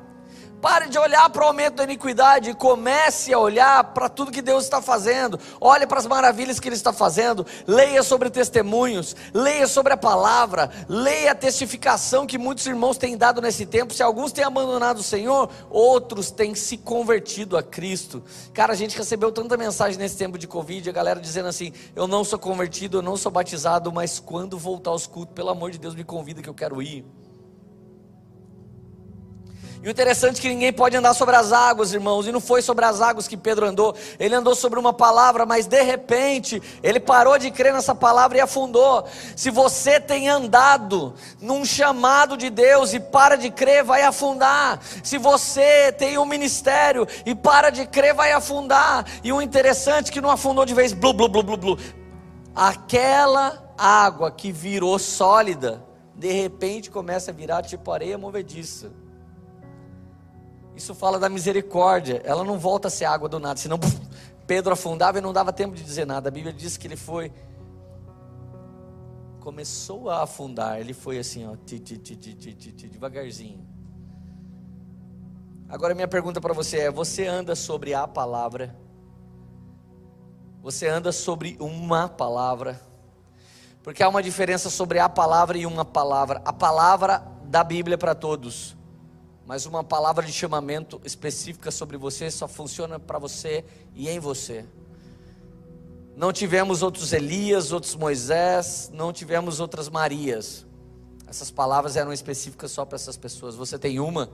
Pare 0.62 0.88
de 0.88 0.96
olhar 0.96 1.28
para 1.28 1.42
o 1.42 1.46
aumento 1.48 1.74
da 1.74 1.82
iniquidade 1.82 2.50
e 2.50 2.54
comece 2.54 3.34
a 3.34 3.38
olhar 3.38 3.82
para 3.92 4.08
tudo 4.08 4.30
que 4.30 4.40
Deus 4.40 4.62
está 4.62 4.80
fazendo. 4.80 5.36
Olhe 5.60 5.88
para 5.88 5.98
as 5.98 6.06
maravilhas 6.06 6.60
que 6.60 6.68
Ele 6.68 6.76
está 6.76 6.92
fazendo. 6.92 7.44
Leia 7.66 8.00
sobre 8.04 8.30
testemunhos, 8.30 9.16
leia 9.34 9.66
sobre 9.66 9.92
a 9.92 9.96
palavra, 9.96 10.70
leia 10.88 11.32
a 11.32 11.34
testificação 11.34 12.28
que 12.28 12.38
muitos 12.38 12.64
irmãos 12.64 12.96
têm 12.96 13.16
dado 13.16 13.42
nesse 13.42 13.66
tempo. 13.66 13.92
Se 13.92 14.04
alguns 14.04 14.30
têm 14.30 14.44
abandonado 14.44 14.98
o 14.98 15.02
Senhor, 15.02 15.50
outros 15.68 16.30
têm 16.30 16.54
se 16.54 16.78
convertido 16.78 17.56
a 17.56 17.62
Cristo. 17.62 18.22
Cara, 18.54 18.72
a 18.72 18.76
gente 18.76 18.96
recebeu 18.96 19.32
tanta 19.32 19.56
mensagem 19.56 19.98
nesse 19.98 20.16
tempo 20.16 20.38
de 20.38 20.46
Covid, 20.46 20.88
a 20.88 20.92
galera 20.92 21.18
dizendo 21.18 21.48
assim: 21.48 21.72
Eu 21.96 22.06
não 22.06 22.22
sou 22.22 22.38
convertido, 22.38 22.98
eu 22.98 23.02
não 23.02 23.16
sou 23.16 23.32
batizado, 23.32 23.90
mas 23.90 24.20
quando 24.20 24.56
voltar 24.56 24.90
aos 24.90 25.08
cultos, 25.08 25.34
pelo 25.34 25.50
amor 25.50 25.72
de 25.72 25.78
Deus, 25.80 25.96
me 25.96 26.04
convida 26.04 26.40
que 26.40 26.48
eu 26.48 26.54
quero 26.54 26.80
ir. 26.80 27.04
E 29.82 29.88
o 29.88 29.90
interessante 29.90 30.38
é 30.38 30.42
que 30.42 30.48
ninguém 30.48 30.72
pode 30.72 30.96
andar 30.96 31.12
sobre 31.12 31.34
as 31.34 31.52
águas, 31.52 31.92
irmãos, 31.92 32.24
e 32.28 32.30
não 32.30 32.40
foi 32.40 32.62
sobre 32.62 32.84
as 32.84 33.00
águas 33.00 33.26
que 33.26 33.36
Pedro 33.36 33.66
andou, 33.66 33.96
ele 34.16 34.32
andou 34.32 34.54
sobre 34.54 34.78
uma 34.78 34.92
palavra, 34.92 35.44
mas 35.44 35.66
de 35.66 35.82
repente 35.82 36.62
ele 36.84 37.00
parou 37.00 37.36
de 37.36 37.50
crer 37.50 37.72
nessa 37.72 37.92
palavra 37.92 38.38
e 38.38 38.40
afundou. 38.40 39.04
Se 39.34 39.50
você 39.50 39.98
tem 39.98 40.28
andado 40.28 41.14
num 41.40 41.64
chamado 41.64 42.36
de 42.36 42.48
Deus 42.48 42.94
e 42.94 43.00
para 43.00 43.34
de 43.34 43.50
crer, 43.50 43.82
vai 43.82 44.02
afundar. 44.02 44.80
Se 45.02 45.18
você 45.18 45.90
tem 45.90 46.16
um 46.16 46.24
ministério 46.24 47.04
e 47.26 47.34
para 47.34 47.70
de 47.70 47.84
crer, 47.84 48.14
vai 48.14 48.30
afundar. 48.30 49.04
E 49.24 49.32
o 49.32 49.42
interessante 49.42 50.10
é 50.10 50.12
que 50.12 50.20
não 50.20 50.30
afundou 50.30 50.64
de 50.64 50.74
vez, 50.74 50.92
blu, 50.92 51.12
blu, 51.12 51.28
blu, 51.28 51.42
blu, 51.42 51.56
blu. 51.56 51.78
Aquela 52.54 53.74
água 53.76 54.30
que 54.30 54.52
virou 54.52 54.96
sólida, 55.00 55.84
de 56.14 56.30
repente 56.30 56.88
começa 56.88 57.32
a 57.32 57.34
virar 57.34 57.62
tipo 57.62 57.90
areia 57.90 58.16
movediça. 58.16 59.01
Isso 60.74 60.94
fala 60.94 61.18
da 61.18 61.28
misericórdia. 61.28 62.22
Ela 62.24 62.44
não 62.44 62.58
volta 62.58 62.88
a 62.88 62.90
ser 62.90 63.04
água 63.04 63.28
do 63.28 63.38
nada, 63.38 63.58
senão 63.58 63.78
Pedro 64.46 64.72
afundava 64.72 65.18
e 65.18 65.20
não 65.20 65.32
dava 65.32 65.52
tempo 65.52 65.74
de 65.74 65.82
dizer 65.82 66.06
nada. 66.06 66.28
A 66.28 66.32
Bíblia 66.32 66.52
diz 66.52 66.76
que 66.76 66.86
ele 66.86 66.96
foi 66.96 67.32
começou 69.40 70.08
a 70.08 70.22
afundar. 70.22 70.78
Ele 70.78 70.94
foi 70.94 71.18
assim, 71.18 71.46
ó, 71.46 71.56
ti, 71.56 71.78
ti, 71.80 71.98
ti, 71.98 72.88
devagarzinho. 72.88 73.66
Agora 75.68 75.94
minha 75.94 76.06
pergunta 76.06 76.40
para 76.40 76.54
você 76.54 76.80
é: 76.80 76.90
você 76.90 77.26
anda 77.26 77.56
sobre 77.56 77.92
a 77.92 78.06
palavra? 78.06 78.76
Você 80.62 80.86
anda 80.86 81.10
sobre 81.10 81.56
uma 81.58 82.08
palavra? 82.08 82.80
Porque 83.82 84.02
há 84.02 84.08
uma 84.08 84.22
diferença 84.22 84.70
sobre 84.70 85.00
a 85.00 85.08
palavra 85.08 85.58
e 85.58 85.66
uma 85.66 85.84
palavra. 85.84 86.40
A 86.44 86.52
palavra 86.52 87.26
da 87.44 87.64
Bíblia 87.64 87.98
para 87.98 88.14
todos 88.14 88.76
mas 89.46 89.66
uma 89.66 89.82
palavra 89.82 90.24
de 90.24 90.32
chamamento 90.32 91.00
específica 91.04 91.70
sobre 91.70 91.96
você 91.96 92.30
só 92.30 92.46
funciona 92.46 92.98
para 92.98 93.18
você 93.18 93.64
e 93.94 94.08
em 94.08 94.18
você. 94.18 94.64
Não 96.16 96.32
tivemos 96.32 96.82
outros 96.82 97.12
Elias, 97.12 97.72
outros 97.72 97.94
Moisés, 97.94 98.90
não 98.92 99.12
tivemos 99.12 99.60
outras 99.60 99.88
Marias. 99.88 100.66
Essas 101.26 101.50
palavras 101.50 101.96
eram 101.96 102.12
específicas 102.12 102.70
só 102.70 102.84
para 102.84 102.96
essas 102.96 103.16
pessoas. 103.16 103.54
Você 103.54 103.78
tem 103.78 103.98
uma? 103.98 104.30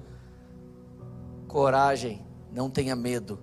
Coragem, 1.47 2.27
não 2.53 2.69
tenha 2.69 2.97
medo. 2.97 3.39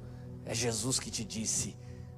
É 0.45 0.53
Jesus 0.53 0.99
que 0.99 1.09
te 1.09 1.23
disse: 1.23 1.75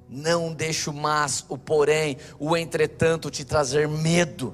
Não 0.10 0.52
deixe 0.52 0.90
o 0.90 0.94
mas, 0.94 1.46
o 1.48 1.58
porém, 1.58 2.18
o 2.40 2.58
entretanto 2.58 3.30
te 3.30 3.46
trazer 3.46 3.88
medo. 3.88 4.54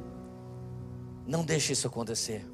Não 1.26 1.44
deixe 1.44 1.72
isso 1.74 1.88
acontecer 1.88 2.53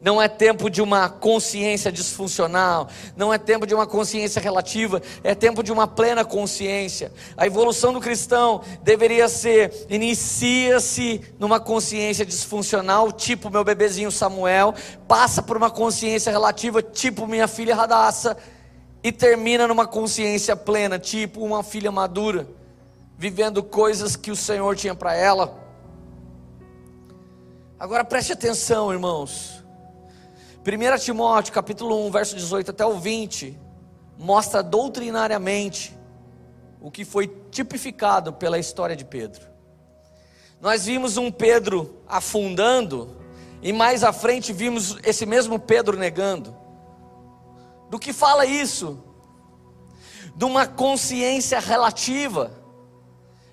não 0.00 0.22
é 0.22 0.28
tempo 0.28 0.70
de 0.70 0.80
uma 0.80 1.08
consciência 1.08 1.90
disfuncional, 1.90 2.88
não 3.16 3.32
é 3.32 3.38
tempo 3.38 3.66
de 3.66 3.74
uma 3.74 3.86
consciência 3.86 4.40
relativa, 4.40 5.02
é 5.24 5.34
tempo 5.34 5.62
de 5.62 5.72
uma 5.72 5.86
plena 5.86 6.24
consciência. 6.24 7.12
A 7.36 7.46
evolução 7.46 7.92
do 7.92 8.00
cristão 8.00 8.62
deveria 8.82 9.28
ser: 9.28 9.86
inicia-se 9.88 11.20
numa 11.38 11.58
consciência 11.58 12.24
disfuncional, 12.24 13.10
tipo 13.10 13.50
meu 13.50 13.64
bebezinho 13.64 14.12
Samuel, 14.12 14.74
passa 15.06 15.42
por 15.42 15.56
uma 15.56 15.70
consciência 15.70 16.30
relativa, 16.30 16.82
tipo 16.82 17.26
minha 17.26 17.48
filha 17.48 17.74
Radassa, 17.74 18.36
e 19.02 19.10
termina 19.10 19.66
numa 19.66 19.86
consciência 19.86 20.54
plena, 20.54 20.98
tipo 20.98 21.42
uma 21.44 21.62
filha 21.62 21.90
madura, 21.90 22.48
vivendo 23.16 23.62
coisas 23.62 24.14
que 24.14 24.30
o 24.30 24.36
Senhor 24.36 24.76
tinha 24.76 24.94
para 24.94 25.14
ela. 25.14 25.66
Agora 27.80 28.04
preste 28.04 28.32
atenção, 28.32 28.92
irmãos. 28.92 29.57
1 30.68 30.98
Timóteo 30.98 31.50
capítulo 31.50 32.06
1, 32.08 32.10
verso 32.10 32.36
18 32.36 32.72
até 32.72 32.84
o 32.84 32.98
20, 32.98 33.58
mostra 34.18 34.62
doutrinariamente 34.62 35.96
o 36.78 36.90
que 36.90 37.06
foi 37.06 37.26
tipificado 37.50 38.34
pela 38.34 38.58
história 38.58 38.94
de 38.94 39.02
Pedro. 39.02 39.46
Nós 40.60 40.84
vimos 40.84 41.16
um 41.16 41.30
Pedro 41.30 42.02
afundando, 42.06 43.16
e 43.62 43.72
mais 43.72 44.04
à 44.04 44.12
frente 44.12 44.52
vimos 44.52 44.98
esse 45.04 45.24
mesmo 45.24 45.58
Pedro 45.58 45.96
negando. 45.96 46.54
Do 47.88 47.98
que 47.98 48.12
fala 48.12 48.44
isso? 48.44 49.02
De 50.36 50.44
uma 50.44 50.66
consciência 50.66 51.60
relativa. 51.60 52.52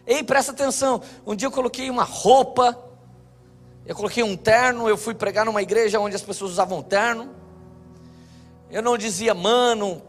Ei, 0.05 0.21
presta 0.21 0.51
atenção. 0.51 1.01
Um 1.25 1.33
dia 1.33 1.47
eu 1.47 1.51
coloquei 1.51 1.89
uma 1.89 2.03
roupa 2.03 2.77
eu 3.85 3.95
coloquei 3.95 4.23
um 4.23 4.35
terno, 4.35 4.89
eu 4.89 4.97
fui 4.97 5.13
pregar 5.13 5.45
numa 5.45 5.61
igreja 5.61 5.99
onde 5.99 6.15
as 6.15 6.21
pessoas 6.21 6.51
usavam 6.51 6.81
terno. 6.81 7.29
Eu 8.69 8.81
não 8.81 8.97
dizia, 8.97 9.33
mano, 9.33 10.01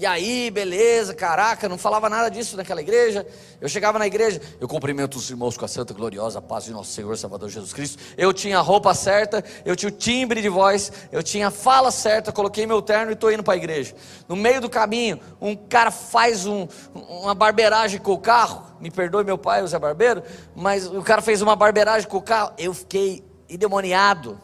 e 0.00 0.06
aí, 0.06 0.50
beleza, 0.50 1.12
caraca, 1.12 1.68
não 1.68 1.76
falava 1.76 2.08
nada 2.08 2.30
disso 2.30 2.56
naquela 2.56 2.80
igreja. 2.80 3.26
Eu 3.60 3.68
chegava 3.68 3.98
na 3.98 4.06
igreja, 4.06 4.40
eu 4.58 4.66
cumprimento 4.66 5.18
os 5.18 5.28
irmãos 5.28 5.58
com 5.58 5.64
a 5.66 5.68
santa 5.68 5.92
gloriosa 5.92 6.40
paz 6.40 6.64
de 6.64 6.70
nosso 6.70 6.90
Senhor 6.90 7.18
Salvador 7.18 7.50
Jesus 7.50 7.70
Cristo. 7.70 8.02
Eu 8.16 8.32
tinha 8.32 8.56
a 8.56 8.62
roupa 8.62 8.94
certa, 8.94 9.44
eu 9.62 9.76
tinha 9.76 9.90
o 9.90 9.92
timbre 9.92 10.40
de 10.40 10.48
voz, 10.48 10.90
eu 11.12 11.22
tinha 11.22 11.48
a 11.48 11.50
fala 11.50 11.90
certa, 11.90 12.32
coloquei 12.32 12.66
meu 12.66 12.80
terno 12.80 13.10
e 13.10 13.12
estou 13.12 13.30
indo 13.30 13.42
para 13.42 13.52
a 13.52 13.56
igreja. 13.58 13.94
No 14.26 14.36
meio 14.36 14.62
do 14.62 14.70
caminho, 14.70 15.20
um 15.38 15.54
cara 15.54 15.90
faz 15.90 16.46
um, 16.46 16.66
uma 16.94 17.34
barbeiragem 17.34 18.00
com 18.00 18.12
o 18.12 18.18
carro. 18.18 18.74
Me 18.80 18.90
perdoe 18.90 19.22
meu 19.22 19.36
pai, 19.36 19.62
o 19.62 19.68
Zé 19.68 19.78
Barbeiro, 19.78 20.22
mas 20.56 20.86
o 20.86 21.02
cara 21.02 21.20
fez 21.20 21.42
uma 21.42 21.54
barbeiragem 21.54 22.08
com 22.08 22.16
o 22.16 22.22
carro. 22.22 22.54
Eu 22.56 22.72
fiquei 22.72 23.22
endemoniado. 23.50 24.40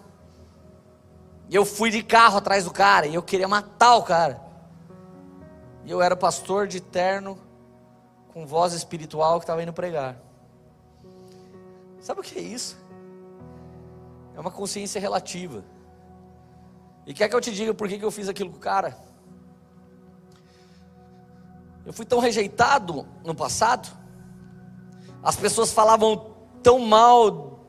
Eu 1.50 1.64
fui 1.64 1.90
de 1.90 2.02
carro 2.02 2.36
atrás 2.36 2.64
do 2.64 2.70
cara, 2.70 3.06
e 3.06 3.14
eu 3.14 3.22
queria 3.22 3.48
matar 3.48 3.96
o 3.96 4.02
cara. 4.02 4.44
E 5.86 5.90
eu 5.92 6.02
era 6.02 6.16
pastor 6.16 6.66
de 6.66 6.80
terno, 6.80 7.38
com 8.34 8.44
voz 8.44 8.72
espiritual 8.72 9.38
que 9.38 9.44
estava 9.44 9.62
indo 9.62 9.72
pregar. 9.72 10.16
Sabe 12.00 12.20
o 12.20 12.24
que 12.24 12.36
é 12.36 12.42
isso? 12.42 12.76
É 14.34 14.40
uma 14.40 14.50
consciência 14.50 15.00
relativa. 15.00 15.64
E 17.06 17.14
quer 17.14 17.28
que 17.28 17.36
eu 17.36 17.40
te 17.40 17.52
diga 17.52 17.72
por 17.72 17.88
que, 17.88 18.04
eu 18.04 18.10
fiz 18.10 18.28
aquilo 18.28 18.50
com 18.50 18.56
o 18.56 18.60
cara? 18.60 18.98
Eu 21.84 21.92
fui 21.92 22.04
tão 22.04 22.18
rejeitado 22.18 23.06
no 23.24 23.32
passado, 23.32 23.88
as 25.22 25.36
pessoas 25.36 25.72
falavam 25.72 26.34
tão 26.64 26.80
mal 26.80 27.60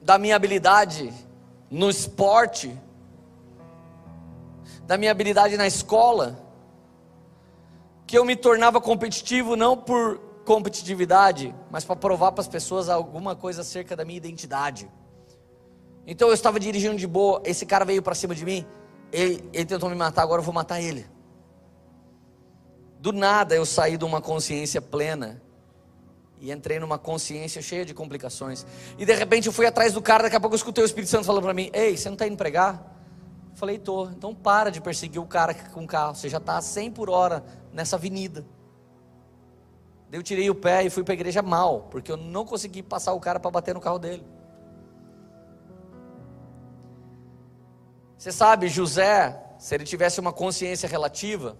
da 0.00 0.16
minha 0.16 0.36
habilidade 0.36 1.12
no 1.70 1.90
esporte, 1.90 2.74
da 4.86 4.96
minha 4.96 5.10
habilidade 5.10 5.58
na 5.58 5.66
escola, 5.66 6.50
que 8.12 8.18
eu 8.18 8.26
me 8.26 8.36
tornava 8.36 8.78
competitivo 8.78 9.56
não 9.56 9.74
por 9.74 10.18
competitividade, 10.44 11.54
mas 11.70 11.82
para 11.82 11.96
provar 11.96 12.30
para 12.32 12.42
as 12.42 12.46
pessoas 12.46 12.90
alguma 12.90 13.34
coisa 13.34 13.62
acerca 13.62 13.96
da 13.96 14.04
minha 14.04 14.18
identidade. 14.18 14.86
Então 16.06 16.28
eu 16.28 16.34
estava 16.34 16.60
dirigindo 16.60 16.96
de 16.96 17.06
boa, 17.06 17.40
esse 17.42 17.64
cara 17.64 17.86
veio 17.86 18.02
para 18.02 18.14
cima 18.14 18.34
de 18.34 18.44
mim, 18.44 18.66
ele, 19.10 19.42
ele 19.50 19.64
tentou 19.64 19.88
me 19.88 19.94
matar, 19.94 20.24
agora 20.24 20.40
eu 20.40 20.44
vou 20.44 20.52
matar 20.52 20.78
ele. 20.78 21.06
Do 22.98 23.14
nada 23.14 23.54
eu 23.54 23.64
saí 23.64 23.96
de 23.96 24.04
uma 24.04 24.20
consciência 24.20 24.82
plena 24.82 25.40
e 26.38 26.52
entrei 26.52 26.78
numa 26.78 26.98
consciência 26.98 27.62
cheia 27.62 27.86
de 27.86 27.94
complicações. 27.94 28.66
E 28.98 29.06
de 29.06 29.14
repente 29.14 29.46
eu 29.46 29.54
fui 29.54 29.64
atrás 29.64 29.94
do 29.94 30.02
cara, 30.02 30.24
daqui 30.24 30.36
a 30.36 30.40
pouco 30.40 30.54
eu 30.54 30.58
escutei 30.58 30.84
o 30.84 30.86
Espírito 30.86 31.08
Santo 31.08 31.24
falando 31.24 31.44
para 31.44 31.54
mim: 31.54 31.70
Ei, 31.72 31.96
você 31.96 32.10
não 32.10 32.14
está 32.14 32.26
indo 32.26 32.36
pregar? 32.36 32.92
Falei: 33.54 33.78
Tô. 33.78 34.06
Então 34.06 34.34
para 34.34 34.70
de 34.70 34.80
perseguir 34.80 35.20
o 35.20 35.26
cara 35.26 35.54
com 35.54 35.84
o 35.84 35.86
carro. 35.86 36.14
Você 36.14 36.28
já 36.28 36.38
está 36.38 36.56
a 36.56 36.62
100 36.62 36.92
por 36.92 37.10
hora 37.10 37.44
nessa 37.72 37.96
avenida. 37.96 38.44
Daí 40.10 40.18
eu 40.18 40.22
tirei 40.22 40.48
o 40.50 40.54
pé 40.54 40.84
e 40.84 40.90
fui 40.90 41.02
para 41.02 41.12
a 41.12 41.14
igreja 41.14 41.40
mal, 41.42 41.88
porque 41.90 42.12
eu 42.12 42.16
não 42.16 42.44
consegui 42.44 42.82
passar 42.82 43.12
o 43.12 43.20
cara 43.20 43.40
para 43.40 43.50
bater 43.50 43.74
no 43.74 43.80
carro 43.80 43.98
dele. 43.98 44.24
Você 48.18 48.30
sabe, 48.30 48.68
José, 48.68 49.42
se 49.58 49.74
ele 49.74 49.84
tivesse 49.84 50.20
uma 50.20 50.32
consciência 50.32 50.88
relativa, 50.88 51.56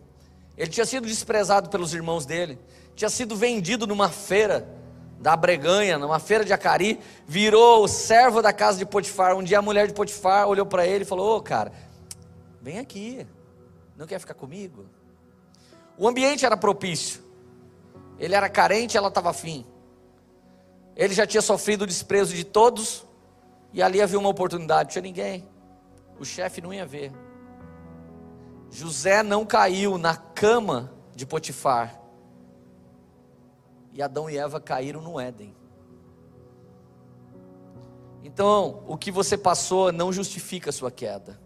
ele 0.57 0.70
tinha 0.70 0.86
sido 0.86 1.07
desprezado 1.07 1.70
pelos 1.70 1.95
irmãos 1.95 2.24
dele 2.26 2.59
tinha 2.95 3.09
sido 3.09 3.36
vendido 3.36 3.86
numa 3.86 4.09
feira 4.09 4.68
da 5.23 5.37
Breganha, 5.37 5.97
numa 5.99 6.18
feira 6.18 6.45
de 6.45 6.53
Acari, 6.53 6.99
virou 7.25 7.85
o 7.85 7.89
servo 7.89 8.43
da 8.43 8.53
casa 8.53 8.77
de 8.77 8.85
Potifar. 8.85 9.37
Um 9.37 9.43
dia 9.43 9.61
a 9.61 9.62
mulher 9.62 9.87
de 9.87 9.95
Potifar 9.95 10.49
olhou 10.49 10.66
para 10.66 10.85
ele 10.85 11.05
e 11.05 11.07
falou: 11.07 11.35
Ô 11.35 11.37
oh, 11.37 11.41
cara, 11.41 11.73
vem 12.61 12.81
aqui, 12.81 13.25
não 13.97 14.05
quer 14.05 14.18
ficar 14.18 14.35
comigo? 14.35 14.85
O 15.97 16.09
ambiente 16.09 16.45
era 16.45 16.57
propício, 16.57 17.23
ele 18.18 18.35
era 18.35 18.49
carente, 18.49 18.97
ela 18.97 19.09
estava 19.09 19.31
afim. 19.31 19.64
Ele 20.97 21.14
já 21.14 21.25
tinha 21.25 21.41
sofrido 21.41 21.83
o 21.83 21.87
desprezo 21.87 22.35
de 22.35 22.43
todos, 22.43 23.07
e 23.73 23.81
ali 23.81 24.03
havia 24.03 24.18
uma 24.18 24.29
oportunidade, 24.29 24.89
não 24.89 24.91
tinha 24.91 25.03
ninguém, 25.03 25.49
o 26.18 26.25
chefe 26.25 26.61
não 26.61 26.75
ia 26.75 26.85
ver. 26.85 27.12
José 28.73 29.23
não 29.23 29.47
caiu 29.47 29.97
na 29.99 30.16
cama 30.16 30.93
de 31.14 31.25
Potifar, 31.25 32.02
e 33.93 34.03
Adão 34.03 34.28
e 34.28 34.36
Eva 34.36 34.61
caíram 34.61 35.01
no 35.01 35.20
Éden. 35.20 35.55
Então, 38.24 38.82
o 38.86 38.97
que 38.97 39.11
você 39.11 39.36
passou 39.36 39.93
não 39.93 40.12
justifica 40.12 40.70
a 40.70 40.72
sua 40.72 40.90
queda. 40.90 41.40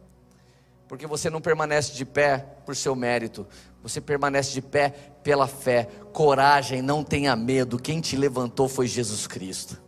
Porque 0.86 1.06
você 1.06 1.28
não 1.28 1.40
permanece 1.40 1.94
de 1.94 2.04
pé 2.04 2.38
por 2.64 2.76
seu 2.76 2.94
mérito, 2.94 3.46
você 3.82 4.00
permanece 4.00 4.52
de 4.52 4.62
pé 4.62 4.90
pela 5.22 5.48
fé. 5.48 5.88
Coragem, 6.12 6.80
não 6.80 7.02
tenha 7.02 7.34
medo. 7.34 7.78
Quem 7.78 8.00
te 8.00 8.16
levantou 8.16 8.68
foi 8.68 8.86
Jesus 8.86 9.26
Cristo. 9.26 9.82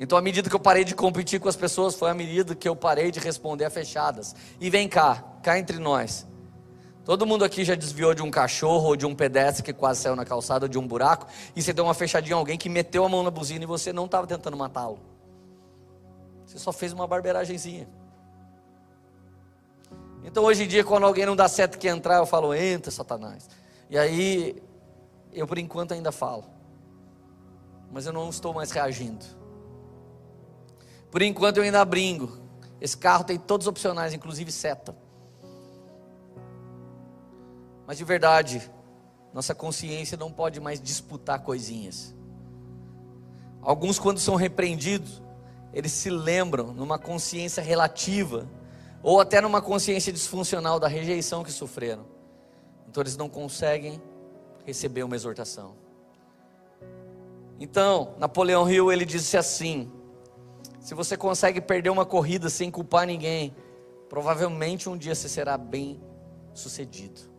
Então, 0.00 0.16
à 0.16 0.22
medida 0.22 0.48
que 0.48 0.54
eu 0.54 0.60
parei 0.60 0.84
de 0.84 0.94
competir 0.94 1.40
com 1.40 1.48
as 1.48 1.56
pessoas, 1.56 1.96
foi 1.96 2.10
à 2.10 2.14
medida 2.14 2.54
que 2.54 2.68
eu 2.68 2.76
parei 2.76 3.10
de 3.10 3.18
responder 3.18 3.64
a 3.64 3.70
fechadas. 3.70 4.34
E 4.60 4.70
vem 4.70 4.88
cá, 4.88 5.24
cá 5.42 5.58
entre 5.58 5.78
nós. 5.78 6.24
Todo 7.08 7.24
mundo 7.24 7.42
aqui 7.42 7.64
já 7.64 7.74
desviou 7.74 8.12
de 8.12 8.20
um 8.20 8.30
cachorro 8.30 8.88
ou 8.88 8.94
de 8.94 9.06
um 9.06 9.14
pedestre 9.14 9.62
que 9.62 9.72
quase 9.72 10.02
saiu 10.02 10.14
na 10.14 10.26
calçada 10.26 10.66
ou 10.66 10.68
de 10.68 10.78
um 10.78 10.86
buraco 10.86 11.26
e 11.56 11.62
você 11.62 11.72
deu 11.72 11.84
uma 11.84 11.94
fechadinha 11.94 12.36
a 12.36 12.38
alguém 12.38 12.58
que 12.58 12.68
meteu 12.68 13.02
a 13.02 13.08
mão 13.08 13.22
na 13.22 13.30
buzina 13.30 13.64
e 13.64 13.66
você 13.66 13.94
não 13.94 14.04
estava 14.04 14.26
tentando 14.26 14.58
matá-lo. 14.58 15.00
Você 16.44 16.58
só 16.58 16.70
fez 16.70 16.92
uma 16.92 17.06
barberagemzinha. 17.06 17.88
Então 20.22 20.44
hoje 20.44 20.64
em 20.64 20.68
dia, 20.68 20.84
quando 20.84 21.06
alguém 21.06 21.24
não 21.24 21.34
dá 21.34 21.48
certo 21.48 21.78
que 21.78 21.88
entrar, 21.88 22.18
eu 22.18 22.26
falo, 22.26 22.52
entra, 22.52 22.90
Satanás. 22.90 23.48
E 23.88 23.96
aí, 23.96 24.62
eu 25.32 25.46
por 25.46 25.56
enquanto 25.56 25.94
ainda 25.94 26.12
falo. 26.12 26.44
Mas 27.90 28.04
eu 28.04 28.12
não 28.12 28.28
estou 28.28 28.52
mais 28.52 28.70
reagindo. 28.70 29.24
Por 31.10 31.22
enquanto 31.22 31.56
eu 31.56 31.62
ainda 31.62 31.82
brinco. 31.86 32.38
Esse 32.78 32.98
carro 32.98 33.24
tem 33.24 33.38
todos 33.38 33.66
os 33.66 33.70
opcionais, 33.70 34.12
inclusive 34.12 34.52
seta. 34.52 35.07
Mas 37.88 37.96
de 37.96 38.04
verdade, 38.04 38.70
nossa 39.32 39.54
consciência 39.54 40.14
não 40.14 40.30
pode 40.30 40.60
mais 40.60 40.78
disputar 40.78 41.40
coisinhas. 41.40 42.14
Alguns, 43.62 43.98
quando 43.98 44.20
são 44.20 44.34
repreendidos, 44.34 45.22
eles 45.72 45.92
se 45.92 46.10
lembram 46.10 46.74
numa 46.74 46.98
consciência 46.98 47.62
relativa, 47.62 48.46
ou 49.02 49.22
até 49.22 49.40
numa 49.40 49.62
consciência 49.62 50.12
disfuncional 50.12 50.78
da 50.78 50.86
rejeição 50.86 51.42
que 51.42 51.50
sofreram. 51.50 52.04
Então 52.86 53.02
eles 53.02 53.16
não 53.16 53.26
conseguem 53.26 54.02
receber 54.66 55.02
uma 55.02 55.16
exortação. 55.16 55.74
Então, 57.58 58.14
Napoleão 58.18 58.70
Hill 58.70 58.92
ele 58.92 59.06
disse 59.06 59.34
assim: 59.34 59.90
se 60.78 60.92
você 60.94 61.16
consegue 61.16 61.58
perder 61.58 61.88
uma 61.88 62.04
corrida 62.04 62.50
sem 62.50 62.70
culpar 62.70 63.06
ninguém, 63.06 63.56
provavelmente 64.10 64.90
um 64.90 64.96
dia 64.98 65.14
você 65.14 65.26
será 65.26 65.56
bem 65.56 65.98
sucedido. 66.52 67.37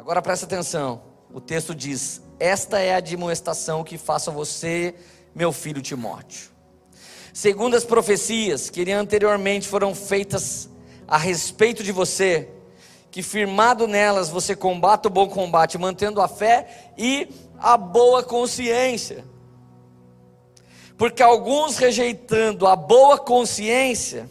Agora 0.00 0.22
presta 0.22 0.46
atenção. 0.46 1.02
O 1.30 1.42
texto 1.42 1.74
diz: 1.74 2.22
Esta 2.38 2.78
é 2.78 2.94
a 2.94 2.96
admoestação 2.96 3.84
que 3.84 3.98
faço 3.98 4.30
a 4.30 4.32
você, 4.32 4.94
meu 5.34 5.52
filho 5.52 5.82
Timóteo. 5.82 6.48
Segundo 7.34 7.76
as 7.76 7.84
profecias 7.84 8.70
que 8.70 8.90
anteriormente 8.90 9.68
foram 9.68 9.94
feitas 9.94 10.70
a 11.06 11.18
respeito 11.18 11.84
de 11.84 11.92
você, 11.92 12.48
que 13.10 13.22
firmado 13.22 13.86
nelas 13.86 14.30
você 14.30 14.56
combata 14.56 15.08
o 15.08 15.12
bom 15.12 15.28
combate, 15.28 15.76
mantendo 15.76 16.22
a 16.22 16.28
fé 16.28 16.92
e 16.96 17.28
a 17.58 17.76
boa 17.76 18.22
consciência. 18.22 19.22
Porque 20.96 21.22
alguns 21.22 21.76
rejeitando 21.76 22.66
a 22.66 22.74
boa 22.74 23.18
consciência, 23.18 24.26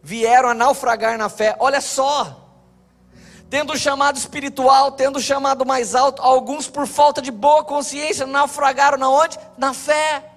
vieram 0.00 0.50
a 0.50 0.54
naufragar 0.54 1.18
na 1.18 1.28
fé. 1.28 1.56
Olha 1.58 1.80
só, 1.80 2.47
tendo 3.50 3.76
chamado 3.76 4.18
espiritual, 4.18 4.92
tendo 4.92 5.20
chamado 5.20 5.64
mais 5.64 5.94
alto, 5.94 6.20
alguns 6.22 6.68
por 6.68 6.86
falta 6.86 7.22
de 7.22 7.30
boa 7.30 7.64
consciência 7.64 8.26
naufragaram 8.26 8.98
na 8.98 9.08
onde? 9.08 9.38
Na 9.56 9.72
fé. 9.72 10.32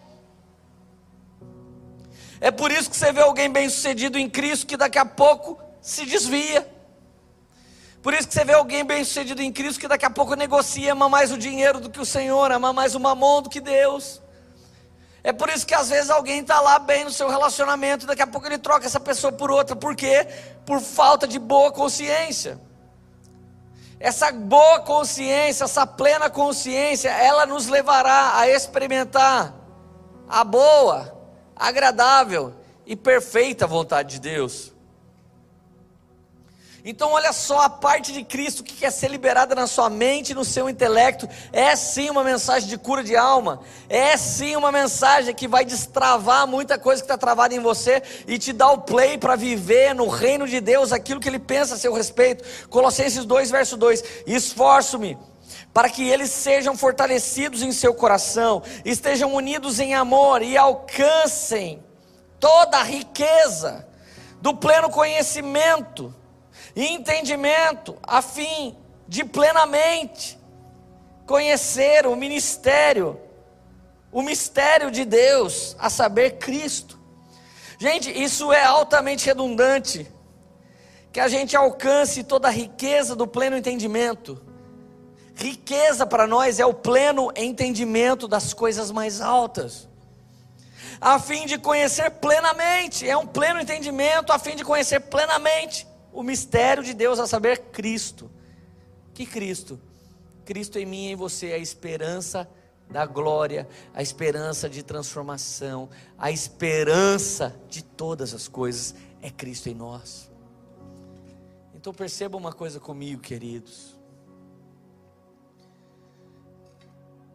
É 2.40 2.50
por 2.50 2.72
isso 2.72 2.90
que 2.90 2.96
você 2.96 3.12
vê 3.12 3.22
alguém 3.22 3.50
bem-sucedido 3.50 4.18
em 4.18 4.30
Cristo 4.30 4.66
que 4.66 4.78
daqui 4.78 4.98
a 4.98 5.06
pouco 5.06 5.60
se 5.82 6.06
desvia. 6.06 6.68
Por 8.02 8.14
isso 8.14 8.28
que 8.28 8.34
você 8.34 8.44
vê 8.44 8.54
alguém 8.54 8.84
bem-sucedido 8.84 9.44
em 9.44 9.52
Cristo 9.52 9.80
que 9.80 9.88
daqui 9.88 10.06
a 10.06 10.10
pouco 10.10 10.34
negocia, 10.34 10.94
ama 10.94 11.08
mais 11.08 11.32
o 11.32 11.38
dinheiro 11.38 11.80
do 11.80 11.90
que 11.90 12.02
o 12.02 12.06
Senhor, 12.06 12.52
ama 12.52 12.74
mais 12.74 12.96
o 12.96 13.00
mamão 13.00 13.44
do 13.44 13.50
que 13.50 13.60
Deus. 13.60 14.22
É 15.24 15.32
por 15.32 15.50
isso 15.50 15.68
que 15.68 15.76
às 15.76 15.90
vezes 15.90 16.10
alguém 16.10 16.40
está 16.40 16.60
lá 16.60 16.80
bem 16.80 17.04
no 17.04 17.12
seu 17.12 17.30
relacionamento, 17.30 18.08
daqui 18.08 18.24
a 18.24 18.28
pouco 18.28 18.48
ele 18.48 18.58
troca 18.58 18.88
essa 18.88 19.00
pessoa 19.00 19.32
por 19.32 19.52
outra. 19.52 19.76
Por 19.76 19.96
quê? 19.96 20.28
Por 20.66 20.80
falta 20.80 21.28
de 21.28 21.38
boa 21.38 21.72
consciência. 21.72 22.60
Essa 24.02 24.32
boa 24.32 24.80
consciência, 24.80 25.66
essa 25.66 25.86
plena 25.86 26.28
consciência, 26.28 27.10
ela 27.10 27.46
nos 27.46 27.68
levará 27.68 28.40
a 28.40 28.50
experimentar 28.50 29.54
a 30.28 30.44
boa, 30.44 31.16
agradável 31.56 32.54
e 32.84 32.96
perfeita 32.96 33.68
vontade 33.68 34.16
de 34.16 34.22
Deus. 34.22 34.71
Então, 36.84 37.12
olha 37.12 37.32
só, 37.32 37.62
a 37.62 37.70
parte 37.70 38.12
de 38.12 38.24
Cristo 38.24 38.64
que 38.64 38.74
quer 38.74 38.92
ser 38.92 39.10
liberada 39.10 39.54
na 39.54 39.68
sua 39.68 39.88
mente 39.88 40.34
no 40.34 40.44
seu 40.44 40.68
intelecto. 40.68 41.30
É 41.54 41.76
sim 41.76 42.10
uma 42.10 42.24
mensagem 42.24 42.68
de 42.68 42.78
cura 42.78 43.04
de 43.04 43.16
alma, 43.16 43.62
é 43.88 44.18
sim 44.18 44.56
uma 44.56 44.72
mensagem 44.72 45.34
que 45.34 45.48
vai 45.48 45.64
destravar 45.64 46.48
muita 46.48 46.80
coisa 46.80 47.02
que 47.02 47.06
está 47.06 47.18
travada 47.18 47.54
em 47.54 47.60
você 47.60 48.02
e 48.28 48.38
te 48.40 48.52
dar 48.52 48.72
o 48.72 48.80
play 48.80 49.18
para 49.18 49.36
viver 49.36 49.94
no 49.94 50.08
reino 50.08 50.48
de 50.48 50.60
Deus 50.60 50.92
aquilo 50.92 51.20
que 51.20 51.30
Ele 51.30 51.40
pensa 51.40 51.76
a 51.76 51.78
seu 51.78 51.94
respeito. 51.94 52.44
Colossenses 52.68 53.26
2, 53.26 53.52
verso 53.52 53.78
2: 53.78 54.04
Esforço-me 54.26 55.18
para 55.74 55.90
que 55.90 56.10
eles 56.10 56.32
sejam 56.32 56.76
fortalecidos 56.76 57.62
em 57.62 57.72
seu 57.72 57.94
coração, 57.94 58.64
estejam 58.84 59.34
unidos 59.34 59.80
em 59.80 59.94
amor 59.94 60.42
e 60.42 60.58
alcancem 60.58 61.82
toda 62.40 62.78
a 62.78 62.84
riqueza 62.84 63.88
do 64.42 64.56
pleno 64.56 64.90
conhecimento 64.90 66.14
e 66.76 66.88
entendimento, 66.88 67.98
a 68.04 68.22
fim 68.22 68.78
de 69.08 69.24
plenamente 69.24 70.40
conhecer 71.26 72.06
o 72.08 72.16
ministério, 72.16 73.20
o 74.12 74.22
mistério 74.22 74.90
de 74.90 75.06
Deus, 75.06 75.76
a 75.80 75.90
saber, 75.90 76.38
Cristo. 76.38 77.00
Gente, 77.78 78.10
isso 78.12 78.52
é 78.54 78.64
altamente 78.64 79.26
redundante, 79.26 80.10
que 81.12 81.20
a 81.20 81.28
gente 81.28 81.58
alcance 81.58 82.24
toda 82.24 82.48
a 82.48 82.52
riqueza 82.52 83.16
do 83.16 83.28
pleno 83.28 83.58
entendimento. 83.58 84.42
Riqueza 85.36 86.06
para 86.06 86.28
nós 86.28 86.60
é 86.60 86.66
o 86.66 86.74
pleno 86.74 87.32
entendimento 87.36 88.28
das 88.28 88.54
coisas 88.54 88.92
mais 88.92 89.20
altas. 89.20 89.90
A 91.00 91.20
fim 91.20 91.46
de 91.46 91.58
conhecer 91.58 92.12
plenamente, 92.12 93.10
é 93.10 93.18
um 93.18 93.26
pleno 93.26 93.60
entendimento 93.60 94.32
a 94.32 94.40
fim 94.40 94.56
de 94.56 94.64
conhecer 94.64 95.00
plenamente 95.00 95.88
o 96.14 96.24
mistério 96.24 96.84
de 96.84 96.94
Deus, 96.94 97.20
a 97.20 97.28
saber, 97.28 97.58
Cristo. 97.72 98.30
Que 99.14 99.26
Cristo? 99.26 99.80
Cristo 100.46 100.78
em 100.78 100.86
mim 100.86 101.08
e 101.08 101.12
em 101.12 101.16
você, 101.16 101.54
a 101.54 101.58
esperança 101.58 102.50
da 102.90 103.06
glória, 103.06 103.68
a 103.94 104.02
esperança 104.02 104.70
de 104.70 104.84
transformação, 104.84 105.90
a 106.18 106.30
esperança 106.30 107.56
de 107.70 107.84
todas 107.84 108.34
as 108.34 108.48
coisas 108.48 108.94
é 109.22 109.30
Cristo 109.30 109.70
em 109.70 109.74
nós. 109.74 110.30
Então 111.74 111.94
perceba 111.94 112.38
uma 112.38 112.52
coisa 112.52 112.80
comigo, 112.80 113.22
queridos. 113.22 113.96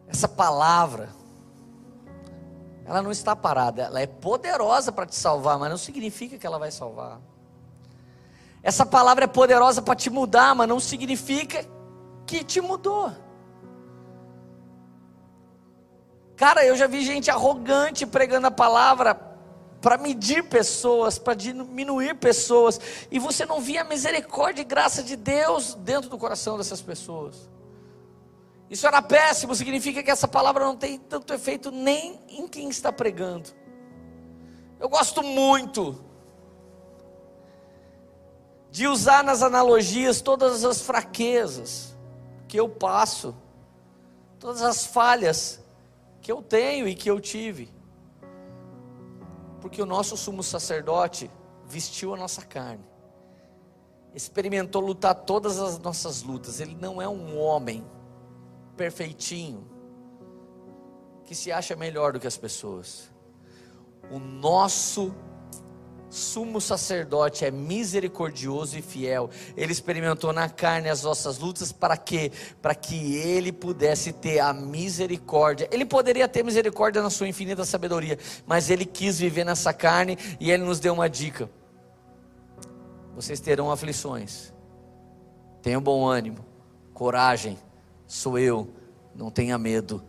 Essa 0.07 0.27
palavra, 0.27 1.09
ela 2.85 3.01
não 3.01 3.11
está 3.11 3.35
parada, 3.35 3.83
ela 3.83 3.99
é 3.99 4.07
poderosa 4.07 4.91
para 4.91 5.05
te 5.05 5.15
salvar, 5.15 5.59
mas 5.59 5.69
não 5.69 5.77
significa 5.77 6.37
que 6.37 6.47
ela 6.47 6.57
vai 6.57 6.71
salvar. 6.71 7.19
Essa 8.67 8.85
palavra 8.85 9.23
é 9.23 9.27
poderosa 9.27 9.81
para 9.81 9.95
te 9.95 10.09
mudar, 10.09 10.53
mas 10.53 10.67
não 10.67 10.77
significa 10.77 11.65
que 12.25 12.43
te 12.43 12.59
mudou. 12.59 13.09
Cara, 16.35 16.65
eu 16.65 16.75
já 16.75 16.85
vi 16.85 17.01
gente 17.05 17.31
arrogante 17.31 18.05
pregando 18.05 18.47
a 18.47 18.51
palavra 18.51 19.15
para 19.79 19.97
medir 19.97 20.49
pessoas, 20.49 21.17
para 21.17 21.33
diminuir 21.33 22.15
pessoas, 22.15 22.77
e 23.09 23.17
você 23.19 23.45
não 23.45 23.61
via 23.61 23.83
a 23.83 23.85
misericórdia 23.85 24.63
e 24.63 24.65
graça 24.65 25.01
de 25.01 25.15
Deus 25.15 25.73
dentro 25.75 26.09
do 26.09 26.17
coração 26.17 26.57
dessas 26.57 26.81
pessoas. 26.81 27.49
Isso 28.69 28.85
era 28.85 29.01
péssimo, 29.01 29.55
significa 29.55 30.03
que 30.03 30.11
essa 30.11 30.27
palavra 30.27 30.65
não 30.65 30.75
tem 30.75 30.99
tanto 30.99 31.33
efeito 31.33 31.71
nem 31.71 32.19
em 32.27 32.45
quem 32.49 32.67
está 32.67 32.91
pregando. 32.91 33.49
Eu 34.77 34.89
gosto 34.89 35.23
muito 35.23 36.05
de 38.77 38.87
usar 38.87 39.23
nas 39.23 39.41
analogias 39.41 40.21
todas 40.21 40.63
as 40.63 40.81
fraquezas 40.83 41.97
que 42.47 42.59
eu 42.59 42.69
passo, 42.69 43.35
todas 44.39 44.61
as 44.61 44.85
falhas 44.85 45.59
que 46.21 46.31
eu 46.31 46.43
tenho 46.43 46.87
e 46.87 46.93
que 46.93 47.09
eu 47.09 47.19
tive. 47.19 47.73
Porque 49.59 49.81
o 49.81 49.85
nosso 49.87 50.15
sumo 50.15 50.43
sacerdote 50.43 51.27
vestiu 51.65 52.13
a 52.13 52.17
nossa 52.17 52.45
carne, 52.45 52.85
experimentou 54.13 54.79
lutar 54.79 55.15
todas 55.15 55.59
as 55.59 55.79
nossas 55.79 56.21
lutas. 56.21 56.59
Ele 56.59 56.77
não 56.79 57.01
é 57.01 57.09
um 57.09 57.35
homem 57.35 57.83
perfeitinho 58.75 59.67
que 61.23 61.33
se 61.33 61.51
acha 61.51 61.75
melhor 61.75 62.13
do 62.13 62.19
que 62.19 62.27
as 62.27 62.37
pessoas. 62.37 63.09
O 64.11 64.19
nosso 64.19 65.15
sumo 66.09 66.61
sacerdote 66.61 67.45
é 67.45 67.51
misericordioso 67.51 68.77
e 68.77 68.81
fiel. 68.81 69.29
Ele 69.55 69.71
experimentou 69.71 70.31
na 70.31 70.49
carne 70.49 70.89
as 70.89 71.03
nossas 71.03 71.37
lutas 71.37 71.71
para 71.71 71.97
quê? 71.97 72.31
Para 72.61 72.73
que 72.73 73.15
ele 73.15 73.51
pudesse 73.51 74.13
ter 74.13 74.39
a 74.39 74.53
misericórdia. 74.53 75.67
Ele 75.71 75.85
poderia 75.85 76.27
ter 76.27 76.43
misericórdia 76.43 77.01
na 77.01 77.09
sua 77.09 77.27
infinita 77.27 77.65
sabedoria, 77.65 78.17
mas 78.45 78.69
ele 78.69 78.85
quis 78.85 79.19
viver 79.19 79.43
nessa 79.43 79.73
carne 79.73 80.17
e 80.39 80.51
ele 80.51 80.63
nos 80.63 80.79
deu 80.79 80.93
uma 80.93 81.09
dica. 81.09 81.49
Vocês 83.15 83.39
terão 83.39 83.71
aflições. 83.71 84.53
Tenham 85.61 85.81
bom 85.81 86.05
ânimo, 86.05 86.45
coragem. 86.93 87.57
Sou 88.05 88.39
eu, 88.39 88.69
não 89.13 89.29
tenha 89.29 89.57
medo. 89.57 90.03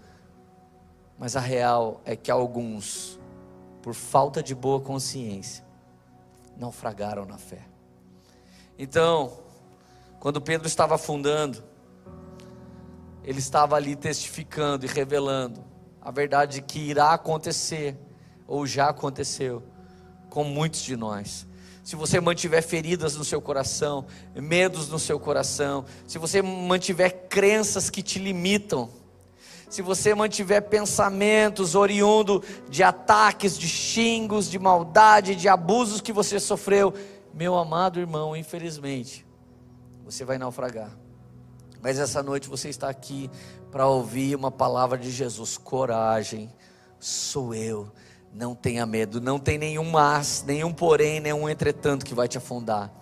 Mas 1.19 1.35
a 1.35 1.41
real 1.41 2.01
é 2.05 2.15
que 2.15 2.31
alguns, 2.31 3.19
por 3.83 3.93
falta 3.93 4.41
de 4.41 4.55
boa 4.55 4.81
consciência, 4.81 5.65
naufragaram 6.59 7.25
na 7.25 7.39
fé. 7.39 7.63
Então, 8.79 9.39
quando 10.21 10.41
Pedro 10.41 10.67
estava 10.67 10.97
afundando, 10.97 11.63
ele 13.23 13.39
estava 13.39 13.77
ali 13.77 13.95
testificando 13.95 14.85
e 14.85 14.89
revelando 14.89 15.65
a 16.01 16.11
verdade 16.11 16.63
que 16.63 16.79
irá 16.79 17.13
acontecer, 17.13 17.97
ou 18.47 18.67
já 18.67 18.89
aconteceu, 18.89 19.63
com 20.31 20.45
muitos 20.45 20.81
de 20.83 20.97
nós. 20.97 21.47
Se 21.85 21.97
você 21.97 22.21
mantiver 22.21 22.63
feridas 22.63 23.17
no 23.17 23.25
seu 23.25 23.41
coração, 23.41 24.07
medos 24.35 24.89
no 24.89 24.99
seu 24.99 25.19
coração, 25.19 25.85
se 26.07 26.19
você 26.19 26.43
mantiver 26.43 27.29
crenças 27.29 27.89
que 27.89 28.03
te 28.03 28.19
limitam, 28.19 28.91
se 29.69 29.83
você 29.83 30.15
mantiver 30.15 30.63
pensamentos 30.63 31.75
oriundo 31.75 32.43
de 32.69 32.83
ataques, 32.83 33.59
de 33.59 33.69
xingos, 33.69 34.51
de 34.51 34.59
maldade, 34.59 35.35
de 35.35 35.49
abusos 35.49 36.01
que 36.01 36.13
você 36.13 36.41
sofreu, 36.41 36.93
meu 37.35 37.57
amado 37.57 38.01
irmão, 38.01 38.37
infelizmente, 38.37 39.27
você 40.05 40.25
vai 40.25 40.39
naufragar. 40.39 40.91
Mas 41.83 41.99
essa 41.99 42.23
noite 42.23 42.49
você 42.49 42.69
está 42.69 42.89
aqui 42.89 43.31
para 43.71 43.87
ouvir 43.87 44.35
uma 44.35 44.51
palavra 44.51 44.99
de 44.99 45.11
Jesus: 45.11 45.57
coragem, 45.57 46.53
sou 46.99 47.55
eu. 47.55 47.91
Não 48.35 48.55
tenha 48.55 48.85
medo, 48.85 49.21
não 49.21 49.39
tem 49.39 49.57
nenhum 49.57 49.91
mas, 49.91 50.45
nenhum 50.47 50.73
porém, 50.73 51.19
nenhum 51.19 51.49
entretanto 51.49 52.05
que 52.05 52.15
vai 52.15 52.29
te 52.29 52.37
afundar 52.37 52.98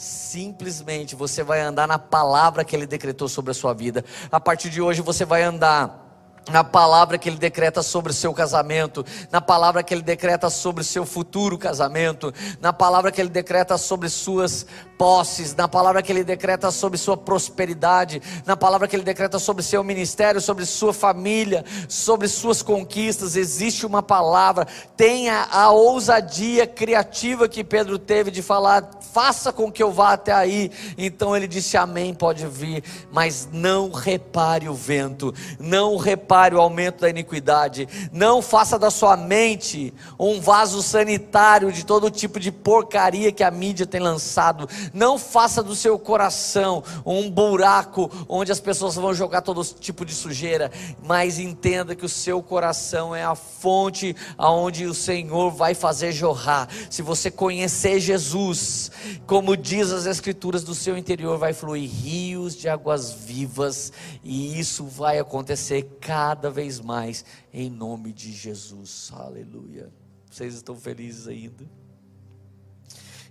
simplesmente 0.00 1.14
você 1.14 1.42
vai 1.42 1.60
andar 1.60 1.86
na 1.86 1.98
palavra 1.98 2.64
que 2.64 2.74
ele 2.74 2.86
decretou 2.86 3.28
sobre 3.28 3.50
a 3.50 3.54
sua 3.54 3.74
vida. 3.74 4.02
A 4.32 4.40
partir 4.40 4.70
de 4.70 4.80
hoje 4.80 5.02
você 5.02 5.26
vai 5.26 5.42
andar 5.42 6.09
na 6.50 6.64
palavra 6.64 7.18
que 7.18 7.28
ele 7.28 7.38
decreta 7.38 7.82
sobre 7.82 8.12
o 8.12 8.14
seu 8.14 8.32
casamento, 8.34 9.04
na 9.30 9.40
palavra 9.40 9.82
que 9.82 9.94
ele 9.94 10.02
decreta 10.02 10.50
sobre 10.50 10.82
o 10.82 10.84
seu 10.84 11.06
futuro 11.06 11.56
casamento, 11.56 12.32
na 12.60 12.72
palavra 12.72 13.12
que 13.12 13.20
ele 13.20 13.30
decreta 13.30 13.78
sobre 13.78 14.08
suas 14.08 14.66
posses, 14.98 15.54
na 15.54 15.66
palavra 15.66 16.02
que 16.02 16.12
ele 16.12 16.24
decreta 16.24 16.70
sobre 16.70 16.98
sua 16.98 17.16
prosperidade, 17.16 18.20
na 18.44 18.56
palavra 18.56 18.86
que 18.86 18.94
ele 18.94 19.02
decreta 19.02 19.38
sobre 19.38 19.62
seu 19.62 19.82
ministério, 19.82 20.40
sobre 20.40 20.66
sua 20.66 20.92
família, 20.92 21.64
sobre 21.88 22.28
suas 22.28 22.62
conquistas. 22.62 23.36
Existe 23.36 23.86
uma 23.86 24.02
palavra, 24.02 24.66
tenha 24.96 25.48
a 25.50 25.70
ousadia 25.70 26.66
criativa 26.66 27.48
que 27.48 27.64
Pedro 27.64 27.98
teve 27.98 28.30
de 28.30 28.42
falar: 28.42 28.90
faça 29.12 29.52
com 29.52 29.70
que 29.70 29.82
eu 29.82 29.90
vá 29.90 30.12
até 30.12 30.32
aí. 30.32 30.70
Então 30.98 31.36
ele 31.36 31.48
disse: 31.48 31.76
Amém, 31.76 32.12
pode 32.12 32.46
vir, 32.46 32.82
mas 33.10 33.48
não 33.52 33.90
repare 33.90 34.68
o 34.68 34.74
vento, 34.74 35.34
não 35.58 35.96
repare 35.96 36.39
o 36.54 36.60
aumento 36.60 37.00
da 37.00 37.10
iniquidade, 37.10 37.88
não 38.12 38.40
faça 38.40 38.78
da 38.78 38.90
sua 38.90 39.16
mente 39.16 39.92
um 40.18 40.40
vaso 40.40 40.82
sanitário 40.82 41.70
de 41.70 41.84
todo 41.84 42.10
tipo 42.10 42.40
de 42.40 42.50
porcaria 42.50 43.30
que 43.30 43.44
a 43.44 43.50
mídia 43.50 43.86
tem 43.86 44.00
lançado. 44.00 44.68
Não 44.92 45.18
faça 45.18 45.62
do 45.62 45.74
seu 45.74 45.98
coração 45.98 46.82
um 47.04 47.30
buraco 47.30 48.10
onde 48.28 48.50
as 48.50 48.60
pessoas 48.60 48.94
vão 48.94 49.12
jogar 49.12 49.42
todo 49.42 49.64
tipo 49.64 50.04
de 50.04 50.14
sujeira, 50.14 50.70
mas 51.02 51.38
entenda 51.38 51.94
que 51.94 52.04
o 52.04 52.08
seu 52.08 52.42
coração 52.42 53.14
é 53.14 53.22
a 53.22 53.34
fonte 53.34 54.16
aonde 54.38 54.86
o 54.86 54.94
Senhor 54.94 55.50
vai 55.50 55.74
fazer 55.74 56.12
jorrar. 56.12 56.68
Se 56.88 57.02
você 57.02 57.30
conhecer 57.30 58.00
Jesus, 58.00 58.90
como 59.26 59.56
diz 59.56 59.90
as 59.90 60.06
escrituras, 60.06 60.64
do 60.64 60.74
seu 60.74 60.96
interior 60.96 61.38
vai 61.38 61.52
fluir 61.52 61.88
rios 61.90 62.56
de 62.56 62.68
águas 62.68 63.12
vivas, 63.12 63.92
e 64.22 64.58
isso 64.58 64.84
vai 64.84 65.18
acontecer. 65.18 65.82
cada 66.00 66.19
vez 66.52 66.80
mais 66.80 67.24
em 67.52 67.70
nome 67.70 68.12
de 68.12 68.32
Jesus. 68.32 69.10
Aleluia. 69.14 69.90
Vocês 70.30 70.54
estão 70.54 70.76
felizes 70.76 71.26
ainda? 71.26 71.64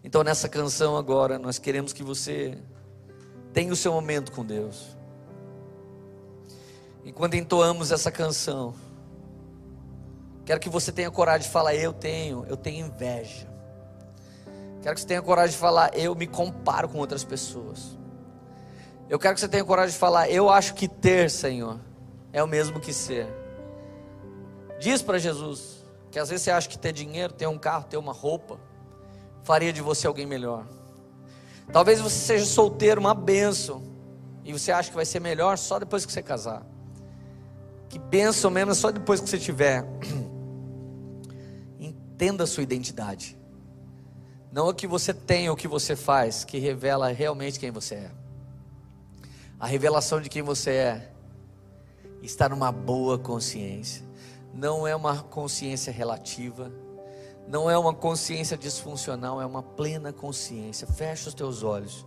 Então, 0.04 0.24
nessa 0.24 0.48
canção 0.48 0.98
agora, 0.98 1.38
nós 1.38 1.60
queremos 1.60 1.94
que 1.94 2.04
você 2.04 2.58
tenha 3.54 3.72
o 3.72 3.76
seu 3.76 3.92
momento 3.92 4.32
com 4.32 4.46
Deus. 4.46 4.98
Enquanto 7.06 7.36
entoamos 7.36 7.92
essa 7.92 8.12
canção, 8.12 8.74
quero 10.46 10.60
que 10.60 10.70
você 10.70 10.92
tenha 10.92 11.12
coragem 11.12 11.48
de 11.48 11.54
falar: 11.54 11.76
Eu 11.76 11.94
tenho, 11.94 12.46
eu 12.48 12.58
tenho 12.58 12.86
inveja. 12.86 13.48
Quero 14.82 14.96
que 14.96 15.02
você 15.02 15.08
tenha 15.08 15.22
coragem 15.22 15.52
de 15.52 15.58
falar: 15.58 15.92
Eu 15.98 16.16
me 16.16 16.28
comparo 16.28 16.88
com 16.88 16.98
outras 16.98 17.24
pessoas. 17.24 17.98
Eu 19.10 19.18
quero 19.18 19.34
que 19.34 19.42
você 19.42 19.48
tenha 19.48 19.66
coragem 19.66 19.94
de 19.94 20.00
falar: 20.00 20.30
Eu 20.30 20.50
acho 20.50 20.74
que 20.74 20.88
ter, 20.88 21.30
Senhor, 21.30 21.80
é 22.32 22.44
o 22.44 22.48
mesmo 22.48 22.80
que 22.80 22.94
ser. 22.94 23.28
Diz 24.80 25.02
para 25.02 25.18
Jesus 25.18 25.80
que 26.12 26.18
às 26.18 26.30
vezes 26.30 26.44
você 26.44 26.52
acha 26.52 26.68
que 26.68 26.78
ter 26.78 26.92
dinheiro, 26.92 27.34
ter 27.34 27.48
um 27.48 27.58
carro, 27.58 27.86
ter 27.86 27.98
uma 27.98 28.14
roupa, 28.14 28.60
faria 29.44 29.72
de 29.72 29.82
você 29.82 30.08
alguém 30.08 30.26
melhor. 30.26 30.66
Talvez 31.72 32.02
você 32.02 32.18
seja 32.18 32.46
solteiro, 32.46 33.00
uma 33.00 33.14
benção, 33.14 33.84
e 34.44 34.52
você 34.52 34.72
acha 34.72 34.90
que 34.90 34.96
vai 34.96 35.06
ser 35.06 35.20
melhor 35.20 35.58
só 35.58 35.78
depois 35.78 36.06
que 36.06 36.12
você 36.12 36.24
casar. 36.24 36.66
Que 37.88 38.00
benção 38.00 38.50
mesmo 38.50 38.72
é 38.72 38.76
só 38.76 38.92
depois 38.92 39.20
que 39.20 39.30
você 39.30 39.38
tiver. 39.38 39.86
Entenda 41.80 42.44
a 42.44 42.48
sua 42.48 42.64
identidade. 42.64 43.38
Não 44.52 44.68
o 44.68 44.74
que 44.74 44.88
você 44.88 45.14
tem 45.14 45.48
ou 45.48 45.54
o 45.54 45.58
que 45.58 45.68
você 45.68 45.96
faz, 45.96 46.44
que 46.44 46.58
revela 46.58 47.12
realmente 47.12 47.60
quem 47.60 47.70
você 47.70 47.96
é. 47.96 48.12
A 49.60 49.68
revelação 49.68 50.20
de 50.20 50.30
quem 50.30 50.42
você 50.42 50.72
é 50.72 51.12
está 52.22 52.50
numa 52.50 52.72
boa 52.72 53.18
consciência. 53.18 54.04
Não 54.54 54.88
é 54.88 54.96
uma 54.96 55.22
consciência 55.24 55.92
relativa 55.92 56.72
não 57.50 57.68
é 57.68 57.76
uma 57.76 57.96
consciência 57.96 58.56
disfuncional, 58.56 59.42
é 59.42 59.46
uma 59.46 59.64
plena 59.64 60.14
consciência. 60.14 60.86
Fecha 60.86 61.30
os 61.30 61.34
teus 61.34 61.64
olhos. 61.64 62.06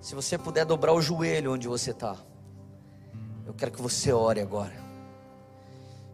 Se 0.00 0.14
você 0.14 0.38
puder 0.38 0.64
dobrar 0.64 0.94
o 0.94 1.02
joelho 1.02 1.52
onde 1.52 1.68
você 1.68 1.90
está, 1.90 2.16
eu 3.44 3.52
quero 3.52 3.70
que 3.70 3.82
você 3.82 4.14
ore 4.14 4.40
agora. 4.40 4.72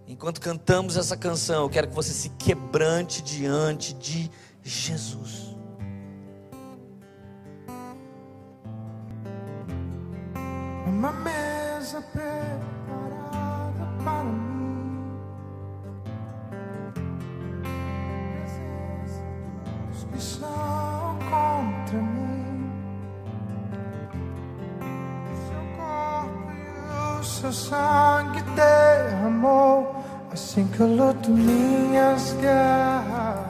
Enquanto 0.09 0.41
cantamos 0.41 0.97
essa 0.97 1.17
canção, 1.17 1.63
eu 1.63 1.71
quero 1.71 1.87
que 1.87 1.95
você 1.95 2.13
se 2.13 2.31
quebrante 2.31 3.23
diante 3.23 3.95
de 3.95 4.29
Jesus. 4.61 5.57
Uma 10.85 11.13
mesa 11.13 12.03
preparada 12.03 12.50
assim 30.33 30.67
que 30.69 30.81
eu 30.81 30.87
luto 30.87 31.31
minhas 31.31 32.33
guerras. 32.35 33.50